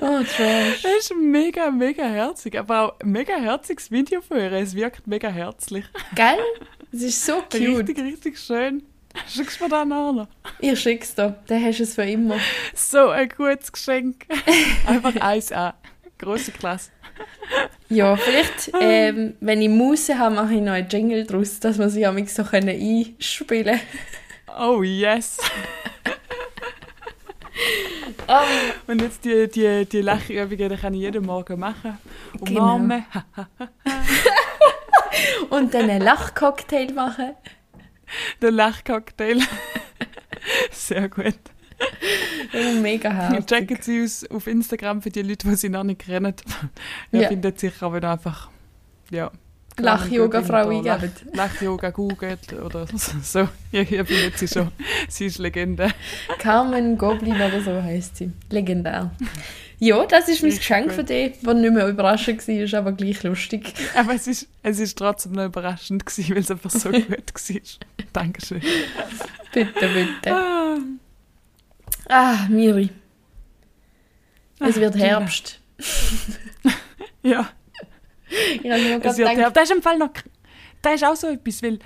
Oh, 0.00 0.20
Trash. 0.22 0.84
Es 0.84 1.10
ist 1.10 1.16
mega, 1.16 1.68
mega 1.72 2.04
herzig. 2.04 2.56
Aber 2.56 2.80
auch 2.80 3.00
ein 3.00 3.10
mega 3.10 3.34
herziges 3.34 3.90
Video 3.90 4.20
für 4.20 4.38
ihr. 4.38 4.52
Es 4.52 4.76
wirkt 4.76 5.04
mega 5.08 5.28
herzlich. 5.28 5.84
Gell? 6.14 6.38
Es 6.92 7.02
ist 7.02 7.26
so 7.26 7.42
cute. 7.50 7.88
Richtig, 7.88 7.98
richtig 7.98 8.38
schön. 8.38 8.84
Schickst 9.28 9.60
du 9.60 9.68
mir 9.68 9.84
nachher 9.84 10.12
noch? 10.12 10.28
Ich 10.58 10.78
schick's 10.80 11.14
dir, 11.14 11.36
dann 11.46 11.64
hast 11.64 11.78
du 11.78 11.82
es 11.84 11.94
für 11.94 12.02
immer. 12.02 12.36
So 12.74 13.08
ein 13.08 13.28
gutes 13.28 13.70
Geschenk. 13.72 14.26
Einfach 14.86 15.14
1A. 15.14 15.74
Grosse 16.18 16.52
Klasse. 16.52 16.90
Ja, 17.88 18.16
vielleicht, 18.16 18.72
ähm, 18.80 19.34
wenn 19.40 19.62
ich 19.62 19.68
Muße 19.68 20.18
habe, 20.18 20.34
mache 20.34 20.54
ich 20.54 20.60
noch 20.60 20.72
einen 20.72 20.88
Jingle 20.88 21.24
draus, 21.24 21.60
dass 21.60 21.78
man 21.78 21.90
sie 21.90 22.04
amig 22.06 22.28
so 22.28 22.42
können 22.42 22.70
einspielen 22.70 23.78
Oh 24.58 24.82
yes. 24.82 25.38
Oh, 28.26 28.40
Und 28.86 29.02
jetzt 29.02 29.24
die, 29.24 29.48
die, 29.48 29.86
die 29.86 30.00
Lachübungen, 30.00 30.68
die 30.70 30.76
kann 30.76 30.94
ich 30.94 31.00
jeden 31.00 31.26
Morgen 31.26 31.58
machen. 31.58 31.98
Genau. 32.44 32.60
Umarmen. 32.60 33.04
Und 35.50 35.74
dann 35.74 35.90
einen 35.90 36.02
Lachcocktail 36.02 36.92
machen. 36.92 37.34
Den 38.42 38.54
Lachcocktail. 38.54 39.40
Sehr 40.70 41.08
gut. 41.08 41.38
Mega 42.82 43.10
herzig. 43.12 43.46
Checken 43.46 43.78
Sie 43.80 44.00
uns 44.02 44.30
auf 44.30 44.46
Instagram 44.46 45.02
für 45.02 45.10
die 45.10 45.22
Leute, 45.22 45.48
die 45.48 45.56
sie 45.56 45.68
noch 45.68 45.82
nicht 45.84 46.00
kennen. 46.02 46.34
Ihr 47.12 47.22
Ja. 47.22 47.28
findet 47.28 47.58
sicher, 47.60 47.92
wenn 47.92 48.04
einfach 48.04 48.48
ja, 49.10 49.30
Lach-Yoga-Frau 49.78 50.70
Lach- 50.70 50.88
eingeben. 51.02 51.12
Lach-Yoga 51.32 51.90
googelt 51.90 52.52
oder 52.52 52.86
so. 52.96 53.48
Ihr, 53.72 53.90
ihr 53.90 54.06
findet 54.06 54.38
sie 54.38 54.46
schon. 54.48 54.70
Sie 55.08 55.26
ist 55.26 55.38
Legende. 55.38 55.90
Carmen 56.38 56.96
Goblin 56.96 57.34
oder 57.34 57.60
so 57.60 57.82
heisst 57.82 58.16
sie. 58.18 58.30
Legendär. 58.50 59.10
Ja, 59.78 60.06
das 60.06 60.28
ist 60.28 60.40
mein 60.42 60.50
Richtig 60.52 60.60
Geschenk 60.60 60.86
gut. 60.86 60.94
für 60.94 61.04
dich, 61.04 61.32
das 61.42 61.54
nicht 61.54 61.72
mehr 61.74 61.88
überraschend 61.88 62.46
war, 62.46 62.78
aber 62.78 62.92
gleich 62.92 63.22
lustig. 63.22 63.74
Aber 63.94 64.14
es 64.14 64.26
ist, 64.26 64.48
es 64.62 64.78
ist 64.78 64.96
trotzdem 64.96 65.32
noch 65.32 65.44
überraschend 65.46 66.06
gewesen, 66.06 66.34
weil 66.34 66.42
es 66.42 66.50
einfach 66.50 66.70
so 66.70 66.90
gut 66.92 67.08
war. 67.08 67.60
Dankeschön. 68.12 68.62
Bitte, 69.52 69.88
bitte. 69.88 70.32
Ah, 70.34 70.76
Ah, 72.08 72.46
Miri. 72.48 72.90
Es 74.60 74.76
Ah, 74.76 74.80
wird. 74.80 74.94
Herbst. 74.96 75.60
ja, 77.22 77.48
Ich 78.62 78.70
habe 78.70 78.82
nur 78.82 79.04
es 79.04 79.16
wird 79.18 79.30
gedacht. 79.34 79.56
Das 79.56 79.64
ist 79.70 79.76
im 79.76 79.82
Fall 79.82 79.98
noch. 79.98 80.10
Das 80.82 80.94
ist 80.96 81.04
auch 81.04 81.16
so 81.16 81.28
etwas, 81.28 81.62
weil 81.62 81.78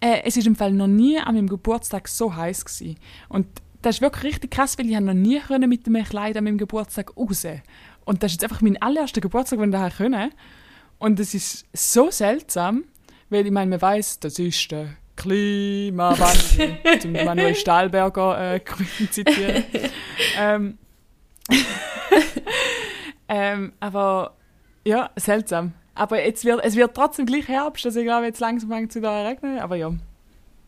äh, 0.00 0.22
es 0.24 0.36
ist 0.36 0.46
im 0.46 0.54
Fall 0.56 0.72
noch 0.72 0.86
nie 0.86 1.18
an 1.18 1.34
meinem 1.34 1.48
Geburtstag 1.48 2.06
so 2.08 2.34
heiß 2.34 2.64
gewesen. 2.64 2.96
Und 3.28 3.46
das 3.86 3.96
ist 3.96 4.02
wirklich 4.02 4.24
richtig 4.24 4.50
krass, 4.50 4.76
weil 4.78 4.90
ich 4.90 4.98
noch 4.98 5.14
nie 5.14 5.38
können 5.38 5.68
mit 5.68 5.86
einem 5.86 6.04
Kleid 6.04 6.36
an 6.36 6.42
meinem 6.42 6.58
Geburtstag 6.58 7.16
raus. 7.16 7.46
Und 8.04 8.20
das 8.20 8.32
ist 8.32 8.42
jetzt 8.42 8.50
einfach 8.50 8.60
mein 8.60 8.82
allererster 8.82 9.20
Geburtstag, 9.20 9.60
den 9.60 9.68
ich 9.68 9.72
daher 9.72 9.92
können. 9.92 10.32
Und 10.98 11.20
es 11.20 11.34
ist 11.34 11.66
so 11.72 12.10
seltsam, 12.10 12.82
weil 13.30 13.46
ich 13.46 13.52
meine, 13.52 13.70
man 13.70 13.80
weiß, 13.80 14.18
das 14.18 14.40
ist 14.40 14.72
der 14.72 14.88
Klimawandel, 15.14 16.78
zum 17.00 17.12
Manuel 17.24 17.54
Stahlberger 17.54 18.54
äh, 18.54 18.60
zitieren. 19.10 19.64
ähm, 20.36 20.78
ähm, 23.28 23.72
aber 23.78 24.34
ja, 24.84 25.10
seltsam. 25.14 25.74
Aber 25.94 26.24
jetzt 26.24 26.44
wird, 26.44 26.60
es 26.64 26.74
wird 26.74 26.92
trotzdem 26.92 27.24
gleich 27.24 27.46
Herbst, 27.46 27.86
also 27.86 28.00
ich 28.00 28.06
glaube, 28.06 28.26
jetzt 28.26 28.40
langsam 28.40 28.68
fängt 28.68 28.90
es 28.90 28.96
wieder 28.96 29.12
an 29.12 29.22
zu 29.22 29.28
regnen, 29.28 29.58
aber 29.60 29.76
ja. 29.76 29.92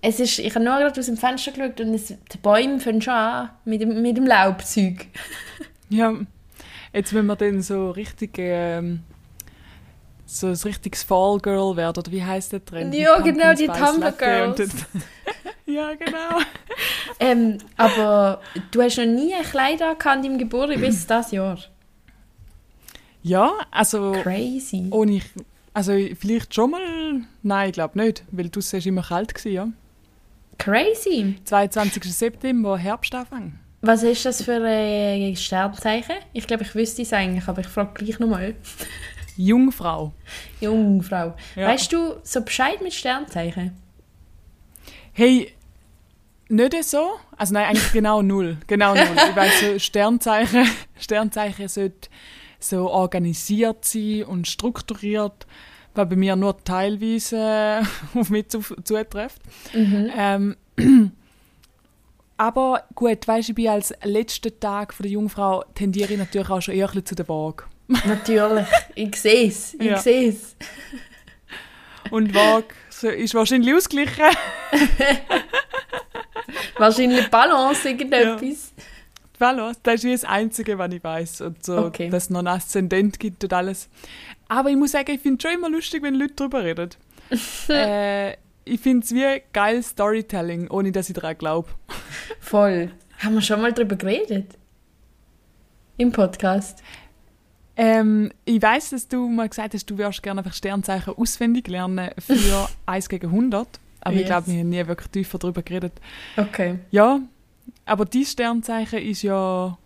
Es 0.01 0.20
ist, 0.20 0.38
ich 0.38 0.55
habe 0.55 0.64
nur 0.64 0.76
gerade 0.78 0.99
aus 0.99 1.07
dem 1.07 1.16
Fenster 1.16 1.53
geschaut 1.53 1.80
und 1.80 1.94
es, 1.94 2.09
die 2.09 2.38
Bäume 2.40 2.78
fangen 2.80 3.03
schon 3.03 3.14
an 3.14 3.51
mit 3.64 3.80
dem, 3.80 4.01
mit 4.03 4.16
dem 4.16 4.26
Laubzeug. 4.26 5.07
Ja, 5.90 6.12
jetzt 6.92 7.14
wenn 7.14 7.24
wir 7.24 7.36
dann 7.36 7.62
so 7.62 7.90
richtig 7.92 8.32
ähm, 8.36 9.01
so 10.26 10.49
ein 10.49 10.53
richtiges 10.53 11.03
Fall 11.03 11.38
Girl 11.38 11.76
werden, 11.76 11.99
oder 11.99 12.12
wie 12.12 12.22
heißt 12.22 12.53
der 12.53 12.62
Trend? 12.62 12.94
Ja, 12.94 13.14
Pumpkin 13.14 13.38
genau, 13.38 13.55
die 13.55 13.66
Tumblr 13.66 14.12
Girls. 14.12 14.70
Ja, 15.66 15.94
genau. 15.94 16.40
Ähm, 17.20 17.59
aber 17.76 18.40
du 18.70 18.80
hast 18.80 18.96
noch 18.99 19.05
nie 19.05 19.34
ein 19.34 19.42
Kleid 19.42 19.82
angehabt 19.82 20.24
im 20.24 20.38
Geburt 20.38 20.78
bis 20.80 21.05
das 21.07 21.32
Jahr. 21.32 21.59
Ja, 23.22 23.53
also 23.72 24.12
Crazy. 24.22 24.86
ohne 24.90 25.16
ich, 25.16 25.24
also 25.74 25.92
vielleicht 26.18 26.55
schon 26.55 26.70
mal, 26.70 26.80
nein, 27.42 27.68
ich 27.70 27.72
glaube 27.72 27.99
nicht, 27.99 28.22
weil 28.30 28.51
du 28.51 28.61
war 28.61 28.86
immer 28.86 29.03
kalt 29.03 29.34
gewesen, 29.34 29.53
ja. 29.53 29.68
Crazy. 30.59 31.36
22. 31.44 32.02
September, 32.04 32.76
Herbstanfang. 32.76 33.59
Was 33.80 34.02
ist 34.02 34.24
das 34.24 34.42
für 34.42 34.61
ein 34.61 35.36
Sternzeichen? 35.36 36.16
Ich 36.32 36.46
glaube, 36.46 36.64
ich 36.64 36.74
wüsste 36.74 37.02
es 37.02 37.12
eigentlich, 37.12 37.46
aber 37.46 37.61
ich 37.61 37.68
frage 37.68 37.92
gleich 37.94 38.18
nochmal. 38.18 38.56
Jungfrau. 39.36 40.12
Jungfrau. 40.61 41.36
Ja. 41.54 41.68
Weißt 41.68 41.92
du 41.92 42.16
so 42.24 42.42
Bescheid 42.42 42.82
mit 42.82 42.92
Sternzeichen? 42.92 43.76
Hey, 45.12 45.52
nicht 46.48 46.84
so? 46.84 47.12
Also 47.36 47.54
nein, 47.54 47.66
eigentlich 47.66 47.92
genau 47.92 48.20
null. 48.20 48.59
Genau 48.66 48.94
null. 48.94 49.16
Ich 49.30 49.36
weiss, 49.36 49.61
so 49.61 49.78
Sternzeichen, 49.78 50.66
Sternzeichen 50.98 51.68
sollten 51.68 52.09
so 52.59 52.90
organisiert 52.90 53.84
sein 53.84 54.24
und 54.24 54.48
strukturiert, 54.48 55.46
was 55.99 56.09
bei 56.09 56.16
mir 56.16 56.36
nur 56.36 56.57
teilweise 56.64 57.82
auf 58.14 58.30
mich 58.30 58.49
zu, 58.49 58.61
zutrifft. 58.84 59.42
Ähm, 59.74 60.57
aber 62.36 62.84
gut, 62.94 63.26
weißt, 63.26 63.49
ich 63.51 63.55
bin 63.55 63.68
als 63.68 63.92
letzten 64.05 64.59
Tag 64.61 64.94
von 64.94 65.05
der 65.05 65.12
Jungfrau 65.12 65.64
tendiere 65.74 66.12
ich 66.12 66.18
natürlich 66.18 66.49
auch 66.51 66.61
schon 66.62 66.74
eher 66.74 66.90
zu 67.05 67.14
der 67.14 67.28
Waage. 67.28 67.64
Natürlich. 68.07 68.66
ich 68.94 69.16
sehe 69.16 69.49
es. 69.49 69.74
Ich 69.74 69.82
Ja. 69.82 69.99
sehe 69.99 70.28
es. 70.30 70.57
Und 72.11 72.34
Waage 72.34 72.74
ist 73.16 73.34
wahrscheinlich 73.34 73.74
ausgeglichen. 73.74 74.24
Wahrscheinlich 76.78 77.28
Balance, 77.28 77.88
irgendetwas. 77.88 78.67
Voilà, 79.39 79.72
das 79.82 80.03
ist 80.05 80.24
das 80.24 80.30
Einzige, 80.30 80.78
was 80.78 80.93
ich 80.93 81.03
weiß. 81.05 81.41
Und 81.43 81.64
so, 81.64 81.76
Okay. 81.78 82.11
dass 82.11 82.24
es 82.24 82.30
noch 82.30 82.41
einen 82.41 82.49
Aszendent 82.49 83.20
gibt 83.20 83.45
und 83.45 83.53
alles. 83.53 83.89
Aber 84.49 84.70
ich 84.70 84.76
muss 84.76 84.93
sagen, 84.93 85.11
ich 85.12 85.20
finde 85.20 85.36
es 85.39 85.43
schon 85.43 85.59
immer 85.59 85.70
lustig, 85.70 86.03
wenn 86.03 86.14
Leute 86.14 86.34
darüber 86.34 86.64
reden. 86.64 86.91
äh, 87.68 88.32
ich 88.64 88.80
finde 88.80 89.05
es 89.05 89.12
wie 89.14 89.43
geil 89.53 89.82
Storytelling, 89.82 90.68
ohne 90.70 90.91
dass 90.93 91.09
ich 91.09 91.14
daran 91.14 91.36
glaube. 91.39 91.68
Voll. 92.41 92.91
Haben 93.18 93.34
wir 93.34 93.43
schon 93.43 93.61
mal 93.61 93.72
darüber 93.72 93.97
geredet? 93.97 94.57
Im 95.97 96.12
Podcast. 96.12 96.82
Ähm, 97.76 98.32
ich 98.45 98.61
weiß, 98.61 98.91
dass 98.91 99.07
du 99.09 99.28
mal 99.28 99.49
gesagt 99.49 99.74
hast, 99.74 99.86
du 99.89 99.99
würdest 99.99 100.22
gerne 100.22 100.41
einfach 100.41 100.53
Sternzeichen 100.55 101.14
auswendig 101.16 101.68
lernen 101.68 102.11
für 102.18 102.68
1 102.86 103.09
gegen 103.09 103.26
100. 103.28 103.68
Aber 104.01 104.14
ich 104.14 104.20
Yes. 104.20 104.26
glaube, 104.28 104.47
wir 104.49 104.59
haben 104.61 104.68
nie 104.68 104.86
wirklich 104.86 105.09
tiefer 105.09 105.39
darüber 105.39 105.62
geredet. 105.62 105.93
Okay. 106.36 106.78
Ja, 106.91 107.20
aber 107.84 108.04
dein 108.04 108.24
Sternzeichen 108.24 108.98
ist 109.00 109.22
ja 109.22 109.76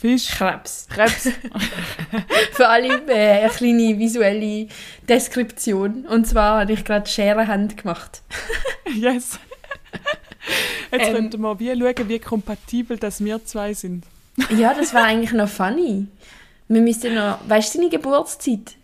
Fisch, 0.00 0.28
Krebs. 0.28 0.86
Krebs. 0.88 1.28
Für 2.52 2.68
alle 2.68 3.02
äh, 3.08 3.42
eine 3.42 3.50
kleine 3.50 3.98
visuelle 3.98 4.66
Deskription. 5.06 6.06
Und 6.06 6.26
zwar 6.26 6.60
habe 6.60 6.72
ich 6.72 6.84
gerade 6.84 7.08
Scherenhand 7.08 7.76
gemacht. 7.76 8.22
Yes. 8.92 9.38
Jetzt 10.90 11.08
Ähm. 11.08 11.14
könnten 11.14 11.40
wir 11.42 11.60
wie 11.60 11.78
schauen, 11.78 12.08
wie 12.08 12.18
kompatibel 12.18 12.96
das 12.98 13.22
wir 13.22 13.44
zwei 13.44 13.72
sind. 13.72 14.04
Ja, 14.56 14.74
das 14.74 14.92
war 14.94 15.04
eigentlich 15.04 15.32
noch 15.32 15.48
funny. 15.48 16.08
Wir 16.66 16.80
müssten 16.80 17.14
noch... 17.14 17.38
Weißt 17.46 17.74
du 17.74 17.78
deine 17.78 17.90
Geburtszeit? 17.90 18.74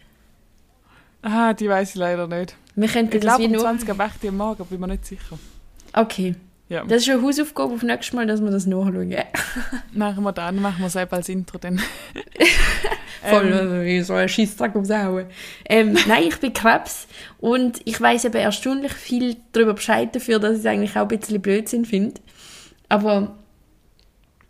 Ah, 1.22 1.55
die 1.55 1.68
weiß 1.68 1.91
ich 1.91 1.95
leider 1.97 2.28
nicht. 2.28 2.55
Wir 2.76 2.89
könnten 2.89 3.16
Ich 3.16 3.20
glaube 3.20 3.45
um 3.45 3.51
nur... 3.51 3.62
20 3.62 3.89
Uhr 3.89 3.99
wacht 3.99 4.22
ich 4.22 4.28
am 4.28 4.37
Morgen, 4.37 4.64
bin 4.66 4.78
mir 4.78 4.87
nicht 4.89 5.07
sicher. 5.07 5.39
Okay. 5.93 6.37
Ja, 6.69 6.85
Das 6.85 7.03
ist 7.03 7.11
eine 7.11 7.23
Hausaufgabe 7.23 7.75
auf 7.75 7.83
nächstes 7.83 8.12
Mal, 8.12 8.27
dass 8.27 8.43
wir 8.43 8.51
das 8.51 8.67
nachschauen. 8.67 9.14
machen 9.93 10.25
wir 10.25 10.33
dann, 10.33 10.61
machen 10.61 10.81
wir 10.81 10.89
es 10.89 10.97
eben 10.97 11.12
als 11.12 11.29
Intro 11.29 11.59
dann. 11.59 11.81
Voll 13.23 13.53
Ähm, 13.53 13.85
wie 13.85 14.01
so 14.03 14.14
ein 14.14 14.29
Scheissdreck 14.29 14.75
raushauen. 14.75 15.27
Ähm, 15.64 15.97
nein, 16.07 16.25
ich 16.25 16.39
bin 16.39 16.53
Krebs 16.53 17.07
und 17.39 17.81
ich 17.85 18.01
weiß 18.01 18.25
eben 18.25 18.37
erstaunlich 18.37 18.93
viel 18.93 19.37
darüber 19.53 19.75
Bescheid 19.75 20.14
dafür, 20.14 20.39
dass 20.39 20.55
ich 20.55 20.59
es 20.61 20.67
eigentlich 20.67 20.97
auch 20.97 21.09
ein 21.09 21.19
bisschen 21.19 21.41
Blödsinn 21.41 21.85
finde. 21.85 22.21
Aber 22.89 23.37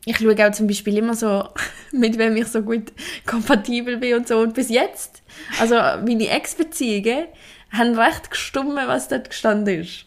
ich 0.06 0.18
schaue 0.18 0.46
auch 0.46 0.52
zum 0.52 0.66
Beispiel 0.66 0.96
immer 0.96 1.14
so, 1.14 1.48
mit 1.92 2.16
wem 2.16 2.36
ich 2.36 2.46
so 2.46 2.62
gut 2.62 2.92
kompatibel 3.26 3.98
bin 3.98 4.14
und 4.14 4.28
so. 4.28 4.38
Und 4.38 4.54
bis 4.54 4.70
jetzt, 4.70 5.22
also 5.60 5.74
meine 5.74 6.28
Ex-Beziehungen, 6.28 7.26
haben 7.70 7.98
recht 7.98 8.30
gestummen, 8.30 8.86
was 8.86 9.08
dort 9.08 9.28
gestanden 9.28 9.80
ist. 9.80 10.06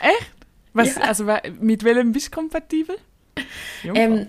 Echt? 0.00 0.32
Was, 0.74 0.94
Ja. 0.96 1.02
also, 1.02 1.26
mit 1.60 1.84
welchem 1.84 2.12
bist 2.12 2.28
du 2.28 2.30
kompatibel? 2.30 2.96
Ähm, 3.94 4.26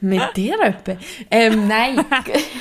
Mit 0.00 0.36
dir 0.36 0.60
etwa? 0.60 0.96
Ähm, 1.30 1.66
nein. 1.68 2.04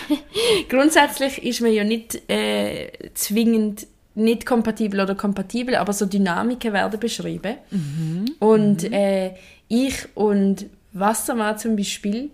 Grundsätzlich 0.69 1.43
ist 1.43 1.61
man 1.61 1.71
ja 1.73 1.83
nicht 1.83 2.29
äh, 2.29 2.91
zwingend 3.13 3.87
nicht 4.17 4.45
kompatibel 4.45 5.01
oder 5.01 5.13
kompatibel, 5.15 5.75
aber 5.75 5.91
so 5.91 6.05
Dynamiken 6.05 6.71
werden 6.71 6.99
beschrieben. 6.99 7.57
Und 8.39 8.83
Äh, 8.91 9.33
ich 9.67 10.07
und 10.15 10.67
Wassermann 10.93 11.57
zum 11.57 11.75
Beispiel, 11.75 12.29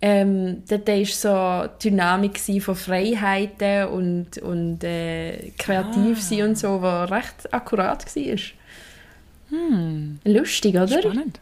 ähm, 0.00 0.62
dort 0.68 0.86
war 0.88 1.04
so 1.04 1.72
die 1.82 1.90
Dynamik 1.90 2.38
von 2.62 2.76
Freiheiten 2.76 3.88
und, 3.88 4.38
und 4.38 4.84
äh, 4.84 5.50
kreativ 5.58 6.22
sein 6.22 6.42
und 6.42 6.58
so, 6.58 6.80
was 6.82 7.10
recht 7.10 7.52
akkurat 7.52 8.04
war. 8.16 8.38
Lustig, 10.24 10.74
oder? 10.76 10.86
Spannend. 11.02 11.40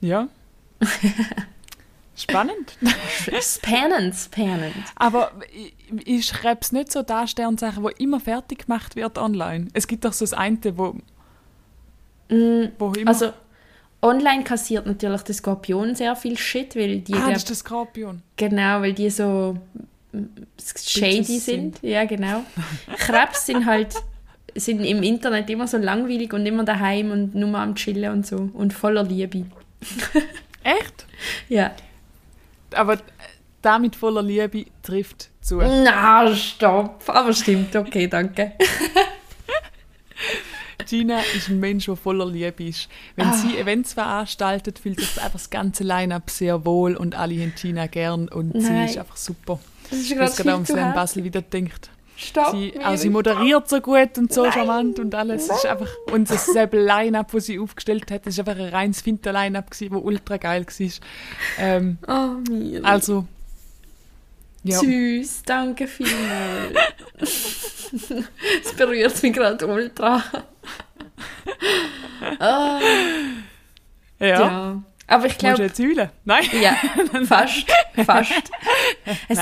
Ja. 0.00 0.28
Spannend. 2.16 2.76
Spannend, 3.40 4.14
spannend. 4.16 4.74
Aber 4.96 5.30
i- 5.54 6.16
ist 6.18 6.34
Krebs 6.34 6.72
nicht 6.72 6.90
so 6.90 7.02
das 7.02 7.30
Sternzeichen, 7.30 7.82
wo 7.84 7.88
immer 7.90 8.18
fertig 8.18 8.66
gemacht 8.66 8.96
wird 8.96 9.18
online? 9.18 9.68
Es 9.72 9.86
gibt 9.86 10.04
doch 10.04 10.12
so 10.12 10.24
das 10.24 10.32
eine, 10.34 10.58
wo, 10.76 10.96
Mm, 12.30 12.66
wo 12.78 12.92
immer... 12.92 13.08
Also, 13.08 13.32
online 14.02 14.44
kassiert 14.44 14.86
natürlich 14.86 15.22
der 15.22 15.34
Skorpion 15.34 15.94
sehr 15.94 16.14
viel 16.16 16.38
Shit, 16.38 16.76
weil 16.76 17.00
die, 17.00 17.14
ah, 17.14 17.18
glaub- 17.18 17.28
das 17.30 17.38
ist 17.38 17.48
der 17.48 17.56
Skorpion. 17.56 18.22
genau, 18.36 18.80
weil 18.80 18.92
die 18.92 19.10
so 19.10 19.56
shady 20.76 21.18
Bitches 21.18 21.44
sind. 21.46 21.78
Ja, 21.82 22.04
genau. 22.04 22.42
Krebs 22.96 23.46
sind 23.46 23.66
halt 23.66 23.94
sind 24.54 24.80
im 24.84 25.02
Internet 25.02 25.48
immer 25.50 25.66
so 25.68 25.76
langweilig 25.76 26.32
und 26.32 26.44
immer 26.46 26.64
daheim 26.64 27.10
und 27.12 27.34
nur 27.34 27.56
am 27.58 27.74
Chillen 27.74 28.12
und 28.12 28.26
so 28.26 28.50
und 28.54 28.72
voller 28.72 29.04
Liebe. 29.04 29.44
Echt? 30.64 31.06
Ja. 31.48 31.72
Aber 32.74 32.98
damit 33.62 33.94
voller 33.96 34.22
Liebe 34.22 34.66
trifft 34.82 35.28
zu. 35.40 35.58
Na, 35.58 36.34
stopp. 36.34 37.02
Aber 37.06 37.32
stimmt, 37.32 37.74
okay, 37.76 38.08
danke. 38.08 38.52
Gina 40.88 41.20
ist 41.36 41.48
ein 41.48 41.60
Mensch, 41.60 41.86
der 41.86 41.96
voller 41.96 42.26
Liebe 42.26 42.64
ist. 42.64 42.88
Wenn 43.16 43.28
Ah. 43.28 43.32
sie 43.34 43.56
Events 43.58 43.92
veranstaltet, 43.94 44.78
fühlt 44.78 44.98
sich 45.00 45.16
einfach 45.18 45.32
das 45.32 45.50
ganze 45.50 45.84
Line-Up 45.84 46.30
sehr 46.30 46.64
wohl 46.64 46.96
und 46.96 47.14
alle 47.14 47.34
haben 47.34 47.52
Gina 47.60 47.86
gern 47.86 48.28
und 48.28 48.54
Nein. 48.54 48.62
sie 48.62 48.92
ist 48.92 48.98
einfach 48.98 49.16
super. 49.16 49.58
Das 49.90 49.98
ist 49.98 50.10
Ich 50.10 50.16
gerade 50.16 50.32
gerade 50.32 50.52
am 50.52 50.66
Slam. 50.66 50.94
Basel 50.94 51.24
wieder 51.24 51.42
denkt. 51.42 51.90
Stopp. 52.16 52.50
Sie, 52.50 52.74
auch 52.84 52.96
sie 52.96 53.10
moderiert 53.10 53.68
so 53.68 53.80
gut 53.80 54.18
und 54.18 54.32
so 54.32 54.42
Nein. 54.42 54.52
charmant 54.52 54.98
und 54.98 55.14
alles. 55.14 55.48
Es 55.48 55.58
ist 55.58 55.66
einfach, 55.66 55.88
und 56.12 56.28
das 56.28 56.46
selbe 56.46 56.82
Line-Up, 56.84 57.30
das 57.30 57.46
sie 57.46 57.60
aufgestellt 57.60 58.10
hat, 58.10 58.26
ist 58.26 58.38
einfach 58.40 58.56
ein 58.56 58.68
reines 58.70 59.00
Finter-Line-Up, 59.02 59.70
das 59.70 59.82
ultra 59.90 60.36
geil 60.36 60.66
war. 60.66 60.90
Ähm. 61.58 61.98
Oh, 62.08 62.50
Miri. 62.50 62.82
also, 62.82 63.24
ja. 64.64 64.78
Süß, 64.80 65.42
danke 65.46 65.86
vielmals. 65.86 66.74
Es 68.64 68.74
berührt 68.76 69.22
mich 69.22 69.32
gerade 69.32 69.66
ultra. 69.66 70.22
Ah, 72.38 72.78
ja. 74.18 74.26
ja. 74.26 74.82
Aber 75.10 75.24
ich 75.26 75.32
Musst 75.32 75.42
du 75.42 75.46
glaube, 75.46 75.62
jetzt 75.62 75.78
heulen? 75.78 76.10
Nein? 76.26 76.44
ja, 76.60 76.76
fast, 77.24 77.64
fast. 78.04 78.32
Ein 79.28 79.36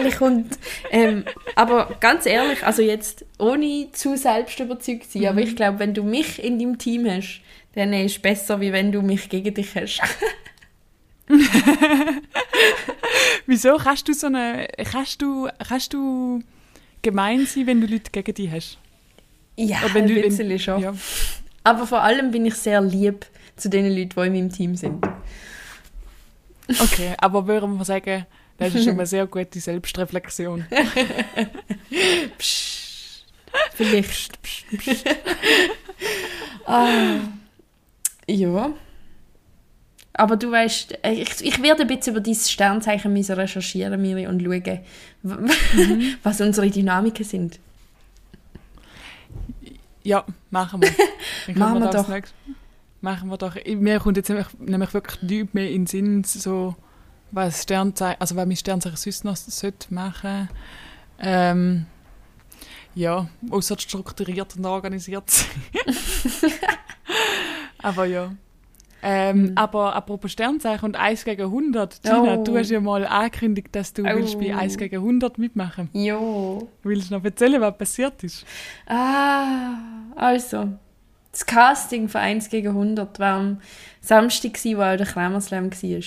Tränchen 0.00 0.18
kommt. 0.18 0.58
Ähm, 0.90 1.24
aber 1.54 1.94
ganz 2.00 2.26
ehrlich, 2.26 2.64
also 2.66 2.82
jetzt 2.82 3.24
ohne 3.38 3.88
zu 3.92 4.16
selbstüberzeugt 4.16 5.10
zu 5.12 5.18
sein, 5.20 5.28
aber 5.28 5.40
ich 5.40 5.54
glaube, 5.54 5.78
wenn 5.78 5.94
du 5.94 6.02
mich 6.02 6.42
in 6.42 6.58
deinem 6.58 6.76
Team 6.78 7.06
hast, 7.08 7.40
dann 7.74 7.92
ist 7.92 8.16
es 8.16 8.18
besser, 8.22 8.60
wie 8.60 8.72
wenn 8.72 8.90
du 8.90 9.00
mich 9.00 9.28
gegen 9.28 9.54
dich 9.54 9.68
hast. 9.76 10.00
Wieso 13.46 13.76
kannst 13.76 14.08
du 14.08 14.14
so 14.14 14.26
eine, 14.26 14.68
kannst 14.90 15.22
du, 15.22 15.48
kannst 15.68 15.92
du 15.92 16.42
gemein 17.02 17.46
sein, 17.46 17.66
wenn 17.66 17.80
du 17.80 17.86
Leute 17.86 18.10
gegen 18.10 18.34
dich 18.34 18.50
hast? 18.50 18.78
Ja, 19.56 19.78
Oder 19.84 19.94
wenn 19.94 20.02
ein 20.04 20.08
du- 20.08 20.14
wenn- 20.16 20.22
bisschen 20.22 20.58
schon. 20.58 20.80
Ja. 20.82 20.94
Aber 21.64 21.86
vor 21.86 22.02
allem 22.02 22.30
bin 22.30 22.46
ich 22.46 22.54
sehr 22.54 22.80
lieb 22.80 23.26
zu 23.56 23.68
den 23.68 23.86
Leuten, 23.94 24.10
die 24.16 24.26
in 24.26 24.32
meinem 24.32 24.52
Team 24.52 24.76
sind. 24.76 25.04
Okay, 26.80 27.14
aber 27.18 27.46
würden 27.46 27.76
wir 27.78 27.84
sagen, 27.84 28.26
das 28.58 28.74
ist 28.74 28.84
schon 28.84 28.96
mal 28.96 29.06
sehr 29.06 29.26
gute 29.26 29.60
Selbstreflexion. 29.60 30.64
Vielleicht. 33.74 34.38
ah, 36.66 37.16
ja. 38.26 38.70
Aber 40.14 40.36
du 40.36 40.50
weißt, 40.50 40.98
ich, 41.10 41.40
ich 41.44 41.62
werde 41.62 41.82
ein 41.82 41.88
bisschen 41.88 42.12
über 42.12 42.20
dieses 42.20 42.50
Sternzeichen 42.50 43.12
recherchieren 43.38 44.00
Miri, 44.00 44.26
und 44.26 44.40
schauen, 44.42 44.80
w- 45.22 46.14
was 46.22 46.40
unsere 46.40 46.68
Dynamiken 46.70 47.24
sind. 47.24 47.58
Ja, 50.04 50.24
machen 50.50 50.82
wir. 50.82 50.90
Dann 51.46 51.58
Machen 51.58 51.80
wir 51.82 51.90
das 51.90 52.02
doch. 52.06 52.08
nächste- 52.08 52.34
Machen 53.00 53.28
wir 53.30 53.36
doch. 53.36 53.56
Mir 53.66 53.98
kommt 53.98 54.16
jetzt 54.16 54.28
nämlich, 54.28 54.46
nämlich 54.60 54.94
wirklich 54.94 55.22
nichts 55.22 55.54
mehr 55.54 55.68
in 55.70 55.82
den 55.82 55.86
Sinn, 55.86 56.22
so, 56.24 56.76
was 57.32 57.62
Sternzeichen, 57.64 58.20
also 58.20 58.36
was 58.36 58.46
mein 58.46 58.56
Sternzeichen 58.56 58.96
sonst 58.96 59.24
noch 59.24 59.36
sollte 59.36 59.92
machen. 59.92 60.48
Ähm, 61.18 61.86
ja, 62.94 63.28
außer 63.50 63.76
strukturiert 63.78 64.54
und 64.56 64.64
organisiert 64.66 65.28
sein. 65.30 65.48
aber 67.82 68.04
ja. 68.06 68.32
Ähm, 69.04 69.48
Hm. 69.48 69.52
Aber 69.56 69.96
apropos 69.96 70.30
Sternzeichen 70.30 70.84
und 70.84 70.96
1 70.96 71.24
gegen 71.24 71.50
100, 71.50 72.02
Gina, 72.02 72.36
Oh. 72.38 72.44
du 72.44 72.56
hast 72.56 72.70
ja 72.70 72.80
mal 72.80 73.04
angekündigt, 73.06 73.68
dass 73.72 73.92
du 73.92 74.02
Oh. 74.02 74.06
willst 74.06 74.38
bei 74.38 74.54
1 74.54 74.76
gegen 74.78 75.02
100 75.02 75.38
mitmachen 75.38 75.88
Jo. 75.92 76.68
Willst 76.84 77.10
du 77.10 77.14
noch 77.16 77.24
erzählen, 77.24 77.60
was 77.60 77.76
passiert 77.76 78.22
ist? 78.22 78.44
Ah, 78.86 79.74
also. 80.14 80.68
Das 81.32 81.46
Casting 81.46 82.08
für 82.08 82.18
1 82.20 82.48
gegen 82.50 82.74
100 82.74 83.18
war 83.18 83.38
am 83.38 83.60
Samstag, 84.02 84.52
wo 84.64 84.82
auch 84.82 84.96
der 84.96 85.06
Kramerslam 85.06 85.70
war. 85.72 86.00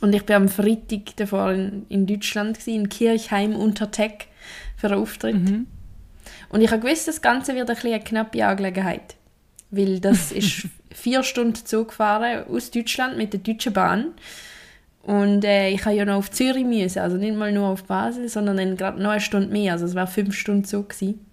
Und 0.00 0.12
ich 0.14 0.28
war 0.28 0.36
am 0.36 0.48
Freitag 0.48 1.16
davor 1.16 1.52
in, 1.52 1.86
in 1.88 2.06
Deutschland, 2.06 2.58
gewesen, 2.58 2.74
in 2.80 2.88
Kirchheim 2.88 3.54
unter 3.54 3.90
Tech 3.90 4.26
für 4.76 4.88
einen 4.88 5.00
Auftritt. 5.00 5.36
Mhm. 5.36 5.66
Und 6.50 6.60
ich 6.60 6.70
habe 6.72 6.82
gewusst, 6.82 7.06
das 7.08 7.22
Ganze 7.22 7.54
wird 7.54 7.70
ein 7.70 7.74
bisschen 7.76 7.94
eine 7.94 8.02
knappe 8.04 8.44
Angelegenheit. 8.44 9.14
Weil 9.76 10.00
das 10.00 10.32
ist 10.32 10.68
vier 10.92 11.22
Stunden 11.22 11.64
Zug 11.66 11.88
gefahren 11.88 12.44
aus 12.48 12.70
Deutschland 12.70 13.16
mit 13.16 13.32
der 13.32 13.40
Deutschen 13.40 13.72
Bahn. 13.72 14.12
Und 15.02 15.44
äh, 15.44 15.68
ich 15.68 15.84
habe 15.84 15.96
ja 15.96 16.04
noch 16.06 16.16
auf 16.16 16.30
Zürich 16.30 16.64
müssen, 16.64 17.00
also 17.00 17.16
nicht 17.16 17.36
mal 17.36 17.52
nur 17.52 17.68
auf 17.68 17.84
Basel, 17.84 18.28
sondern 18.28 18.56
dann 18.56 18.76
gerade 18.76 19.02
noch 19.02 19.10
eine 19.10 19.20
Stunde 19.20 19.48
mehr, 19.48 19.72
also 19.72 19.84
es 19.84 19.94
war 19.94 20.06
fünf 20.06 20.34
Stunden 20.34 20.64
Zug 20.64 20.90
gewesen. 20.90 21.26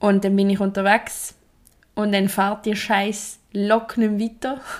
Und 0.00 0.24
dann 0.24 0.34
bin 0.34 0.50
ich 0.50 0.58
unterwegs 0.58 1.34
und 1.94 2.12
dann 2.12 2.28
fährt 2.28 2.66
die 2.66 2.74
scheiß 2.74 3.38
Lok 3.52 3.96
nicht 3.96 4.10
mehr 4.10 4.28
weiter. 4.28 4.60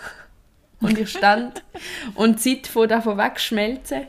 Und 0.80 0.98
ich 0.98 1.10
stand 1.10 1.62
und 2.14 2.42
die 2.42 2.62
Zeit 2.62 2.66
von 2.66 2.88
davon 2.88 3.18
wegschmelzen. 3.18 4.06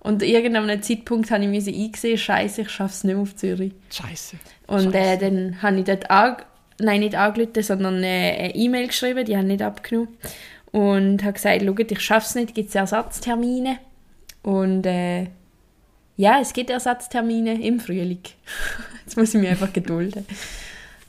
Und 0.00 0.20
irgendeinem 0.24 0.82
Zeitpunkt 0.82 1.30
habe 1.30 1.44
ich 1.44 1.48
müssen 1.48 1.74
eingesehen, 1.74 2.18
scheiße, 2.18 2.62
ich 2.62 2.70
schaffe 2.70 2.92
es 2.92 3.04
nicht 3.04 3.14
mehr 3.14 3.22
auf 3.22 3.36
Zürich. 3.36 3.72
Scheiße. 3.92 4.36
Und 4.66 4.92
äh, 4.96 5.16
dann 5.16 5.62
habe 5.62 5.78
ich 5.78 5.84
dort 5.84 6.10
an, 6.10 6.38
nein, 6.78 7.00
nicht 7.00 7.14
angerufen, 7.14 7.62
sondern 7.62 8.02
äh, 8.02 8.36
eine 8.38 8.54
E-Mail 8.54 8.88
geschrieben, 8.88 9.24
die 9.24 9.36
haben 9.36 9.46
nicht 9.46 9.62
abgenommen. 9.62 10.16
Und 10.72 11.22
habe 11.22 11.32
gesagt, 11.32 11.62
schaut, 11.62 11.90
ich 11.90 12.00
schaffe 12.00 12.26
es 12.26 12.34
nicht, 12.34 12.54
gibt 12.54 12.68
es 12.68 12.74
Ersatztermine? 12.74 13.78
Und 14.42 14.86
äh, 14.86 15.28
ja, 16.16 16.40
es 16.40 16.52
gibt 16.52 16.70
Ersatztermine 16.70 17.60
im 17.62 17.80
Frühling. 17.80 18.20
Jetzt 19.04 19.16
muss 19.16 19.34
ich 19.34 19.40
mich 19.40 19.50
einfach 19.50 19.72
gedulden. 19.72 20.26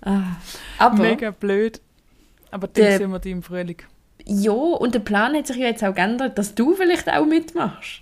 Ah, 0.01 0.37
aber 0.77 1.03
Mega 1.03 1.31
blöd. 1.31 1.81
Aber 2.51 2.67
dann 2.67 2.97
sehen 2.97 3.11
wir 3.11 3.19
die 3.19 3.31
im 3.31 3.43
Frühling. 3.43 3.77
ja, 4.25 4.51
und 4.51 4.93
der 4.95 4.99
Plan 4.99 5.35
hat 5.35 5.47
sich 5.47 5.57
ja 5.57 5.67
jetzt 5.67 5.83
auch 5.83 5.93
geändert, 5.93 6.37
dass 6.37 6.55
du 6.55 6.75
vielleicht 6.75 7.09
auch 7.09 7.25
mitmachst. 7.25 8.01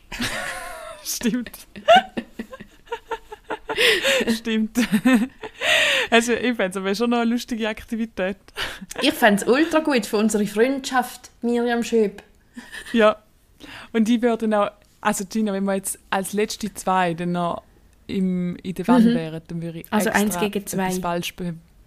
Stimmt. 1.03 1.51
Stimmt. 4.35 4.77
Also, 6.09 6.33
ich 6.33 6.55
fände 6.55 6.69
es 6.69 6.77
aber 6.77 6.95
schon 6.95 7.09
noch 7.09 7.19
eine 7.19 7.31
lustige 7.31 7.67
Aktivität. 7.67 8.37
Ich 9.01 9.13
fände 9.13 9.41
es 9.41 9.47
ultra 9.47 9.79
gut 9.79 10.05
für 10.05 10.17
unsere 10.17 10.45
Freundschaft, 10.45 11.31
Miriam 11.41 11.83
Schöb. 11.83 12.21
Ja. 12.93 13.17
Und 13.91 14.07
ich 14.07 14.21
würde 14.21 14.59
auch, 14.59 14.71
also 15.01 15.25
Gina, 15.25 15.53
wenn 15.53 15.65
wir 15.65 15.75
jetzt 15.75 15.99
als 16.09 16.33
letzte 16.33 16.73
zwei 16.73 17.13
dann 17.13 17.33
noch 17.33 17.63
im, 18.07 18.55
in 18.57 18.75
der 18.75 18.87
Wand 18.87 19.05
wären, 19.05 19.41
dann 19.47 19.61
würde 19.61 19.79
ich 19.79 19.85
Mhm. 19.85 19.89
Also 19.91 20.09
extra 20.09 20.21
eins 20.21 20.39
gegen 20.39 20.67
zwei. 20.67 20.91
falsch 20.91 21.33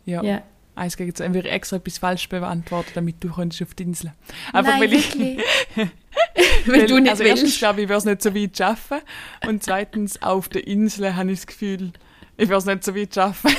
ja, 0.04 0.22
Ja. 0.22 0.42
Eins 0.78 0.96
gegen 0.96 1.14
zwei. 1.14 1.24
Dann 1.24 1.34
würde 1.34 1.48
ich 1.48 1.54
extra 1.54 1.76
etwas 1.76 1.98
falsch 1.98 2.28
beantworten, 2.28 2.90
damit 2.94 3.16
du 3.22 3.32
könntest 3.32 3.62
auf 3.62 3.74
die 3.74 3.82
Insel. 3.84 4.12
Einfach 4.52 4.78
Nein, 4.78 4.80
weil 4.82 4.92
ich, 4.92 5.16
weil 6.66 6.86
du 6.86 6.98
nicht 6.98 7.10
also 7.10 7.24
erstens 7.24 7.48
willst. 7.48 7.58
glaube 7.58 7.82
ich, 7.82 7.88
würde 7.88 7.98
es 7.98 8.04
nicht 8.04 8.22
so 8.22 8.34
weit 8.34 8.56
schaffen. 8.56 8.98
Und 9.46 9.62
zweitens, 9.62 10.22
auf 10.22 10.48
der 10.48 10.66
Insel 10.66 11.14
habe 11.16 11.32
ich 11.32 11.38
das 11.38 11.46
Gefühl, 11.46 11.92
ich 12.36 12.48
würde 12.48 12.58
es 12.58 12.64
nicht 12.66 12.84
so 12.84 12.94
weit 12.94 13.14
schaffen. 13.14 13.50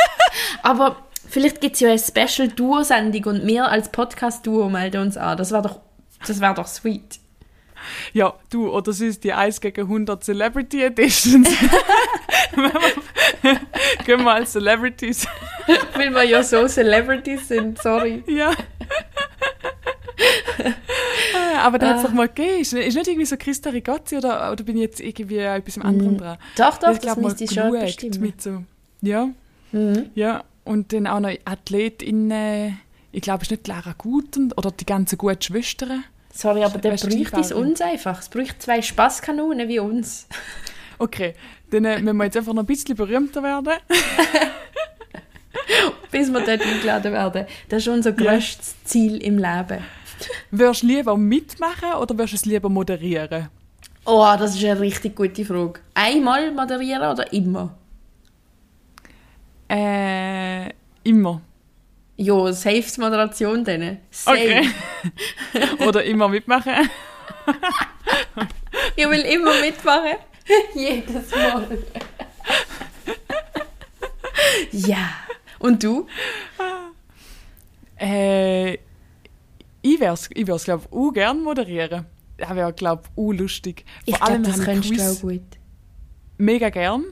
Aber 0.62 0.96
vielleicht 1.28 1.60
gibt 1.60 1.74
es 1.74 1.80
ja 1.80 1.90
eine 1.90 1.98
Special-Duo-Sendung 1.98 3.24
und 3.24 3.46
wir 3.46 3.68
als 3.68 3.90
Podcast-Duo 3.90 4.68
melden 4.70 5.02
uns 5.02 5.16
an. 5.16 5.36
Das 5.36 5.52
wäre 5.52 5.62
doch, 5.62 5.80
das 6.26 6.40
wär 6.40 6.54
doch 6.54 6.66
sweet. 6.66 7.20
Ja, 8.12 8.34
du, 8.50 8.70
oder 8.70 8.90
es 8.90 9.00
ist 9.00 9.24
die 9.24 9.32
1 9.32 9.60
gegen 9.60 9.82
100 9.82 10.22
Celebrity 10.24 10.82
Editions. 10.82 11.48
Gehen 14.04 14.22
wir 14.24 14.32
als 14.32 14.52
Celebrities. 14.52 15.26
Weil 15.94 16.12
wir 16.14 16.22
ja 16.24 16.42
so 16.42 16.66
Celebrities 16.68 17.48
sind, 17.48 17.80
sorry. 17.80 18.22
Ja. 18.26 18.52
Aber 21.62 21.78
da 21.78 21.88
hat 21.90 21.96
es 21.98 22.04
Ah. 22.04 22.08
doch 22.08 22.14
mal 22.14 22.28
gegeben. 22.28 22.60
Ist, 22.60 22.72
nicht 22.72 22.96
irgendwie 22.96 23.24
so 23.24 23.36
Christa 23.36 23.70
Rigozzi 23.70 24.16
oder, 24.16 24.52
oder 24.52 24.64
bin 24.64 24.76
ich 24.76 24.82
jetzt 24.82 25.00
irgendwie 25.00 25.38
etwas 25.38 25.78
anderem 25.78 26.18
dran? 26.18 26.38
Doch, 26.56 26.76
doch, 26.78 26.90
ich 26.90 26.98
das 26.98 27.00
glaub, 27.00 27.16
mal 27.18 27.28
müsste 27.28 27.44
ich 27.44 27.52
schon 27.52 27.70
bestimmen. 27.72 28.20
mit 28.20 28.42
so, 28.42 28.62
ja, 29.02 29.28
Mhm. 29.72 30.10
ja. 30.14 30.44
Und 30.64 30.92
dann 30.92 31.06
auch 31.06 31.20
noch 31.20 31.30
AthletInnen, 31.44 32.78
ich 33.12 33.20
glaube, 33.22 33.38
es 33.42 33.48
ist 33.48 33.50
nicht 33.50 33.66
Lara 33.68 33.94
Guten 33.98 34.52
oder 34.52 34.70
die 34.70 34.86
ganzen 34.86 35.18
guten 35.18 35.42
Schwestern. 35.42 36.04
Sorry, 36.36 36.64
aber 36.64 36.78
du, 36.78 36.88
bräuchte 36.88 37.40
es 37.40 37.52
uns 37.52 37.80
einfach. 37.80 38.20
Es 38.20 38.28
bräuchte 38.28 38.58
zwei 38.58 38.82
Spaßkanonen 38.82 39.68
wie 39.68 39.78
uns. 39.78 40.26
Okay, 40.98 41.34
dann 41.70 41.84
äh, 41.84 42.00
müssen 42.00 42.16
wir 42.16 42.24
jetzt 42.24 42.36
einfach 42.36 42.52
noch 42.52 42.64
ein 42.64 42.66
bisschen 42.66 42.96
berühmter 42.96 43.40
werden. 43.42 43.68
Bis 46.10 46.32
wir 46.32 46.40
dort 46.40 46.60
eingeladen 46.62 47.12
werden. 47.12 47.46
Das 47.68 47.82
ist 47.82 47.88
unser 47.88 48.10
Ja. 48.10 48.32
grösstes 48.32 48.74
Ziel 48.84 49.16
im 49.18 49.38
Leben. 49.38 49.78
Würdest 50.50 50.82
du 50.82 50.86
lieber 50.88 51.16
mitmachen 51.16 51.92
oder 52.00 52.16
würdest 52.16 52.32
du 52.32 52.36
es 52.36 52.44
lieber 52.46 52.68
moderieren? 52.68 53.48
Oh, 54.04 54.34
das 54.38 54.56
ist 54.56 54.64
eine 54.64 54.80
richtig 54.80 55.16
gute 55.16 55.44
Frage. 55.44 55.80
Einmal 55.94 56.50
moderieren 56.52 57.02
oder 57.10 57.32
immer? 57.32 57.74
Äh, 59.70 60.70
immer. 61.04 61.40
Ja, 62.16 62.52
safe 62.52 62.84
die 62.94 63.00
Moderation 63.00 63.64
dann. 63.64 63.98
Safe. 64.10 64.38
Okay. 64.38 64.68
oder 65.86 66.04
immer 66.04 66.28
mitmachen. 66.28 66.72
Ich 68.96 69.08
will 69.08 69.20
immer 69.20 69.60
mitmachen. 69.60 70.16
Jedes 70.74 71.30
Mal. 71.30 71.78
ja. 74.72 75.10
Und 75.58 75.82
du? 75.82 76.06
Äh, 77.98 78.74
ich 78.74 80.00
wär's, 80.00 80.28
ich 80.34 80.46
wär's 80.46 80.64
glaube 80.64 80.84
ich, 80.84 80.96
auch 80.96 81.12
gern 81.12 81.40
moderieren. 81.42 82.06
Das 82.36 82.54
wäre, 82.54 82.72
glaube 82.72 83.04
ich, 83.04 83.22
auch 83.22 83.32
lustig. 83.32 83.84
Ich 84.04 84.14
glaube, 84.16 84.40
das 84.40 84.52
habe 84.52 84.60
ich 84.60 84.64
könntest 84.90 85.22
du 85.22 85.26
auch 85.26 85.30
gut. 85.30 85.42
mega 86.36 86.68
gern. 86.70 87.04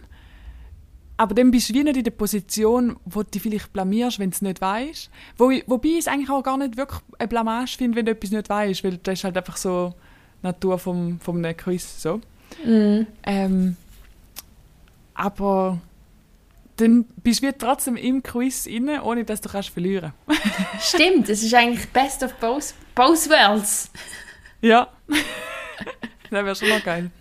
Aber 1.22 1.36
dann 1.36 1.52
bist 1.52 1.68
du 1.68 1.74
wie 1.74 1.84
nicht 1.84 1.96
in 1.96 2.02
der 2.02 2.10
Position, 2.10 2.96
wo 3.04 3.22
du 3.22 3.30
dich 3.30 3.42
vielleicht 3.42 3.72
blamierst, 3.72 4.18
wenn 4.18 4.30
du 4.30 4.34
es 4.34 4.42
nicht 4.42 4.60
weißt. 4.60 5.08
Wo 5.38 5.52
wobei 5.66 5.90
ich 5.90 5.98
es 5.98 6.08
eigentlich 6.08 6.30
auch 6.30 6.42
gar 6.42 6.58
nicht 6.58 6.76
wirklich 6.76 7.00
eine 7.16 7.28
Blamage 7.28 7.76
finde, 7.78 7.96
wenn 7.96 8.06
du 8.06 8.10
etwas 8.10 8.32
nicht 8.32 8.48
weißt, 8.48 8.82
weil 8.82 8.96
das 8.96 9.20
ist 9.20 9.24
halt 9.24 9.36
einfach 9.36 9.56
so 9.56 9.94
Natur 10.42 10.80
vom, 10.80 11.20
vom 11.20 11.40
Quiz. 11.56 12.02
So. 12.02 12.20
Mhm. 12.64 13.06
Ähm, 13.22 13.76
aber 15.14 15.78
dann 16.78 17.04
bist 17.22 17.44
du 17.44 17.56
trotzdem 17.56 17.94
im 17.94 18.24
Quiz 18.24 18.66
inne, 18.66 19.04
ohne 19.04 19.24
dass 19.24 19.40
du 19.40 19.48
kannst 19.48 19.68
verlieren. 19.68 20.12
Stimmt, 20.80 21.28
es 21.28 21.44
ist 21.44 21.54
eigentlich 21.54 21.88
best 21.90 22.24
of 22.24 22.34
both, 22.40 22.74
both 22.96 23.30
worlds. 23.30 23.92
Ja. 24.60 24.88
das 26.30 26.44
wäre 26.44 26.56
schon 26.56 26.68
noch 26.68 26.82
geil. 26.82 27.12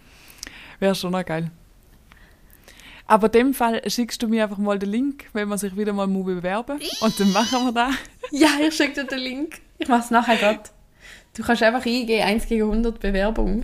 Wäre 0.80 0.96
schon 0.96 1.12
noch 1.12 1.24
geil. 1.24 1.52
Aber 3.12 3.28
in 3.28 3.32
dem 3.34 3.54
Fall 3.54 3.82
schickst 3.90 4.24
du 4.24 4.30
mir 4.30 4.44
einfach 4.44 4.58
mal 4.58 4.80
den 4.80 4.90
Link, 4.90 5.26
wenn 5.34 5.50
man 5.50 5.58
sich 5.58 5.76
wieder 5.76 5.92
mal 5.92 6.08
bewerben 6.08 6.80
Und 7.02 7.20
dann 7.20 7.34
machen 7.34 7.66
wir 7.66 7.74
das. 7.74 7.94
Ja, 8.32 8.48
ich 8.66 8.74
schicke 8.74 9.02
dir 9.02 9.04
den 9.04 9.20
Link. 9.20 9.60
Ich 9.80 9.90
mache 9.90 10.00
es 10.00 10.12
nachher 10.12 10.38
gerade. 10.38 10.62
Du 11.36 11.44
kannst 11.44 11.62
einfach 11.62 11.86
eingehen, 11.86 12.26
1 12.26 12.48
gegen 12.48 12.64
100 12.64 13.02
Bewerbung. 13.02 13.64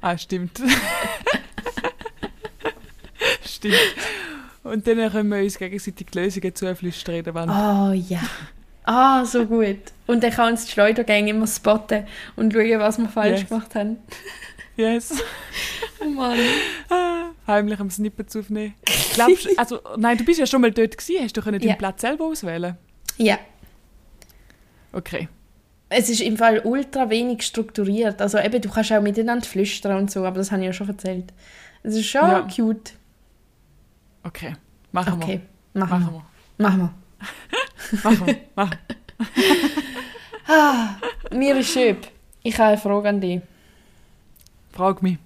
Ah, 0.00 0.18
stimmt. 0.18 0.60
stimmt. 3.44 3.76
Und 4.64 4.84
dann 4.84 5.12
können 5.12 5.30
wir 5.30 5.44
uns 5.44 5.58
gegenseitig 5.58 6.08
die 6.12 6.18
Lösungen 6.18 6.52
zuflüstern 6.52 7.34
Wand. 7.34 7.52
Oh 7.52 7.92
ja. 7.92 8.22
Ah, 8.82 9.24
so 9.24 9.46
gut. 9.46 9.78
Und 10.08 10.24
dann 10.24 10.32
kann 10.32 10.50
uns 10.52 10.64
die 10.64 10.72
Schleudergänge 10.72 11.30
immer 11.30 11.46
spotten 11.46 12.04
und 12.34 12.52
schauen, 12.52 12.80
was 12.80 12.98
wir 12.98 13.08
falsch 13.08 13.42
Yes. 13.42 13.48
gemacht 13.48 13.76
haben. 13.76 13.98
Yes. 14.76 15.12
Oh 15.98 16.04
Mann. 16.10 16.38
Ah, 16.90 17.30
Heimlich 17.46 17.80
am 17.80 17.88
Snippets 17.88 18.36
aufnehmen. 18.36 18.74
Glaubst 19.14 19.46
du, 19.46 19.50
also, 19.56 19.80
nein, 19.96 20.18
du 20.18 20.24
bist 20.24 20.38
ja 20.38 20.46
schon 20.46 20.60
mal 20.60 20.70
dort 20.70 20.96
gewesen, 20.98 21.24
hast 21.24 21.34
du 21.36 21.40
können 21.40 21.58
deinen 21.58 21.70
Ja. 21.70 21.74
Platz 21.76 22.02
selber 22.02 22.26
auswählen? 22.26 22.76
Ja. 23.16 23.38
Okay. 24.92 25.26
Es 25.88 26.10
ist 26.10 26.20
im 26.20 26.36
Fall 26.36 26.60
ultra 26.64 27.08
wenig 27.08 27.42
strukturiert. 27.44 28.20
Also 28.20 28.38
eben, 28.38 28.60
du 28.60 28.68
kannst 28.68 28.92
auch 28.92 29.00
miteinander 29.00 29.46
flüstern 29.46 29.96
und 29.96 30.10
so, 30.10 30.24
aber 30.26 30.36
das 30.36 30.52
habe 30.52 30.60
ich 30.60 30.66
ja 30.66 30.72
schon 30.74 30.88
erzählt. 30.88 31.32
Es 31.82 31.94
ist 31.94 32.06
schon 32.06 32.20
Ja. 32.28 32.42
cute. 32.54 32.92
Okay. 34.22 34.52
Machen 34.92 35.14
Okay, 35.14 35.40
wir. 35.72 35.80
machen, 35.80 36.00
Machen 36.02 36.22
wir. 36.58 36.68
Machen 36.68 36.80
wir. 36.80 36.94
wir. 37.98 37.98
Machen 38.02 38.26
wir. 38.26 38.36
Machen. 38.54 38.78
Mir 41.38 41.56
ist 41.56 41.70
schön. 41.72 41.96
Ich 42.42 42.54
habe 42.58 42.68
eine 42.70 42.78
Frage 42.78 43.08
an 43.08 43.20
dich. 43.20 43.40
Frag 44.76 45.02
mich. 45.02 45.18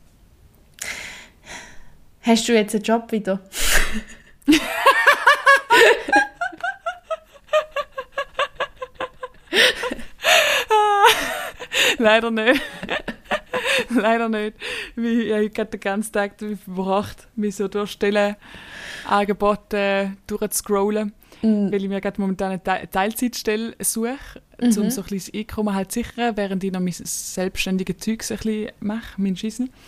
Hast 2.22 2.46
du 2.46 2.55
jetzt 2.55 2.76
einen 2.76 2.84
Job 2.84 3.11
wieder? 3.11 3.40
Leider 11.98 12.30
nicht. 12.30 12.62
Leider 13.90 14.28
nicht. 14.28 14.57
Ich 14.94 15.32
habe 15.59 15.66
den 15.66 15.80
ganzen 15.80 16.12
Tag 16.12 16.34
verbracht, 16.38 17.26
mich 17.34 17.57
so 17.57 17.66
durch 17.66 17.90
Stellenangebote 17.90 20.16
durchzuscrollen, 20.28 21.12
Mm, 21.42 21.72
weil 21.72 21.82
ich 21.82 21.88
mir 21.88 22.01
gerade 22.01 22.20
momentan 22.20 22.51
eine 22.51 22.62
Te 22.62 22.88
Teilzeitstelle 22.90 23.74
suche, 23.80 24.18
Mhm. 24.61 24.82
um 24.82 24.90
so 24.90 25.02
ein 25.02 25.06
bisschen 25.08 25.32
das 25.32 25.40
Einkommen 25.40 25.74
halt 25.74 25.92
zu 25.92 26.00
sichern, 26.00 26.36
während 26.36 26.64
ich 26.64 26.72
noch 26.72 26.80
mein 26.80 26.92
selbstständiges 26.92 27.98
Zeug 27.98 28.22
so 28.22 28.34
ein 28.34 28.38
bisschen 28.40 28.72
mache, 28.80 29.20
mein 29.20 29.36
Schießen. 29.36 29.70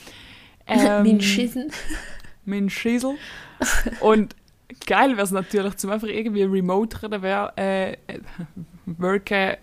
Ähm, 0.69 1.03
mein 1.03 1.21
Schissen. 1.21 1.73
mein 2.45 2.71
Schießel. 2.71 3.17
Und 3.99 4.37
geil 4.87 5.11
wäre 5.17 5.23
es 5.23 5.33
natürlich, 5.33 5.77
zum 5.77 5.91
einfach 5.91 6.07
irgendwie 6.07 6.45
remote 6.45 6.99
können 6.99 7.21
wäre, 7.21 7.53
äh, 7.57 7.97
worken, 8.87 9.57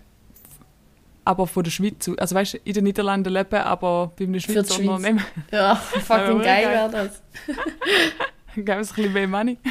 aber 1.24 1.46
von 1.46 1.64
der 1.64 1.70
Schweiz 1.70 2.08
aus. 2.08 2.18
Also 2.18 2.34
weißt 2.34 2.54
du, 2.54 2.58
in 2.64 2.74
den 2.74 2.84
Niederlanden 2.84 3.32
leben, 3.32 3.60
aber 3.60 4.12
bei 4.18 4.24
einem 4.24 4.40
Schweizer 4.40 4.74
Schweiz. 4.74 4.88
Unternehmen. 4.88 5.24
Ja, 5.50 5.74
fucking 6.04 6.42
geil. 6.42 6.68
wäre 6.68 6.90
das. 6.90 7.22
Geben 8.54 8.80
es 8.80 8.90
ein 8.90 8.94
bisschen 8.96 9.12
mehr 9.12 9.28
Money. 9.28 9.58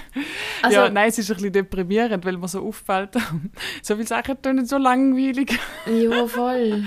Also, 0.62 0.76
ja, 0.76 0.90
nein, 0.90 1.08
es 1.08 1.18
ist 1.18 1.30
ein 1.32 1.36
bisschen 1.38 1.54
deprimierend, 1.54 2.26
weil 2.26 2.36
man 2.36 2.50
so 2.50 2.68
auffällt. 2.68 3.12
so 3.82 3.96
viele 3.96 4.08
Sachen 4.08 4.42
tun 4.42 4.58
nicht 4.58 4.68
so 4.68 4.78
langweilig. 4.78 5.58
ja, 5.86 6.28
voll. 6.28 6.84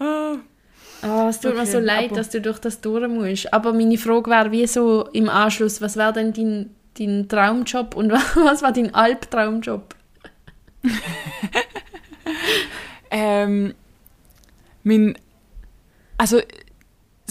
Oh, 0.00 1.26
es 1.28 1.38
tut 1.38 1.54
mir 1.54 1.60
Okay, 1.62 1.70
so 1.70 1.78
leid, 1.78 2.06
aber- 2.06 2.16
dass 2.16 2.30
du 2.30 2.40
durch 2.40 2.58
das 2.58 2.80
durch 2.80 3.08
musst. 3.08 3.52
Aber 3.54 3.72
meine 3.72 3.96
Frage 3.98 4.28
wäre, 4.28 4.50
wie 4.50 4.66
so 4.66 5.06
im 5.12 5.28
Anschluss, 5.28 5.80
was 5.80 5.96
wäre 5.96 6.12
denn 6.12 6.32
dein, 6.32 6.70
dein 6.98 7.28
Traumjob 7.28 7.94
und 7.94 8.10
was 8.10 8.62
war 8.62 8.72
dein 8.72 8.92
Albtraumjob? 8.92 9.94
Ähm, 13.10 13.74
mein, 14.84 15.16
also 16.18 16.40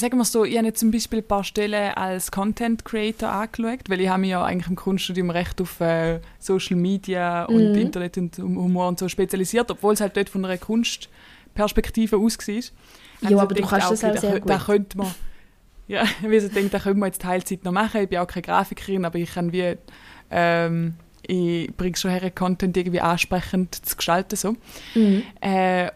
sagen 0.02 0.18
wir 0.18 0.26
so, 0.26 0.44
ich 0.44 0.58
habe 0.58 0.68
jetzt 0.68 0.80
zum 0.80 0.92
Beispiel 0.92 1.20
ein 1.20 1.28
paar 1.28 1.44
Stellen 1.44 1.94
als 1.94 2.30
Content 2.32 2.84
Creator 2.84 3.30
angeschaut, 3.30 3.90
weil 3.90 4.02
ich 4.02 4.10
habe 4.10 4.22
mich 4.22 4.32
ja 4.32 4.44
eigentlich 4.44 4.68
im 4.68 4.76
Kunststudium 4.76 5.30
recht 5.30 5.62
auf 5.62 5.80
äh, 5.80 6.20
Social 6.40 6.76
Media 6.76 7.46
und 7.46 7.70
Mhm. 7.72 7.76
Internet 7.76 8.18
und 8.18 8.38
Humor 8.38 8.88
und 8.90 9.00
so 9.00 9.08
spezialisiert, 9.08 9.72
obwohl 9.72 9.94
es 9.94 10.02
halt 10.02 10.18
dort 10.18 10.30
von 10.30 10.44
einer 10.44 10.58
Kunstperspektive 10.58 12.18
aus 12.18 12.38
war. 12.38 13.30
Ja, 13.30 13.38
aber 13.38 13.54
du 13.54 13.62
kannst 13.62 13.92
das 13.92 14.04
auch 14.04 14.14
da, 14.14 14.20
sehr 14.20 14.40
Da 14.40 14.58
gut. 14.58 14.66
könnte 14.66 14.98
man, 14.98 15.14
ja, 15.88 16.04
ich 16.04 16.24
habe 16.24 16.40
gedacht, 16.40 16.74
da 16.74 16.80
könnte 16.80 17.00
man 17.00 17.08
jetzt 17.08 17.22
Teilzeit 17.22 17.64
noch 17.64 17.72
machen. 17.72 18.02
Ich 18.02 18.10
bin 18.10 18.20
auch 18.20 18.28
keine 18.28 18.42
Grafikerin, 18.44 19.06
aber 19.06 19.20
ich 19.20 19.34
kann 19.34 19.52
wie, 19.52 19.78
ähm, 20.32 20.96
ich 21.28 21.72
bringe 21.78 21.96
schon 21.96 22.12
her, 22.12 22.32
Content 22.32 22.76
irgendwie 22.78 23.02
ansprechend 23.02 23.76
zu 23.76 23.96
gestalten. 23.96 24.36
So. 24.36 24.56
Mhm. 24.96 25.24
Äh, 25.40 25.92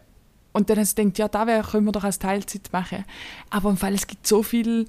und 0.56 0.70
dann 0.70 0.78
habe 0.78 0.84
ich 0.86 0.96
gedacht, 0.96 1.18
ja, 1.20 1.28
da 1.28 1.62
können 1.64 1.86
wir 1.86 1.92
doch 1.92 2.04
als 2.04 2.18
Teilzeit 2.20 2.70
machen. 2.72 3.04
Aber 3.50 3.70
im 3.70 3.78
Fall, 3.78 3.94
es 3.94 4.08
gibt 4.08 4.26
so 4.26 4.42
viele 4.42 4.86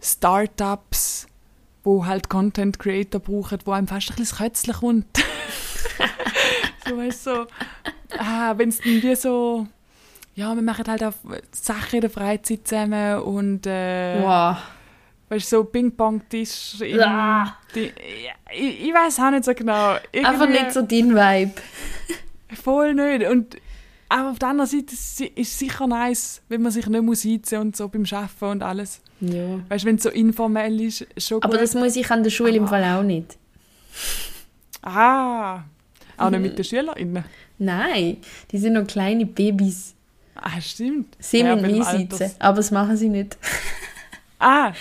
Startups, 0.00 1.26
wo 1.84 2.06
halt 2.06 2.28
Content 2.28 2.78
Creator 2.78 3.20
brauchen, 3.20 3.58
wo 3.64 3.72
einem 3.72 3.88
fast 3.88 4.10
ein 4.10 4.16
bisschen 4.16 4.38
Kötzchen 4.38 4.74
kommt. 4.74 5.06
so, 6.88 6.96
weißt 6.96 7.26
du, 7.26 7.30
so, 7.34 7.46
ah, 8.18 8.54
wenn 8.56 8.68
es 8.68 8.78
dann 8.78 9.02
wie 9.02 9.14
so, 9.16 9.66
ja, 10.34 10.54
wir 10.54 10.62
machen 10.62 10.84
halt 10.86 11.02
auch 11.02 11.12
Sachen 11.50 11.96
in 11.96 12.00
der 12.02 12.10
Freizeit 12.10 12.66
zusammen 12.66 13.20
und 13.22 13.66
äh, 13.66 14.22
Wow. 14.22 14.56
weißt 15.28 15.52
du, 15.52 15.56
so 15.56 15.64
Ping-Pong-Tisch. 15.64 16.80
im- 16.80 17.00
Ah. 17.00 17.56
ja, 17.74 17.82
Ich, 18.54 18.84
ich 18.86 18.94
weiß 18.94 19.18
auch 19.20 19.30
nicht 19.30 19.44
so 19.44 19.54
genau. 19.54 19.94
Einfach 19.94 20.02
Irgendwie- 20.12 20.52
nicht 20.62 20.72
so 20.72 20.82
dein 20.82 21.14
Vibe. 21.14 21.52
Voll 22.62 22.94
nicht. 22.94 23.26
Und 23.28 23.56
auch 24.12 24.30
auf 24.32 24.38
der 24.38 24.48
anderen 24.50 24.68
Seite 24.70 24.92
ist 24.94 25.20
es 25.36 25.58
sicher 25.58 25.86
nice, 25.86 26.42
wenn 26.48 26.62
man 26.62 26.70
sich 26.72 26.86
nicht 26.86 27.02
muss 27.02 27.24
einziehen 27.24 27.60
und 27.60 27.76
so 27.76 27.88
beim 27.88 28.04
Arbeiten 28.10 28.44
und 28.44 28.62
alles. 28.62 29.00
Ja. 29.20 29.60
Weißt 29.68 29.84
du, 29.84 29.88
wenn 29.88 29.96
es 29.96 30.02
so 30.02 30.10
informell 30.10 30.80
ist, 30.80 31.06
schon 31.16 31.42
Aber 31.42 31.52
gut. 31.54 31.62
das 31.62 31.74
muss 31.74 31.96
ich 31.96 32.10
an 32.10 32.22
der 32.22 32.30
Schule 32.30 32.56
im 32.56 32.68
Fall 32.68 32.84
auch 32.84 33.02
nicht. 33.02 33.36
ah, 34.82 35.62
auch 36.16 36.30
nicht 36.30 36.40
mit 36.42 36.58
den 36.58 36.64
SchülerInnen. 36.64 37.24
Nein, 37.58 38.18
die 38.50 38.58
sind 38.58 38.74
noch 38.74 38.86
kleine 38.86 39.26
Babys. 39.26 39.94
Ah, 40.34 40.60
stimmt. 40.60 41.14
Sie 41.18 41.38
Ja, 41.40 41.54
müssen 41.56 41.82
einsitzen, 41.82 42.32
aber 42.38 42.56
das 42.56 42.70
machen 42.70 42.96
sie 42.96 43.08
nicht. 43.08 43.36
Ah, 44.38 44.72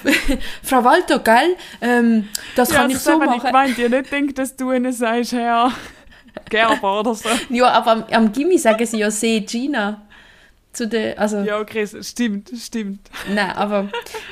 Frau 0.64 0.82
Walter, 0.82 1.20
gell? 1.20 1.54
Ähm, 1.80 2.28
das 2.56 2.70
ja, 2.70 2.78
kann 2.78 2.90
ich 2.90 2.96
das 2.96 3.04
so 3.04 3.12
habe 3.12 3.24
ich 3.24 3.30
machen. 3.30 3.46
gemeint. 3.46 3.78
Ich 3.78 3.88
nicht 3.88 4.10
denke, 4.12 4.32
dass 4.34 4.56
du 4.56 4.72
ihnen 4.72 4.92
sagst, 4.92 5.32
Herr 5.32 5.70
Gerber 6.48 7.00
oder 7.00 7.14
so. 7.14 7.28
Ja, 7.50 7.70
aber 7.72 7.90
am, 7.92 8.04
am 8.10 8.32
Gimmi 8.32 8.58
sagen 8.58 8.84
sie 8.86 8.98
ja 8.98 9.10
«See 9.10 9.40
Gina». 9.40 10.02
Zu 10.72 10.86
der, 10.88 11.18
also, 11.18 11.38
Ja, 11.38 11.58
okay, 11.58 11.86
stimmt, 12.02 12.50
stimmt. 12.54 13.08
nein, 13.34 13.50
aber 13.52 13.88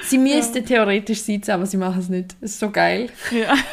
sie 0.07 0.19
müssten 0.19 0.65
theoretisch 0.67 1.23
sitzen, 1.23 1.53
aber 1.53 1.65
sie 1.65 1.79
machen 1.79 1.99
es 2.01 2.11
nicht. 2.11 2.37
Das 2.41 2.51
ist 2.51 2.61
so 2.61 2.69
geil. 2.71 3.09
Ja. 3.31 3.55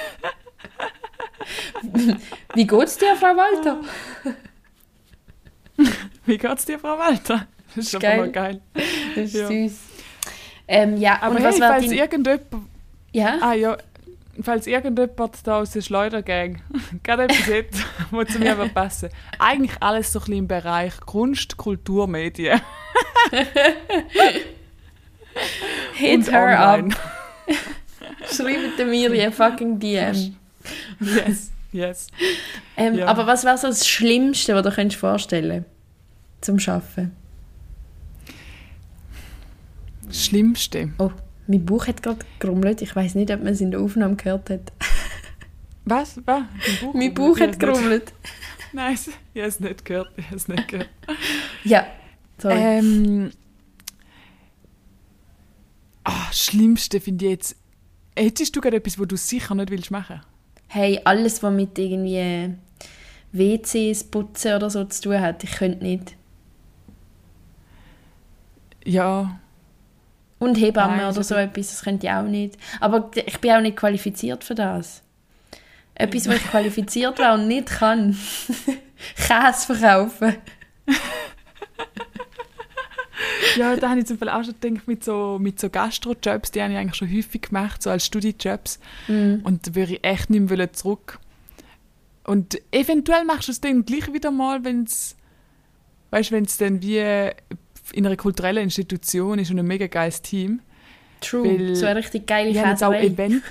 Wie 2.56 2.66
geht's 2.68 2.98
dir, 2.98 3.16
Frau 3.18 3.36
Walter? 3.36 3.82
Wie 6.26 6.38
geht's 6.38 6.66
dir, 6.66 6.80
Frau 6.80 6.98
Walter? 6.98 7.48
Das 7.76 7.86
ist 7.94 8.00
Geil. 8.00 8.18
mal 8.18 8.32
geil. 8.32 8.62
Das 9.16 9.24
ist 9.26 9.34
Ja. 9.34 9.48
süß. 9.48 9.74
Ähm, 10.68 10.98
ja, 10.98 11.18
Aber 11.22 11.36
hey, 11.40 11.44
was 11.46 11.60
war 11.60 11.70
falls 11.70 11.86
dein... 11.88 11.94
irgendjemand 11.98 12.50
Ja? 13.14 13.38
Ah 13.42 13.54
ja, 13.54 13.78
falls 14.44 14.68
irgendjemand 14.68 15.36
da 15.46 15.60
aus 15.60 15.72
der 15.72 15.82
Schleudergang 15.82 16.62
gerade 17.04 17.24
etwas 17.24 17.48
hat, 17.48 17.86
was 18.12 18.28
zu 18.30 18.40
mir 18.40 18.56
passen 18.74 19.10
Eigentlich 19.40 19.78
alles 19.82 20.12
so 20.14 20.20
ein 20.20 20.22
bisschen 20.26 20.38
im 20.40 20.48
Bereich 20.48 21.00
Kunst, 21.02 21.58
Kultur, 21.58 22.08
Medien 22.08 22.62
Hit 25.94 26.28
und 26.28 26.32
her 26.32 26.74
online. 26.74 26.94
up. 26.96 27.02
Schreibt 28.34 28.78
Miri 28.86 29.22
ein 29.22 29.32
fucking 29.34 29.80
DM. 29.80 30.36
Yes, 31.00 31.52
yes. 31.72 32.08
Ähm, 32.78 32.96
Ja. 32.96 33.08
Aber 33.08 33.26
was 33.28 33.44
wäre 33.44 33.58
so 33.58 33.68
das 33.68 33.88
Schlimmste, 33.88 34.54
was 34.56 34.64
du 34.64 34.70
dir 34.72 34.98
vorstellen 34.98 35.66
zum 36.42 36.58
Arbeiten? 36.60 37.16
Das 40.06 40.26
Schlimmste. 40.26 40.90
Oh, 40.98 41.12
mein 41.52 41.66
Bauch 41.66 41.88
hat 41.88 42.02
gerade 42.02 42.20
gerummelt. 42.40 42.82
Ich 42.82 42.96
weiß 42.96 43.16
nicht, 43.16 43.32
ob 43.32 43.44
man 43.44 43.54
es 43.54 43.62
in 43.62 43.72
der 43.72 43.82
Aufnahme 43.82 44.16
gehört 44.16 44.50
hat. 44.50 44.72
Was? 45.86 46.20
Was? 46.26 46.44
Mein 46.44 46.80
Bauch, 46.82 46.94
mein 46.94 47.14
Bauch 47.14 47.40
hat 47.40 47.60
gerummelt. 47.60 48.14
Nice. 48.74 49.10
Ich 49.34 49.42
habe 49.42 49.50
es 49.50 49.60
nicht 49.60 49.84
gehört. 49.84 50.14
Ich 50.16 50.26
habe 50.28 50.36
es 50.38 50.48
nicht 50.48 50.68
gehört. 50.70 50.90
Ja, 51.66 51.88
sorry. 52.38 52.56
Ähm, 52.56 53.32
ah, 56.06 56.32
Schlimmste 56.32 57.02
finde 57.02 57.26
ich 57.26 57.32
jetzt. 57.32 57.56
Hättest 58.18 58.56
du 58.56 58.62
gerade 58.62 58.78
etwas, 58.78 58.98
wo 58.98 59.04
du 59.04 59.18
sicher 59.18 59.56
nicht 59.56 59.72
willst 59.72 59.92
machen? 59.92 60.22
Hey, 60.68 61.02
alles, 61.04 61.44
was 61.44 61.54
mit 61.54 61.78
irgendwie 61.78 62.54
WCs 63.34 64.06
putzen 64.06 64.56
oder 64.56 64.70
so 64.70 64.86
zu 64.86 65.02
tun 65.02 65.20
hat, 65.20 65.44
ich 65.44 65.52
könnte 65.52 65.84
nicht. 65.84 66.16
Ja. 68.86 69.38
Und 70.42 70.56
Hebamme 70.56 70.98
Nein, 70.98 71.12
oder 71.12 71.24
so 71.24 71.36
etwas, 71.36 71.70
das 71.70 71.84
könnte 71.84 72.08
ich 72.08 72.12
auch 72.12 72.24
nicht. 72.24 72.58
Aber 72.80 73.12
ich 73.14 73.38
bin 73.38 73.52
auch 73.52 73.62
nicht 73.62 73.78
qualifiziert 73.78 74.44
für 74.44 74.56
das. 74.56 75.04
Etwas, 75.94 76.28
wo 76.28 76.32
ich 76.32 76.44
qualifiziert 76.50 77.20
wäre 77.20 77.36
und 77.36 77.48
nicht 77.48 77.68
kann. 77.68 78.18
Käse 79.16 79.76
verkaufen. 79.76 80.36
Ja, 83.58 83.76
da 83.76 83.90
habe 83.90 84.00
ich 84.00 84.06
zum 84.08 84.18
Beispiel 84.18 84.34
auch 84.34 84.44
schon 84.44 84.56
gedacht, 84.60 84.88
mit 84.88 85.04
so, 85.04 85.38
mit 85.40 85.60
so 85.60 85.70
Gastro-Jobs, 85.70 86.52
die 86.52 86.62
habe 86.62 86.72
ich 86.72 86.80
eigentlich 86.80 86.96
schon 86.96 87.14
häufig 87.14 87.42
gemacht, 87.42 87.84
so 87.84 87.90
als 87.90 88.06
Studiejobs. 88.06 88.80
Mhm. 89.08 89.42
Und 89.44 89.68
da 89.68 89.76
würde 89.76 89.94
ich 89.96 90.04
echt 90.04 90.30
nicht 90.30 90.50
mehr 90.50 90.74
zurück. 90.74 91.20
Und 92.24 92.60
eventuell 92.72 93.26
machst 93.26 93.50
du 93.50 93.52
es 93.52 93.62
dann 93.62 93.86
gleich 93.86 94.12
wieder 94.12 94.32
mal, 94.32 94.64
wenn 94.64 94.84
es, 94.84 95.18
weißt, 96.12 96.32
wenn 96.32 96.46
es 96.46 96.58
dann 96.58 96.82
wie 96.82 97.30
in 97.94 98.06
einer 98.06 98.18
kulturellen 98.18 98.64
Institution 98.64 99.40
ist 99.40 99.52
und 99.52 99.60
ein 99.60 99.68
mega 99.68 99.88
geiles 99.88 100.22
Team. 100.22 100.62
True. 101.20 101.76
So 101.76 101.86
eine 101.86 102.00
richtig 102.00 102.28
geile 102.28 102.50
jetzt 102.50 102.84
auch 102.84 102.92
Käserei. 102.92 103.06
Event, 103.06 103.44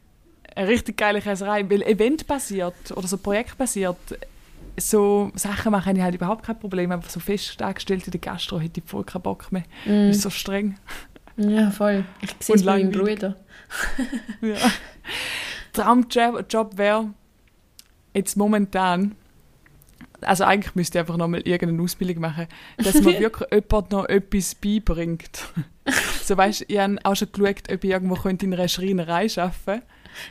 eine 0.54 0.68
richtig 0.68 0.96
geile 0.96 1.20
Käserei, 1.20 1.68
weil 1.68 1.82
eventbasiert 1.82 2.92
oder 2.94 3.06
so 3.06 3.18
projektbasiert 3.18 3.96
so 4.78 5.30
Sachen 5.34 5.72
machen 5.72 5.88
habe 5.88 5.98
ich 5.98 6.04
halt 6.04 6.14
überhaupt 6.14 6.44
kein 6.44 6.58
Problem, 6.58 6.92
aber 6.92 7.08
so 7.08 7.20
fest 7.20 7.60
angestellt 7.62 8.04
in 8.06 8.10
der 8.10 8.20
Gastro 8.20 8.60
hätte 8.60 8.80
ich 8.80 8.86
voll 8.88 9.04
keinen 9.04 9.22
Bock 9.22 9.50
mehr. 9.50 9.64
Mm. 9.84 10.10
Ist 10.10 10.22
so 10.22 10.30
streng. 10.30 10.78
Ja, 11.36 11.70
voll. 11.70 12.04
Ich 12.20 12.34
sehe 12.40 12.56
es 12.56 12.64
bei 12.64 12.78
meinem. 12.78 12.92
Bruder. 12.92 13.36
Ja. 14.40 14.56
Traumjob 15.72 16.78
wäre 16.78 17.10
jetzt 18.14 18.36
momentan, 18.36 19.14
also 20.20 20.44
eigentlich 20.44 20.74
müsste 20.74 20.98
ich 20.98 21.00
einfach 21.00 21.16
nochmal 21.16 21.40
irgendeine 21.42 21.82
Ausbildung 21.82 22.20
machen, 22.20 22.46
dass 22.78 22.94
man 22.94 23.04
wirklich 23.18 23.50
jemand 23.52 23.90
noch 23.92 24.08
etwas 24.08 24.54
beibringt. 24.54 25.44
so 26.22 26.36
weißt 26.36 26.64
ich 26.68 26.78
habe 26.78 26.98
auch 27.04 27.14
schon 27.16 27.28
geschaut, 27.32 27.70
ob 27.72 27.84
ich 27.84 27.90
irgendwo 27.90 28.14
könnte 28.14 28.46
in 28.46 28.54
einer 28.54 28.68
Schreinerei 28.68 29.26
arbeiten 29.36 29.54
könnte. 29.64 29.82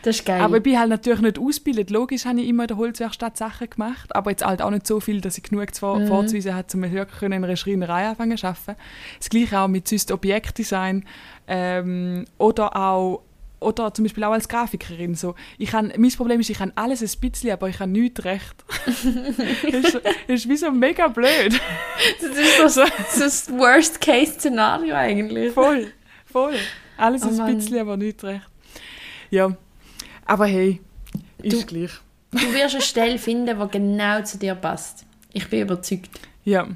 Das 0.02 0.16
ist 0.18 0.26
geil. 0.26 0.42
Aber 0.42 0.58
ich 0.58 0.64
bin 0.64 0.80
halt 0.80 0.90
natürlich 0.90 1.22
nicht 1.22 1.40
ausgebildet. 1.40 1.92
Logisch 1.92 2.26
habe 2.26 2.42
ich 2.42 2.48
immer 2.48 2.64
in 2.64 2.68
der 2.70 2.78
Holzwerkstatt 2.78 3.38
Sachen 3.38 3.70
gemacht, 3.70 4.16
aber 4.16 4.32
jetzt 4.32 4.44
halt 4.44 4.62
auch 4.62 4.72
nicht 4.72 4.88
so 4.88 5.00
viel, 5.00 5.22
dass 5.22 5.38
ich 5.38 5.44
genug 5.44 5.76
zu 5.76 5.86
Mhm. 5.86 6.08
vorzuweisen 6.08 6.56
habe, 6.56 6.68
um 6.74 6.82
wirklich 6.92 7.22
in 7.22 7.34
einer 7.34 7.56
Schreinerei 7.56 8.08
anfangen 8.08 8.38
zu 8.38 8.48
arbeiten. 8.48 8.76
Das 9.20 9.30
gleiche 9.30 9.60
auch 9.60 9.68
mit 9.68 9.88
sonst 9.88 10.12
Objektdesign 10.12 11.06
ähm, 11.48 12.26
oder 12.38 12.76
auch 12.76 13.22
oder 13.66 13.93
zum 13.93 14.03
Beispiel 14.05 14.24
auch 14.24 14.32
als 14.32 14.47
Grafikerin. 14.47 15.16
So, 15.16 15.36
ich 15.57 15.72
kann, 15.72 15.91
mein 15.97 16.11
Problem 16.11 16.39
ist, 16.39 16.49
ich 16.49 16.57
kann 16.57 16.72
alles 16.76 17.01
ein 17.01 17.20
bisschen, 17.20 17.51
aber 17.51 17.68
ich 17.70 17.78
kann 17.78 17.91
nichts 17.91 18.24
recht. 18.24 18.55
das, 18.86 19.03
ist, 19.05 19.93
das 19.95 20.03
ist 20.28 20.49
wie 20.49 20.57
so 20.57 20.72
mega 20.72 21.07
blöd. 21.07 21.59
das 22.22 22.38
ist 22.38 22.57
so, 22.57 22.68
so 22.68 22.86
das 23.20 23.49
Worst-Case-Szenario 23.51 24.95
eigentlich. 24.95 25.53
Voll, 25.53 25.91
voll. 26.32 26.55
Alles 26.97 27.24
Oh 27.24 27.28
ein 27.28 27.38
Mann. 27.38 27.55
bisschen, 27.57 27.80
aber 27.80 27.97
nicht 27.97 28.24
recht. 28.24 28.41
Ja, 29.30 29.55
aber 30.26 30.45
hey, 30.45 30.80
ist 31.41 31.61
Du- 31.61 31.66
gleich. 31.66 31.91
Du 32.32 32.53
wirst 32.53 32.76
eine 32.76 32.82
Stelle 32.84 33.18
finden, 33.18 33.57
die 33.59 33.68
genau 33.72 34.22
zu 34.24 34.38
dir 34.38 34.55
passt. 34.55 35.05
Ich 35.32 35.47
bin 35.49 35.61
überzeugt. 35.61 36.09
Ja. 36.43 36.68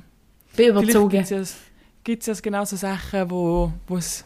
Bin 0.56 0.70
überzogen. 0.70 1.10
Gibt 1.10 1.24
es 1.24 1.30
ja, 1.30 1.58
gibt's 2.04 2.26
ja 2.28 2.34
genau 2.42 2.64
so 2.66 2.76
Sachen, 2.78 3.30
wo 3.30 3.72
es 3.98 4.24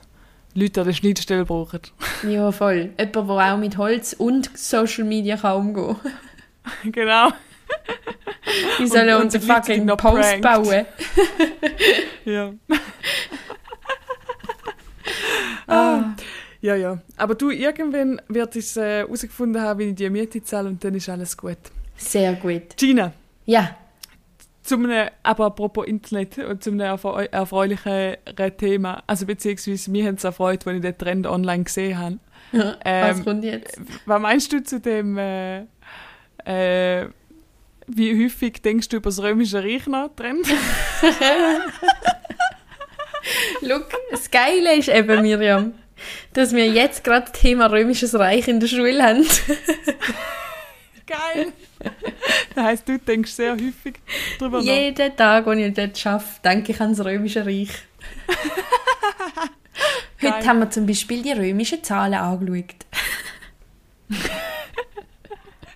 Leute 0.55 0.81
an 0.81 0.87
der 0.87 0.93
Schneidestelle 0.93 1.45
brauchen. 1.45 1.79
Ja, 2.27 2.51
voll. 2.51 2.91
Jemand, 2.99 3.15
der 3.15 3.53
auch 3.53 3.57
mit 3.57 3.77
Holz 3.77 4.13
und 4.13 4.55
Social 4.57 5.03
Media 5.03 5.37
kann 5.37 5.57
umgehen 5.57 5.95
genau. 6.85 7.29
Die 8.79 8.87
sollen 8.87 9.15
und 9.15 9.23
uns 9.23 9.35
einen 9.35 9.45
gleichzeitig 9.45 9.81
fucking 9.81 9.97
Post 9.97 10.41
prankt. 10.41 10.41
bauen. 10.41 10.85
Ja. 12.25 12.53
ah. 15.67 16.13
Ja, 16.61 16.75
ja. 16.75 16.97
Aber 17.17 17.35
du, 17.35 17.49
irgendwann 17.49 18.21
wird 18.29 18.55
es 18.55 18.77
äh, 18.77 18.99
herausgefunden 18.99 19.61
haben, 19.61 19.79
wie 19.79 19.89
ich 19.89 19.95
die 19.95 20.09
Miete 20.09 20.41
zahle 20.43 20.69
und 20.69 20.81
dann 20.83 20.95
ist 20.95 21.09
alles 21.09 21.35
gut. 21.35 21.57
Sehr 21.97 22.33
gut. 22.35 22.77
Gina, 22.77 23.11
Ja, 23.45 23.75
zum 24.63 24.85
einem, 24.85 25.09
aber 25.23 25.47
apropos 25.47 25.85
Internet 25.85 26.37
und 26.37 26.63
zum 26.63 26.75
einem 26.75 26.91
erfreu 26.91 27.25
erfreulichen 27.25 28.15
Thema, 28.57 29.03
also 29.05 29.25
beziehungsweise 29.25 29.91
mir 29.91 30.07
hat 30.07 30.17
es 30.17 30.23
erfreut, 30.23 30.65
als 30.65 30.75
ich 30.77 30.81
den 30.81 30.97
Trend 30.97 31.27
online 31.27 31.65
gesehen 31.65 31.99
habe. 31.99 32.19
was 32.51 32.77
Ähm, 32.85 33.25
kommt 33.25 33.43
jetzt? 33.43 33.79
Was 34.05 34.21
meinst 34.21 34.53
du 34.53 34.63
zu 34.63 34.79
dem, 34.79 35.17
äh, 35.17 35.65
äh, 36.45 37.07
wie 37.87 38.23
häufig 38.23 38.61
denkst 38.61 38.89
du 38.89 38.97
über 38.97 39.09
das 39.09 39.21
Römische 39.21 39.63
Reich 39.63 39.85
nach 39.87 40.09
Trend? 40.15 40.47
Look, 43.61 43.87
das 44.11 44.31
Geile 44.31 44.75
ist 44.77 44.89
eben, 44.89 45.21
Miriam, 45.21 45.73
dass 46.33 46.53
wir 46.53 46.67
jetzt 46.67 47.03
gerade 47.03 47.29
das 47.31 47.39
Thema 47.39 47.67
Römisches 47.67 48.17
Reich 48.17 48.47
in 48.47 48.59
der 48.59 48.67
Schule 48.67 49.03
haben. 49.03 49.25
Geil! 51.05 51.51
Das 52.55 52.65
heisst, 52.65 52.87
du 52.87 52.99
denkst 52.99 53.31
sehr 53.31 53.53
häufig 53.53 53.95
drüber 54.37 54.59
nach. 54.59 54.65
Jeden 54.65 55.15
Tag, 55.15 55.47
wenn 55.47 55.57
ich 55.57 55.73
dort 55.73 56.05
arbeite, 56.05 56.29
denke 56.43 56.71
ich 56.71 56.79
an 56.79 56.95
das 56.95 57.03
Römische 57.03 57.43
Reich. 57.45 57.69
Heute 60.21 60.31
Geil. 60.31 60.47
haben 60.47 60.59
wir 60.59 60.69
zum 60.69 60.85
Beispiel 60.85 61.23
die 61.23 61.31
römischen 61.31 61.83
Zahlen 61.83 62.13
angeschaut. 62.13 62.75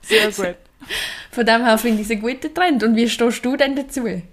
Sehr 0.01 0.32
gut. 0.32 0.55
Von 1.32 1.45
dem 1.45 1.66
her 1.66 1.78
finde 1.78 2.01
ich 2.01 2.10
es 2.10 2.12
ein 2.12 2.22
guter 2.22 2.53
Trend. 2.53 2.84
Und 2.84 2.95
wie 2.95 3.10
stehst 3.10 3.43
du 3.43 3.58
denn 3.58 3.76
dazu? 3.76 4.08
Ich 4.08 4.24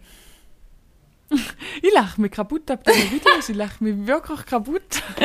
lache 1.93 2.21
mich 2.21 2.31
kaputt 2.31 2.71
ab 2.71 2.85
diesen 2.85 3.11
Videos. 3.11 3.49
Ich 3.49 3.57
lache 3.57 3.83
mich 3.83 4.07
wirklich 4.07 4.47
kaputt. 4.47 5.03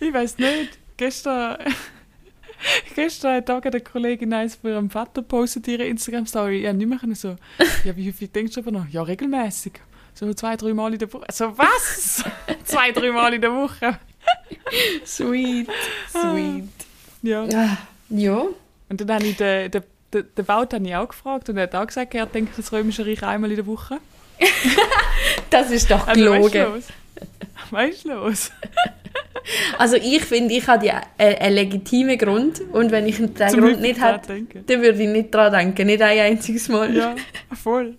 ich 0.00 0.12
weiß 0.12 0.38
nicht. 0.38 0.78
Gestern, 0.96 1.58
gestern 2.94 3.36
hat 3.36 3.50
auch 3.50 3.62
eine 3.62 3.80
Kollegin 3.80 4.32
eins 4.32 4.56
von 4.56 4.70
ihrem 4.70 4.90
Vater 4.90 5.22
postet 5.22 5.68
ihre 5.68 5.84
Instagram-Story. 5.84 6.62
Ich 6.62 6.66
habe 6.66 6.78
nicht 6.78 6.88
mehr 6.88 7.16
so, 7.16 7.36
ja, 7.84 7.96
wie 7.96 8.08
häufig 8.08 8.30
denkst 8.32 8.54
du 8.54 8.60
aber 8.60 8.70
noch? 8.72 8.88
Ja, 8.88 9.02
regelmäßig. 9.02 9.74
So 10.14 10.32
zwei, 10.34 10.56
drei 10.56 10.72
Mal 10.72 10.94
in 10.94 10.98
der 10.98 11.12
Woche. 11.12 11.26
So, 11.30 11.56
was? 11.58 12.24
zwei, 12.64 12.92
drei 12.92 13.10
Mal 13.10 13.34
in 13.34 13.40
der 13.42 13.52
Woche. 13.52 13.98
Sweet, 15.04 15.68
sweet. 16.10 16.64
Ja. 17.22 17.44
Ah, 17.44 17.76
ja, 18.08 18.42
Und 18.88 19.00
dann 19.00 19.12
habe 19.12 19.26
ich 19.26 19.36
den, 19.36 19.70
den, 19.70 19.82
den, 20.12 20.24
den 20.36 20.48
Wout 20.48 20.74
habe 20.74 20.84
ich 20.84 20.96
auch 20.96 21.08
gefragt 21.08 21.48
und 21.48 21.56
er 21.56 21.64
hat 21.64 21.74
auch 21.74 21.86
gesagt, 21.86 22.14
er 22.14 22.26
denkt 22.26 22.58
das 22.58 22.72
Römische 22.72 23.06
Reich 23.06 23.22
einmal 23.22 23.50
in 23.50 23.56
der 23.56 23.66
Woche. 23.66 23.98
das 25.50 25.70
ist 25.70 25.90
doch 25.90 26.06
Also, 26.08 26.30
weißt 26.30 26.54
du 26.54 26.82
Weißt 27.70 28.04
du 28.04 28.08
los? 28.10 28.50
Also 29.78 29.94
ich 29.94 30.24
finde, 30.24 30.54
ich 30.54 30.66
habe 30.66 30.86
ja 30.86 31.02
einen, 31.18 31.36
einen 31.36 31.54
legitimen 31.54 32.18
Grund. 32.18 32.60
Und 32.72 32.90
wenn 32.90 33.06
ich 33.06 33.16
den 33.18 33.36
Zum 33.36 33.60
Grund 33.60 33.80
nicht 33.80 34.02
hätte, 34.02 34.44
dann 34.66 34.82
würde 34.82 35.00
ich 35.00 35.08
nicht 35.08 35.32
daran 35.32 35.52
denken. 35.52 35.86
Nicht 35.86 36.02
ein 36.02 36.18
einziges 36.18 36.68
Mal. 36.68 36.94
Ja, 36.96 37.14
voll. 37.54 37.96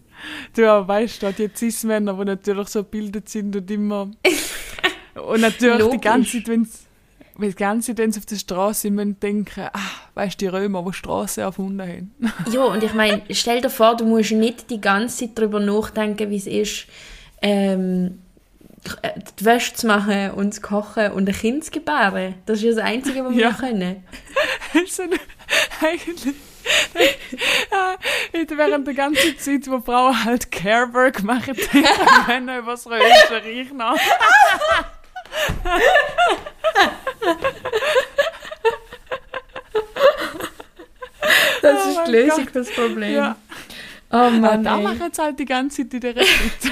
Du 0.53 0.70
aber 0.70 0.88
weißt 0.88 1.24
du, 1.24 1.32
die 1.32 1.49
Cis-Männer, 1.55 2.13
die 2.15 2.26
natürlich 2.26 2.68
so 2.68 2.84
gebildet 2.84 3.30
sind 3.30 3.55
und 3.55 3.70
immer. 3.72 4.11
Und 5.15 5.41
natürlich 5.41 5.78
die 5.78 5.84
Logisch. 5.84 6.01
ganze 6.01 6.38
Zeit, 6.43 6.47
wenn 6.47 6.65
sie 6.65 7.49
die 7.49 7.55
ganze 7.55 7.95
Zeit, 7.95 8.18
auf 8.18 8.26
der 8.26 8.36
Straße 8.36 8.82
sind, 8.82 8.95
müssen 8.95 9.20
denken, 9.20 9.68
ah, 9.74 9.80
weißt 10.13 10.39
du, 10.41 10.45
die 10.45 10.47
Römer, 10.47 10.84
die 10.88 10.93
Straße 10.93 11.41
erfunden 11.41 11.82
haben. 11.82 12.15
Ja, 12.51 12.65
und 12.65 12.84
ich 12.84 12.93
meine, 12.93 13.24
stell 13.32 13.61
dir 13.61 13.70
vor, 13.70 13.97
du 13.97 14.05
musst 14.05 14.32
nicht 14.32 14.70
die 14.70 14.80
ganze 14.80 15.26
Zeit 15.26 15.38
darüber 15.38 15.59
nachdenken, 15.59 16.30
wie 16.30 16.38
es 16.38 16.45
ist, 16.45 16.86
ähm, 17.41 18.20
die 19.40 19.46
Wäsche 19.46 19.74
zu 19.74 19.88
machen 19.88 20.32
und 20.32 20.54
zu 20.54 20.62
kochen 20.62 21.12
und 21.12 21.28
ein 21.28 21.36
Kind 21.36 21.66
zu 21.66 21.72
gebären. 21.72 22.36
Das 22.46 22.58
ist 22.60 22.64
ja 22.64 22.72
das 22.72 22.80
Einzige, 22.84 23.24
was 23.26 23.34
wir 23.34 23.42
Ja. 23.42 23.52
können. 23.54 24.04
so 24.88 25.04
eine, 25.04 25.16
eigentlich. 25.82 26.36
ja, 27.72 27.96
während 28.58 28.86
der 28.88 28.94
ganzen 28.94 29.38
Zeit, 29.40 29.70
wo 29.70 29.80
Frauen 29.80 30.26
halt 30.26 30.52
Carework 30.52 31.24
machen, 31.24 31.56
denken 31.74 31.88
Männer 32.28 32.60
über 32.60 32.72
das 32.72 32.86
Römische 32.88 33.42
Reich 33.44 33.72
nach. 33.74 33.98
Das 41.62 41.86
Oh 41.86 41.90
ist 41.90 41.96
mein 41.98 42.06
die 42.06 42.12
Lösung 42.12 42.46
für 42.48 42.60
das 42.60 42.72
Problem. 42.72 43.14
Ja. 43.16 43.36
Oh 44.10 44.30
Mann, 44.30 44.64
da 44.64 44.78
ey. 44.78 44.84
machen 44.84 45.01
jetzt 45.03 45.20
halt 45.20 45.38
die 45.38 45.45
ganze 45.45 45.88
Zeit 45.89 45.93
in 45.93 45.99
dieser 45.99 46.16
Zeit. 46.16 46.72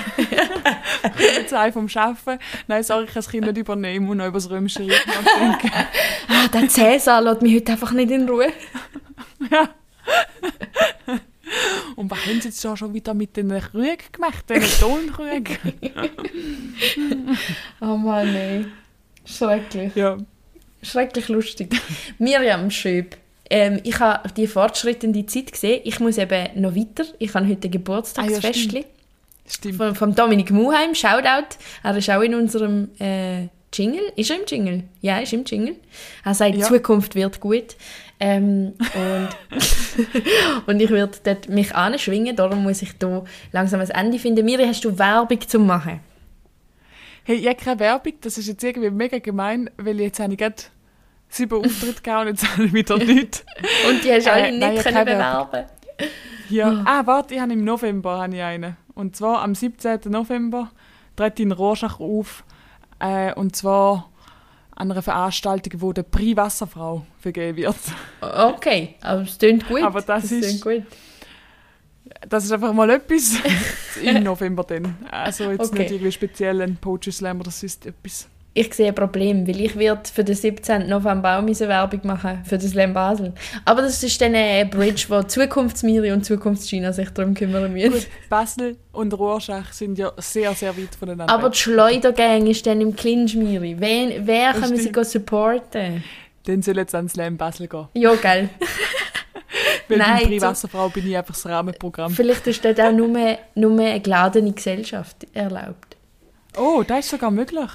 Jetzt 1.19 1.53
ein 1.53 1.73
vom 1.73 1.87
Arbeiten. 1.93 2.39
Nein, 2.67 2.83
sorry, 2.83 3.03
ich 3.03 3.07
kann 3.07 3.15
das 3.15 3.29
Kind 3.29 3.45
nicht 3.45 3.57
übernehmen 3.57 4.07
und 4.07 4.17
noch 4.17 4.27
über 4.27 4.37
das 4.37 4.49
Römische 4.49 4.79
Reich 4.79 5.05
nachdenken. 5.05 5.71
Ah, 6.27 6.47
der 6.47 6.67
Cäsar 6.69 7.21
lässt 7.21 7.41
mich 7.41 7.55
heute 7.55 7.73
einfach 7.73 7.91
nicht 7.91 8.11
in 8.11 8.27
Ruhe. 8.27 8.51
Ja. 9.51 9.69
Und 11.95 12.09
was 12.09 12.25
haben 12.25 12.41
sie 12.41 12.47
jetzt 12.49 12.61
schon 12.61 12.93
wieder 12.93 13.13
mit 13.13 13.37
den 13.37 13.49
Krügen 13.59 13.97
gemacht, 14.11 14.49
den 14.49 14.63
Tonkrügen? 14.79 15.57
Oh 17.81 17.97
Mann, 17.97 18.33
ey. 18.35 18.65
Schrecklich. 19.25 19.95
ja. 19.95 20.17
Schrecklich 20.81 21.27
lustig. 21.29 21.69
Miriam 22.17 22.69
Schöb. 22.71 23.17
Ähm, 23.49 23.79
ich 23.83 23.99
habe 23.99 24.29
die 24.33 24.47
fortschreitende 24.47 25.25
Zeit 25.25 25.51
gesehen. 25.51 25.81
Ich 25.83 25.99
muss 25.99 26.17
eben 26.17 26.61
noch 26.61 26.75
weiter. 26.75 27.05
Ich 27.19 27.33
habe 27.33 27.47
heute 27.47 27.67
ein 27.67 27.71
Geburtstagsfestli 27.71 28.85
Stimmt. 29.47 29.75
von, 29.75 29.95
vom 29.95 30.15
Dominik 30.15 30.51
Muheim. 30.51 30.95
Shoutout. 30.95 31.57
Er 31.83 31.95
ist 31.97 32.09
auch 32.09 32.21
in 32.21 32.33
unserem 32.33 32.89
äh, 32.99 33.47
Jingle. 33.71 34.11
Ist 34.15 34.31
er 34.31 34.37
im 34.37 34.45
Jingle? 34.47 34.83
Ja, 35.01 35.19
ist 35.19 35.33
im 35.33 35.43
Jingle. 35.45 35.75
Er 36.23 36.33
sagt, 36.33 36.55
Ja. 36.55 36.65
Zukunft 36.65 37.13
wird 37.15 37.39
gut. 37.39 37.75
Ähm, 38.19 38.73
und, 38.95 39.29
und 40.67 40.79
ich 40.79 40.89
werde 40.89 41.17
dort 41.23 41.49
mich 41.49 41.75
anschwingen. 41.75 42.35
Darum 42.35 42.63
muss 42.63 42.81
ich 42.81 42.97
da 42.97 43.23
langsam 43.51 43.81
ein 43.81 43.89
Ende 43.89 44.17
finden. 44.17 44.45
Miri, 44.45 44.65
hast 44.65 44.83
du 44.85 44.97
Werbung 44.97 45.41
zu 45.47 45.59
machen? 45.59 45.99
Hey, 47.25 47.37
ich 47.37 47.47
habe 47.47 47.57
keine 47.57 47.79
Werbung, 47.79 48.13
das 48.21 48.37
ist 48.37 48.47
jetzt 48.47 48.63
irgendwie 48.63 48.91
mega 48.91 49.17
gemein, 49.17 49.69
weil 49.77 49.99
jetzt 49.99 50.19
habe 50.19 50.33
ich 50.33 50.37
gerade 50.37 50.55
sieben 51.35 51.63
Auftritte 51.65 52.01
gehabt 52.01 52.21
und 52.21 52.27
jetzt 52.27 52.47
habe 52.53 52.63
ich 52.65 52.73
wieder 52.73 52.97
nichts. 52.97 53.45
Und 53.89 54.03
die 54.03 54.11
hast 54.11 54.25
du 54.25 54.29
Äh, 54.29 54.33
alle 54.33 54.57
nein, 54.59 54.73
nicht 54.73 54.85
ich 54.85 54.91
können 54.93 55.05
bewerben. 55.05 55.65
Ja. 56.49 56.83
Ah, 56.85 57.01
warte, 57.05 57.33
ich 57.35 57.39
habe 57.41 57.53
im 57.53 57.63
November 57.63 58.19
habe 58.21 58.35
ich 58.35 58.41
einen. 58.41 58.77
Und 58.93 59.15
zwar 59.15 59.41
am 59.41 59.55
17. 59.55 59.99
November 60.05 60.71
tritt 61.15 61.39
in 61.39 61.51
Rorschach 61.51 61.99
auf. 61.99 62.43
Äh, 62.99 63.33
und 63.33 63.55
zwar 63.55 64.09
an 64.75 64.91
einer 64.91 65.01
Veranstaltung, 65.01 65.81
wo 65.81 65.93
der 65.93 66.03
Prix 66.03 66.35
Wasserfrau 66.37 67.05
vergeben 67.19 67.57
wird. 67.57 67.75
Okay, 68.21 68.95
aber 69.01 69.21
es 69.21 69.37
klingt 69.37 69.67
gut. 69.67 69.81
Aber 69.83 70.01
das 70.01 70.31
ist- 70.31 70.61
klingt 70.61 70.61
gut. 70.85 70.97
Das 72.29 72.43
ist 72.45 72.51
einfach 72.51 72.71
mal 72.73 72.89
etwas 72.91 73.35
im 74.03 74.23
November 74.23 74.63
dann. 74.63 74.95
Also 75.09 75.49
jetzt 75.51 75.71
Okay. 75.71 75.79
nicht 75.79 75.91
irgendwie 75.91 76.11
speziell 76.11 76.61
ein 76.61 76.75
Poetry 76.77 77.11
Slam 77.11 77.39
oder 77.39 77.51
sonst 77.51 77.85
etwas. 77.85 78.27
Ich 78.57 78.73
sehe 78.73 78.87
ein 78.87 78.95
Problem, 78.95 79.45
weil 79.45 79.59
ich 79.59 79.75
werde 79.77 80.09
für 80.09 80.23
den 80.23 80.33
17. 80.33 80.87
November 80.87 81.37
auch 81.37 81.41
meine 81.41 81.59
Werbung 81.59 81.99
machen 82.03 82.41
für 82.45 82.57
das 82.57 82.69
Slam 82.71 82.93
Basel. 82.93 83.33
Aber 83.65 83.81
das 83.81 84.01
ist 84.01 84.21
dann 84.21 84.33
eine 84.33 84.65
Bridge, 84.65 85.07
wo 85.09 85.21
Zukunftsmiri 85.23 86.13
und 86.13 86.23
Zukunftschina 86.25 86.93
sich 86.93 87.09
darum 87.09 87.33
kümmern 87.33 87.73
müssen. 87.73 87.91
Gut, 87.91 88.07
Basel 88.29 88.77
und 88.93 89.13
Rorschach 89.13 89.73
sind 89.73 89.97
ja 89.97 90.13
sehr, 90.19 90.53
sehr 90.53 90.75
weit 90.77 90.95
voneinander. 90.97 91.33
Aber 91.33 91.49
die 91.49 91.57
Schleudergang 91.57 92.47
ist 92.47 92.65
dann 92.65 92.79
im 92.79 92.95
Clinch, 92.95 93.35
Miri. 93.35 93.75
Wer, 93.77 94.25
wer 94.25 94.53
Das 94.53 94.61
kann 94.61 94.71
wir 94.71 94.77
sie 94.77 94.87
stimmt. 94.89 95.05
supporten? 95.07 96.03
Dann 96.45 96.61
soll 96.61 96.77
jetzt 96.77 96.95
an 96.95 97.09
Slam 97.09 97.35
Basel 97.35 97.67
gehen. 97.67 97.89
Ja, 97.93 98.15
gell. 98.15 98.49
Weil 99.89 99.97
Nein, 99.97 100.39
so- 100.39 100.47
Wasserfrau 100.47 100.87
bin 100.89 101.05
ich 101.09 101.17
einfach 101.17 101.33
das 101.33 101.45
Rahmenprogramm. 101.45 102.11
Vielleicht 102.11 102.47
ist 102.47 102.63
dort 102.63 102.79
auch 102.79 102.91
nur, 102.93 103.37
nur 103.55 103.79
eine 103.79 103.99
geladene 103.99 104.53
Gesellschaft 104.53 105.27
erlaubt. 105.33 105.97
Oh, 106.57 106.83
das 106.87 106.99
ist 106.99 107.09
sogar 107.09 107.31
möglich. 107.31 107.69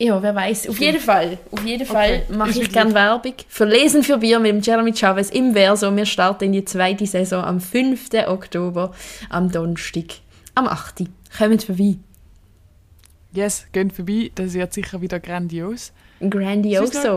Ja, 0.00 0.22
wer 0.22 0.34
weiß. 0.34 0.68
Auf 0.68 0.78
jeden 0.78 1.00
Fall, 1.00 1.38
auf 1.50 1.64
jeden 1.64 1.84
Fall 1.84 2.22
Okay, 2.26 2.36
mache 2.36 2.62
ich 2.62 2.72
gerne 2.72 2.94
Werbung 2.94 3.34
für 3.48 3.64
Lesen 3.64 4.04
für 4.04 4.18
Bier 4.18 4.38
mit 4.38 4.52
dem 4.52 4.60
Jeremy 4.60 4.94
Chavez 4.94 5.30
im 5.30 5.54
Verso. 5.54 5.94
Wir 5.94 6.06
starten 6.06 6.44
in 6.44 6.52
die 6.52 6.64
zweite 6.64 7.04
Saison 7.04 7.42
am 7.42 7.60
5. 7.60 8.10
Oktober, 8.28 8.92
am 9.28 9.50
Donnerstag, 9.50 10.20
am 10.54 10.68
8. 10.68 11.04
Kommt 11.36 11.64
vorbei. 11.64 11.96
Yes, 13.32 13.66
geht 13.72 13.92
vorbei. 13.92 14.30
Das 14.36 14.54
wird 14.54 14.72
sicher 14.72 15.00
wieder 15.00 15.18
grandios. 15.18 15.92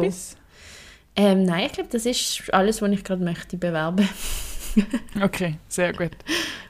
Etwas? 0.01 0.35
Ähm, 1.15 1.43
nein, 1.43 1.67
ich 1.67 1.73
glaube, 1.73 1.89
das 1.91 2.05
ist 2.05 2.43
alles, 2.51 2.81
was 2.81 2.91
ich 2.91 3.03
gerade 3.03 3.23
möchte 3.23 3.57
bewerben. 3.57 4.09
Okay, 5.21 5.55
sehr 5.67 5.93
gut. 5.93 6.11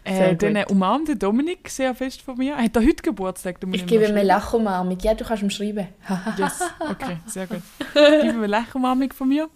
Sehr 0.06 0.32
Äh, 0.32 0.36
dann 0.36 0.56
gut. 0.56 0.72
umarmt 0.72 1.08
der 1.08 1.16
Dominik 1.16 1.70
sehr 1.70 1.94
fest 1.94 2.22
von 2.22 2.38
mir. 2.38 2.58
Hat 2.58 2.76
er 2.76 2.82
heute 2.82 3.04
Geburtstag? 3.04 3.58
Ich 3.74 3.82
ihm 3.82 3.88
gebe 3.88 4.02
mir 4.08 4.08
schreiben. 4.14 4.28
Lachumarmung. 4.28 4.98
Ja, 5.02 5.14
du 5.14 5.24
kannst 5.24 5.44
ihm 5.44 5.50
schreiben. 5.50 5.88
Yes, 6.38 6.60
okay, 6.80 7.18
sehr 7.28 7.48
gut. 7.48 7.62
Gib 7.94 8.24
ihm 8.24 8.38
eine 8.38 8.48
Lächelumarmung 8.48 9.12
von 9.14 9.28
mir. 9.30 9.50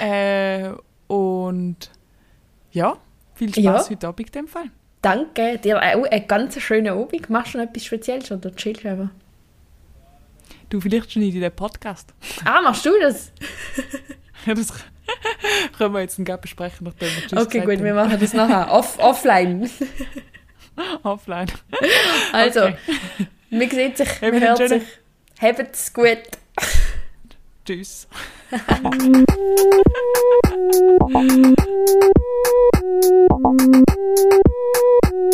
Äh, 0.00 0.70
und 1.08 1.76
ja, 2.72 2.96
viel 3.34 3.48
Spaß 3.50 3.62
Ja. 3.64 3.90
heute 3.90 4.08
Abend 4.08 4.26
in 4.26 4.32
dem 4.32 4.48
Fall. 4.48 4.66
Danke, 5.02 5.58
dir 5.58 5.78
auch 5.78 5.82
einen 6.10 6.28
ganz 6.28 6.60
schönen 6.60 6.88
Abend. 6.92 7.28
Machst 7.30 7.54
du 7.54 7.58
noch 7.58 7.64
etwas 7.64 7.84
Spezielles 7.84 8.30
oder 8.30 8.54
chillst 8.54 8.84
du 8.84 8.90
einfach? 8.90 9.08
Du, 10.68 10.80
vielleicht 10.80 11.10
schneide 11.10 11.28
ich 11.28 11.40
den 11.40 11.52
Podcast. 11.52 12.14
Ah, 12.44 12.60
machst 12.60 12.84
du 12.86 12.90
das? 13.00 13.32
Ja, 14.46 14.54
das 14.54 14.72
Können 15.78 15.94
wir 15.94 16.00
jetzt 16.00 16.24
gerade 16.24 16.40
besprechen, 16.40 16.86
nachdem 16.86 17.08
wir 17.08 17.26
Tschüss 17.26 17.46
Okay, 17.46 17.60
gut, 17.60 17.82
wir 17.82 17.94
machen 17.94 18.18
das 18.18 18.32
nachher. 18.32 18.72
Off 18.72 18.98
offline. 18.98 19.70
offline. 21.02 21.50
Also, 22.32 22.66
okay. 22.66 22.76
man 23.50 23.70
sieht 23.70 23.96
sich, 23.96 24.08
Hab 24.08 24.32
man 24.32 24.40
hört 24.40 24.58
schöne... 24.58 24.80
sich. 24.80 24.88
Habt's 25.40 25.92
gut. 25.92 26.18
Tschüss. 27.64 28.08